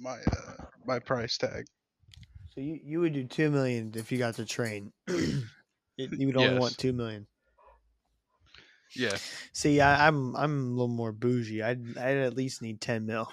my 0.00 0.18
uh 0.18 0.64
my 0.86 0.98
price 0.98 1.36
tag. 1.38 1.66
So 2.54 2.60
you, 2.60 2.78
you 2.84 3.00
would 3.00 3.12
do 3.14 3.24
two 3.24 3.50
million 3.50 3.92
if 3.96 4.12
you 4.12 4.18
got 4.18 4.34
to 4.36 4.44
train. 4.44 4.92
You 5.96 6.26
would 6.26 6.36
only 6.36 6.54
Yes. 6.54 6.60
want 6.60 6.76
two 6.76 6.92
million. 6.92 7.24
Yeah. 8.96 9.16
See, 9.52 9.80
I, 9.80 10.06
I'm 10.06 10.36
I'm 10.36 10.66
a 10.66 10.70
little 10.70 10.88
more 10.88 11.12
bougie. 11.12 11.62
I'd 11.62 11.98
I'd 11.98 12.16
at 12.18 12.36
least 12.36 12.62
need 12.62 12.80
ten 12.80 13.06
mil 13.06 13.28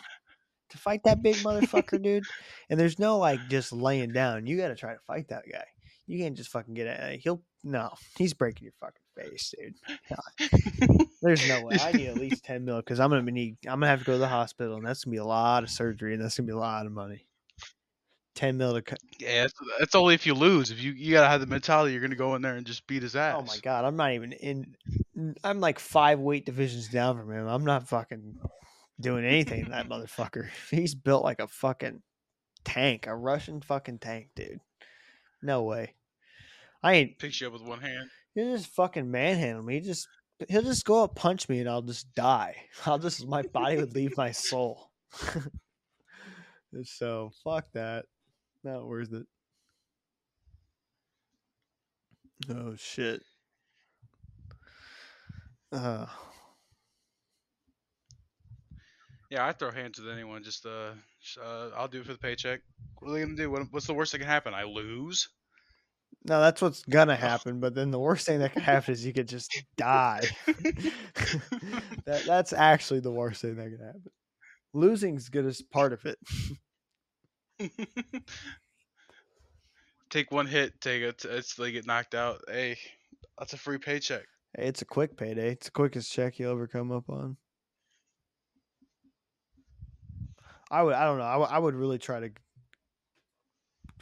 to 0.71 0.77
fight 0.77 1.01
that 1.03 1.21
big 1.21 1.35
motherfucker, 1.37 2.01
dude. 2.03 2.23
And 2.69 2.79
there's 2.79 2.99
no 2.99 3.17
like 3.17 3.39
just 3.49 3.71
laying 3.71 4.11
down. 4.11 4.47
You 4.47 4.57
got 4.57 4.69
to 4.69 4.75
try 4.75 4.93
to 4.93 4.99
fight 5.05 5.27
that 5.29 5.43
guy. 5.51 5.65
You 6.07 6.19
can't 6.19 6.35
just 6.35 6.49
fucking 6.49 6.73
get 6.73 6.87
it. 6.87 7.21
He'll 7.21 7.41
no. 7.63 7.91
He's 8.17 8.33
breaking 8.33 8.65
your 8.65 8.73
fucking 8.79 9.01
face, 9.15 9.53
dude. 9.57 10.97
There's 11.21 11.47
no 11.47 11.61
way. 11.61 11.77
I 11.79 11.91
need 11.91 12.07
at 12.07 12.17
least 12.17 12.43
ten 12.43 12.65
mil 12.65 12.77
because 12.77 12.99
I'm 12.99 13.09
gonna 13.11 13.29
need. 13.31 13.57
I'm 13.65 13.79
gonna 13.79 13.87
have 13.87 13.99
to 13.99 14.05
go 14.05 14.13
to 14.13 14.17
the 14.17 14.27
hospital, 14.27 14.77
and 14.77 14.85
that's 14.85 15.05
gonna 15.05 15.13
be 15.13 15.19
a 15.19 15.25
lot 15.25 15.63
of 15.63 15.69
surgery, 15.69 16.13
and 16.13 16.23
that's 16.23 16.37
gonna 16.37 16.47
be 16.47 16.53
a 16.53 16.57
lot 16.57 16.85
of 16.85 16.91
money. 16.91 17.27
Ten 18.33 18.57
mil 18.57 18.73
to 18.73 18.81
cut. 18.81 18.99
Yeah, 19.19 19.43
that's, 19.43 19.53
that's 19.79 19.95
only 19.95 20.15
if 20.15 20.25
you 20.25 20.33
lose. 20.33 20.71
If 20.71 20.81
you 20.81 20.91
you 20.91 21.13
gotta 21.13 21.27
have 21.27 21.39
the 21.39 21.47
mentality, 21.47 21.93
you're 21.93 22.01
gonna 22.01 22.15
go 22.15 22.35
in 22.35 22.41
there 22.41 22.55
and 22.55 22.65
just 22.65 22.87
beat 22.87 23.03
his 23.03 23.15
ass. 23.15 23.35
Oh 23.37 23.43
my 23.43 23.57
god, 23.61 23.85
I'm 23.85 23.95
not 23.95 24.13
even 24.13 24.31
in. 24.33 24.75
I'm 25.43 25.59
like 25.59 25.79
five 25.79 26.19
weight 26.19 26.45
divisions 26.45 26.87
down 26.89 27.17
from 27.17 27.31
him. 27.31 27.47
I'm 27.47 27.65
not 27.65 27.87
fucking 27.87 28.39
doing 28.99 29.25
anything 29.25 29.65
to 29.65 29.71
that 29.71 29.89
motherfucker. 29.89 30.49
He's 30.69 30.95
built 30.95 31.23
like 31.23 31.39
a 31.39 31.47
fucking 31.47 32.01
tank, 32.63 33.07
a 33.07 33.15
Russian 33.15 33.61
fucking 33.61 33.99
tank, 33.99 34.29
dude. 34.35 34.59
No 35.41 35.63
way. 35.63 35.95
I 36.83 36.93
ain't. 36.93 37.19
Picks 37.19 37.41
you 37.41 37.47
up 37.47 37.53
with 37.53 37.63
one 37.63 37.81
hand. 37.81 38.09
He'll 38.33 38.55
just 38.55 38.73
fucking 38.73 39.09
manhandle 39.09 39.63
me. 39.63 39.75
He 39.75 39.81
just 39.81 40.07
he'll 40.49 40.61
just 40.61 40.85
go 40.85 41.03
up, 41.03 41.15
punch 41.15 41.49
me, 41.49 41.59
and 41.59 41.69
I'll 41.69 41.81
just 41.81 42.13
die. 42.15 42.55
I'll 42.85 42.99
just 42.99 43.27
my 43.27 43.41
body 43.41 43.77
would 43.77 43.93
leave 43.93 44.15
my 44.17 44.31
soul. 44.31 44.91
so 46.83 47.31
fuck 47.43 47.65
that. 47.73 48.05
Not 48.63 48.87
worth 48.87 49.13
it. 49.13 49.25
Oh 52.49 52.75
shit. 52.75 53.21
Uh, 55.71 56.05
Yeah, 59.29 59.47
I 59.47 59.53
throw 59.53 59.71
hands 59.71 59.99
with 59.99 60.09
anyone. 60.11 60.43
Just 60.43 60.65
uh, 60.65 60.93
uh, 61.41 61.69
I'll 61.75 61.87
do 61.87 62.01
it 62.01 62.05
for 62.05 62.13
the 62.13 62.19
paycheck. 62.19 62.61
What 62.99 63.09
are 63.11 63.13
they 63.13 63.21
gonna 63.21 63.35
do? 63.35 63.49
What, 63.49 63.63
what's 63.71 63.87
the 63.87 63.93
worst 63.93 64.11
that 64.11 64.19
can 64.19 64.27
happen? 64.27 64.53
I 64.53 64.63
lose. 64.63 65.29
no, 66.25 66.39
that's 66.41 66.61
what's 66.61 66.83
gonna 66.85 67.15
happen. 67.15 67.59
But 67.59 67.73
then 67.75 67.91
the 67.91 67.99
worst 67.99 68.25
thing 68.27 68.39
that 68.39 68.53
can 68.53 68.61
happen 68.61 68.93
is 68.93 69.05
you 69.05 69.13
could 69.13 69.27
just 69.27 69.63
die. 69.77 70.21
that 72.05 72.23
that's 72.25 72.53
actually 72.53 72.99
the 72.99 73.11
worst 73.11 73.41
thing 73.41 73.55
that 73.55 73.69
can 73.69 73.79
happen. 73.85 74.03
Losing's 74.73 75.29
good 75.29 75.45
as 75.45 75.61
part 75.61 75.93
of 75.93 76.05
it. 76.05 76.17
take 80.09 80.31
one 80.31 80.47
hit, 80.47 80.79
take 80.81 81.01
it. 81.03 81.25
It's 81.25 81.55
they 81.55 81.71
get 81.71 81.85
knocked 81.85 82.15
out. 82.15 82.41
Hey, 82.47 82.77
that's 83.37 83.53
a 83.53 83.57
free 83.57 83.77
paycheck. 83.77 84.25
It's 84.55 84.81
a 84.81 84.85
quick 84.85 85.15
payday. 85.17 85.51
It's 85.51 85.67
the 85.67 85.71
quickest 85.71 86.11
check 86.11 86.37
you'll 86.37 86.51
ever 86.51 86.67
come 86.67 86.91
up 86.91 87.09
on. 87.09 87.37
I 90.69 90.83
would. 90.83 90.93
I 90.93 91.05
don't 91.05 91.17
know. 91.17 91.25
I 91.25 91.37
would- 91.37 91.49
I 91.49 91.59
would 91.59 91.75
really 91.75 91.97
try 91.99 92.19
to. 92.21 92.31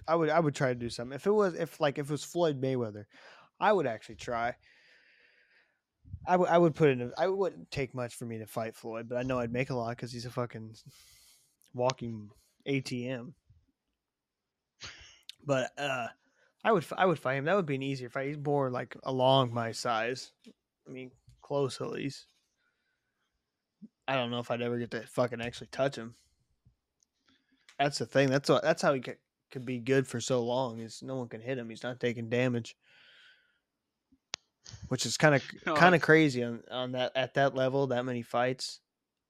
I 0.08 0.16
would. 0.16 0.30
I 0.30 0.40
would 0.40 0.56
try 0.56 0.70
to 0.70 0.76
do 0.76 0.90
something. 0.90 1.16
If 1.16 1.28
it 1.28 1.32
was, 1.32 1.54
if 1.56 1.80
like, 1.80 1.98
if 1.98 2.08
it 2.08 2.12
was 2.12 2.24
Floyd 2.24 2.62
Mayweather, 2.62 3.06
I 3.60 3.74
would 3.74 3.88
actually 3.88 4.16
try. 4.16 4.56
I 6.28 6.36
would. 6.36 6.50
I 6.50 6.58
would 6.58 6.76
put 6.76 6.90
in. 6.90 7.02
A, 7.02 7.12
I 7.18 7.28
wouldn't 7.28 7.72
take 7.72 7.94
much 7.94 8.16
for 8.16 8.26
me 8.26 8.38
to 8.40 8.46
fight 8.46 8.76
Floyd, 8.76 9.08
but 9.10 9.18
I 9.18 9.24
know 9.24 9.40
I'd 9.40 9.52
make 9.54 9.70
a 9.70 9.76
lot 9.76 9.92
because 9.92 10.12
he's 10.12 10.26
a 10.26 10.32
fucking 10.32 10.76
walking 11.74 12.30
ATM. 12.68 13.34
But 15.46 15.72
uh, 15.78 16.08
I 16.64 16.72
would. 16.72 16.86
I 16.98 17.06
would 17.06 17.20
fight 17.20 17.36
him. 17.36 17.46
That 17.46 17.56
would 17.56 17.66
be 17.66 17.76
an 17.76 17.84
easier 17.84 18.10
fight. 18.10 18.28
He's 18.28 18.38
more 18.38 18.70
like 18.70 18.96
along 19.04 19.54
my 19.54 19.72
size. 19.72 20.32
I 20.88 20.92
mean, 20.92 21.12
close 21.42 21.80
at 21.80 21.90
least. 21.90 22.26
I 24.08 24.16
don't 24.16 24.32
know 24.32 24.40
if 24.40 24.52
I'd 24.52 24.62
ever 24.62 24.78
get 24.78 24.92
to 24.92 25.02
fucking 25.02 25.42
actually 25.42 25.68
touch 25.68 25.96
him. 25.96 26.16
That's 27.78 28.00
the 28.00 28.06
thing. 28.06 28.30
That's 28.30 28.50
what. 28.50 28.64
That's 28.64 28.82
how 28.82 28.94
he 28.94 29.00
could, 29.00 29.18
could 29.52 29.66
be 29.66 29.80
good 29.80 30.06
for 30.06 30.20
so 30.20 30.44
long. 30.44 30.80
Is 30.80 31.02
no 31.02 31.16
one 31.16 31.30
can 31.30 31.42
hit 31.42 31.58
him. 31.58 31.70
He's 31.70 31.84
not 31.84 32.00
taking 32.00 32.28
damage, 32.28 32.76
which 34.90 35.06
is 35.06 35.16
kind 35.16 35.36
of 35.36 35.44
oh, 35.66 35.72
No, 35.72 35.76
kind 35.76 35.96
of 35.96 36.02
crazy 36.02 36.44
on 36.44 36.62
on 36.70 36.92
that 36.92 37.14
at 37.16 37.36
that 37.36 37.56
level. 37.56 37.88
That 37.88 38.04
many 38.04 38.22
fights, 38.22 38.82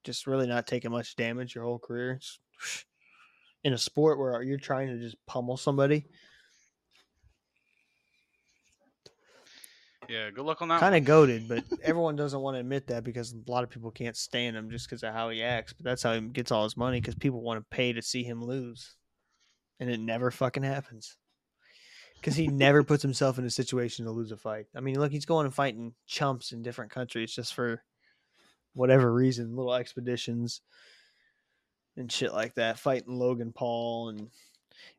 just 0.03 0.25
really 0.25 0.47
not 0.47 0.65
taking 0.65 0.91
much 0.91 1.15
damage 1.15 1.53
your 1.53 1.65
whole 1.65 1.79
career. 1.79 2.13
It's, 2.13 2.39
in 3.63 3.73
a 3.73 3.77
sport 3.77 4.17
where 4.17 4.41
you're 4.41 4.57
trying 4.57 4.87
to 4.87 4.97
just 4.97 5.17
pummel 5.27 5.57
somebody, 5.57 6.05
Yeah, 10.09 10.31
good 10.31 10.43
luck 10.43 10.61
on 10.61 10.69
that. 10.69 10.79
kind 10.79 10.95
of 10.95 11.05
goaded, 11.05 11.47
but 11.47 11.63
everyone 11.83 12.15
doesn't 12.15 12.39
want 12.39 12.55
to 12.55 12.59
admit 12.59 12.87
that 12.87 13.03
because 13.03 13.33
a 13.33 13.51
lot 13.51 13.63
of 13.63 13.69
people 13.69 13.91
can't 13.91 14.17
stand 14.17 14.57
him 14.57 14.71
just 14.71 14.89
because 14.89 15.03
of 15.03 15.13
how 15.13 15.29
he 15.29 15.43
acts. 15.43 15.73
But 15.73 15.85
that's 15.85 16.01
how 16.01 16.13
he 16.13 16.21
gets 16.21 16.51
all 16.51 16.63
his 16.63 16.75
money 16.75 16.99
because 16.99 17.15
people 17.15 17.41
want 17.41 17.59
to 17.59 17.75
pay 17.75 17.93
to 17.93 18.01
see 18.01 18.23
him 18.23 18.43
lose, 18.43 18.95
and 19.79 19.89
it 19.89 19.99
never 19.99 20.31
fucking 20.31 20.63
happens. 20.63 21.15
Because 22.15 22.35
he 22.35 22.47
never 22.47 22.83
puts 22.83 23.01
himself 23.01 23.37
in 23.37 23.45
a 23.45 23.49
situation 23.49 24.03
to 24.03 24.11
lose 24.11 24.31
a 24.33 24.37
fight. 24.37 24.65
I 24.75 24.81
mean, 24.81 24.99
look, 24.99 25.11
he's 25.11 25.25
going 25.25 25.45
and 25.45 25.55
fighting 25.55 25.93
chumps 26.05 26.51
in 26.51 26.63
different 26.63 26.91
countries 26.91 27.33
just 27.33 27.53
for 27.53 27.81
whatever 28.73 29.13
reason, 29.13 29.55
little 29.55 29.73
expeditions 29.73 30.61
and 31.95 32.11
shit 32.11 32.33
like 32.33 32.55
that. 32.55 32.79
Fighting 32.79 33.17
Logan 33.17 33.53
Paul 33.53 34.09
and 34.09 34.29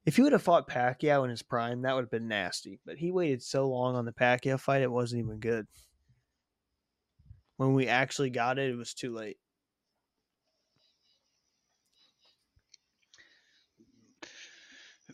if 0.05 0.16
he 0.16 0.22
would 0.22 0.33
have 0.33 0.43
fought 0.43 0.68
Pacquiao 0.68 1.24
in 1.24 1.31
his 1.31 1.43
prime, 1.43 1.83
that 1.83 1.95
would 1.95 2.03
have 2.03 2.11
been 2.11 2.28
nasty. 2.28 2.78
But 2.85 2.97
he 2.97 3.11
waited 3.11 3.43
so 3.43 3.68
long 3.68 3.97
on 3.97 4.05
the 4.05 4.12
Pacquiao 4.12 4.59
fight, 4.59 4.83
it 4.83 4.91
wasn't 4.91 5.22
even 5.24 5.39
good. 5.39 5.66
When 7.57 7.74
we 7.74 7.89
actually 7.89 8.31
got 8.31 8.59
it, 8.59 8.70
it 8.70 8.76
was 8.76 8.95
too 8.95 9.14
late. 9.14 9.37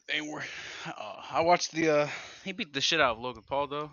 They 0.09 0.21
were. 0.21 0.45
uh, 0.87 1.23
I 1.33 1.41
watched 1.41 1.73
the. 1.73 1.91
uh 1.91 2.09
He 2.45 2.53
beat 2.53 2.73
the 2.73 2.81
shit 2.81 3.01
out 3.01 3.17
of 3.17 3.23
Logan 3.23 3.43
Paul 3.47 3.67
though. 3.67 3.91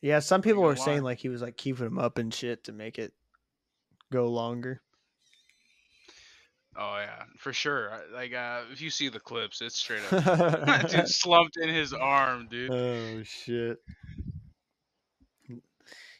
Yeah, 0.00 0.20
some 0.20 0.40
people 0.40 0.62
were 0.62 0.76
saying 0.76 1.02
like 1.02 1.18
he 1.18 1.28
was 1.28 1.42
like 1.42 1.56
keeping 1.56 1.86
him 1.86 1.98
up 1.98 2.16
and 2.18 2.32
shit 2.32 2.64
to 2.64 2.72
make 2.72 2.98
it 2.98 3.12
go 4.12 4.28
longer. 4.30 4.80
Oh 6.78 6.98
yeah, 6.98 7.24
for 7.38 7.52
sure. 7.52 7.90
Like 8.12 8.34
uh 8.34 8.62
if 8.72 8.80
you 8.80 8.90
see 8.90 9.08
the 9.08 9.20
clips, 9.20 9.60
it's 9.60 9.76
straight 9.76 10.02
up. 10.10 10.90
dude 10.90 11.08
slumped 11.08 11.56
in 11.56 11.68
his 11.68 11.92
arm, 11.92 12.48
dude. 12.50 12.70
oh 12.70 13.22
shit. 13.22 13.78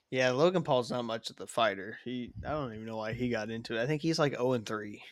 Yeah, 0.08 0.30
Logan 0.30 0.62
Paul's 0.62 0.90
not 0.90 1.04
much 1.04 1.30
of 1.30 1.36
the 1.36 1.46
fighter. 1.46 1.98
He 2.04 2.32
I 2.46 2.50
don't 2.50 2.72
even 2.72 2.86
know 2.86 2.96
why 2.96 3.12
he 3.12 3.28
got 3.28 3.50
into 3.50 3.76
it. 3.76 3.82
I 3.82 3.86
think 3.86 4.02
he's 4.02 4.18
like 4.18 4.32
0 4.32 4.52
and 4.52 4.66
3. 4.66 5.02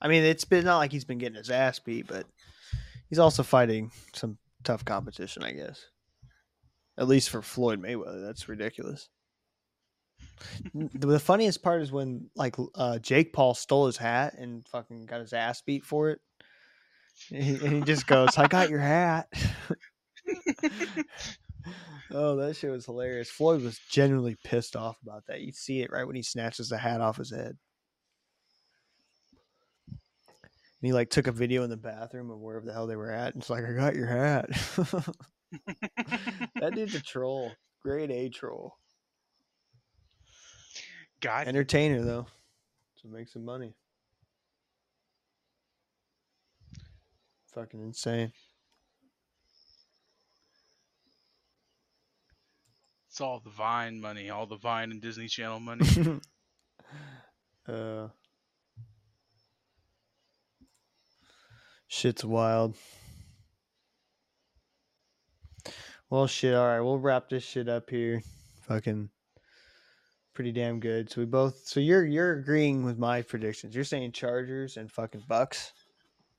I 0.00 0.08
mean, 0.08 0.24
it's 0.24 0.46
been 0.46 0.64
not 0.64 0.78
like 0.78 0.92
he's 0.92 1.04
been 1.04 1.18
getting 1.18 1.36
his 1.36 1.50
ass 1.50 1.78
beat, 1.78 2.06
but 2.06 2.26
He's 3.10 3.18
also 3.18 3.42
fighting 3.42 3.90
some 4.14 4.38
tough 4.62 4.84
competition, 4.84 5.42
I 5.42 5.50
guess. 5.50 5.84
At 6.96 7.08
least 7.08 7.28
for 7.28 7.42
Floyd 7.42 7.82
Mayweather, 7.82 8.24
that's 8.24 8.48
ridiculous. 8.48 9.08
The 10.72 11.20
funniest 11.20 11.62
part 11.62 11.82
is 11.82 11.92
when 11.92 12.30
like 12.34 12.56
uh, 12.74 12.98
Jake 12.98 13.32
Paul 13.32 13.54
stole 13.54 13.86
his 13.86 13.96
hat 13.96 14.34
and 14.38 14.66
fucking 14.68 15.06
got 15.06 15.20
his 15.20 15.32
ass 15.32 15.62
beat 15.62 15.84
for 15.84 16.10
it, 16.10 16.20
and 17.30 17.42
he, 17.42 17.54
and 17.64 17.74
he 17.74 17.80
just 17.82 18.06
goes, 18.06 18.38
"I 18.38 18.46
got 18.46 18.70
your 18.70 18.80
hat." 18.80 19.28
oh, 22.10 22.36
that 22.36 22.56
shit 22.56 22.70
was 22.70 22.86
hilarious. 22.86 23.30
Floyd 23.30 23.62
was 23.62 23.78
genuinely 23.90 24.36
pissed 24.44 24.76
off 24.76 24.96
about 25.02 25.24
that. 25.28 25.40
You 25.40 25.52
see 25.52 25.82
it 25.82 25.90
right 25.90 26.06
when 26.06 26.16
he 26.16 26.22
snatches 26.22 26.68
the 26.68 26.78
hat 26.78 27.00
off 27.00 27.18
his 27.18 27.30
head. 27.30 27.56
And 29.88 30.88
he 30.88 30.92
like 30.92 31.10
took 31.10 31.26
a 31.26 31.32
video 31.32 31.64
in 31.64 31.70
the 31.70 31.76
bathroom 31.76 32.30
of 32.30 32.38
wherever 32.38 32.64
the 32.64 32.72
hell 32.72 32.86
they 32.86 32.96
were 32.96 33.10
at, 33.10 33.34
and 33.34 33.42
it's 33.42 33.50
like, 33.50 33.64
"I 33.64 33.72
got 33.72 33.94
your 33.94 34.06
hat." 34.06 34.48
that 36.60 36.72
dude's 36.74 36.94
a 36.94 37.02
troll, 37.02 37.52
grade 37.82 38.10
A 38.10 38.30
troll. 38.30 38.79
God, 41.20 41.48
Entertainer 41.48 42.02
though, 42.02 42.26
so 42.96 43.08
make 43.08 43.28
some 43.28 43.44
money. 43.44 43.74
Fucking 47.52 47.80
insane. 47.80 48.32
it's 53.20 53.26
all 53.26 53.40
the 53.40 53.50
Vine 53.50 54.00
money, 54.00 54.30
all 54.30 54.46
the 54.46 54.56
Vine 54.56 54.90
and 54.92 55.02
Disney 55.02 55.28
Channel 55.28 55.60
money. 55.60 55.84
uh, 57.68 58.08
shit's 61.86 62.24
wild. 62.24 62.76
Well, 66.08 66.26
shit. 66.26 66.54
All 66.54 66.66
right, 66.66 66.80
we'll 66.80 66.98
wrap 66.98 67.28
this 67.28 67.42
shit 67.42 67.68
up 67.68 67.90
here. 67.90 68.22
Fucking 68.62 69.10
pretty 70.40 70.52
damn 70.52 70.80
good. 70.80 71.10
So 71.10 71.20
we 71.20 71.26
both. 71.26 71.66
So 71.66 71.80
you're 71.80 72.06
you're 72.06 72.38
agreeing 72.38 72.82
with 72.82 72.96
my 72.96 73.20
predictions. 73.20 73.74
You're 73.74 73.84
saying 73.84 74.12
Chargers 74.12 74.78
and 74.78 74.90
fucking 74.90 75.20
Bucs, 75.28 75.72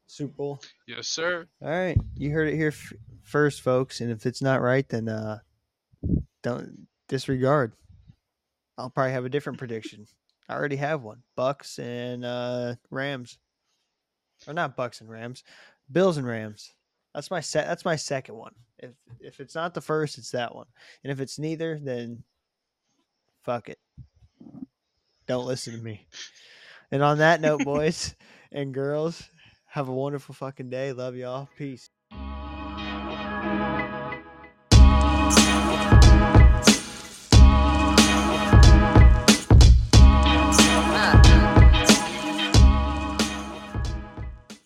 Super 0.07 0.33
Bowl. 0.33 0.59
yes, 0.87 1.07
sir. 1.07 1.45
All 1.61 1.69
right, 1.69 1.95
you 2.15 2.31
heard 2.31 2.47
it 2.47 2.55
here 2.55 2.69
f- 2.69 2.93
first, 3.21 3.61
folks. 3.61 4.01
And 4.01 4.09
if 4.09 4.25
it's 4.25 4.41
not 4.41 4.59
right, 4.59 4.89
then 4.89 5.07
uh, 5.07 5.37
don't 6.41 6.87
disregard. 7.09 7.73
I'll 8.75 8.89
probably 8.89 9.11
have 9.11 9.25
a 9.25 9.29
different 9.29 9.59
prediction. 9.59 10.07
I 10.49 10.55
already 10.55 10.77
have 10.77 11.03
one: 11.03 11.21
Bucs 11.37 11.77
and 11.77 12.25
uh, 12.25 12.73
Rams, 12.89 13.37
or 14.47 14.55
not 14.55 14.75
Bucs 14.75 15.01
and 15.01 15.11
Rams, 15.11 15.43
Bills 15.91 16.17
and 16.17 16.25
Rams. 16.25 16.73
That's 17.13 17.29
my 17.29 17.39
set. 17.39 17.67
That's 17.67 17.85
my 17.85 17.97
second 17.97 18.33
one. 18.33 18.55
If 18.79 18.93
if 19.19 19.39
it's 19.39 19.53
not 19.53 19.75
the 19.75 19.81
first, 19.81 20.17
it's 20.17 20.31
that 20.31 20.55
one. 20.55 20.65
And 21.03 21.11
if 21.11 21.19
it's 21.19 21.37
neither, 21.37 21.77
then 21.79 22.23
fuck 23.43 23.69
it. 23.69 23.79
Don't 25.27 25.45
listen 25.45 25.73
to 25.73 25.81
me. 25.81 26.07
And 26.91 27.01
on 27.03 27.19
that 27.19 27.41
note, 27.41 27.63
boys 27.65 28.15
and 28.51 28.73
girls, 28.73 29.23
have 29.67 29.87
a 29.87 29.93
wonderful 29.93 30.35
fucking 30.35 30.69
day. 30.69 30.91
Love 30.91 31.15
y'all. 31.15 31.49
Peace. 31.57 31.89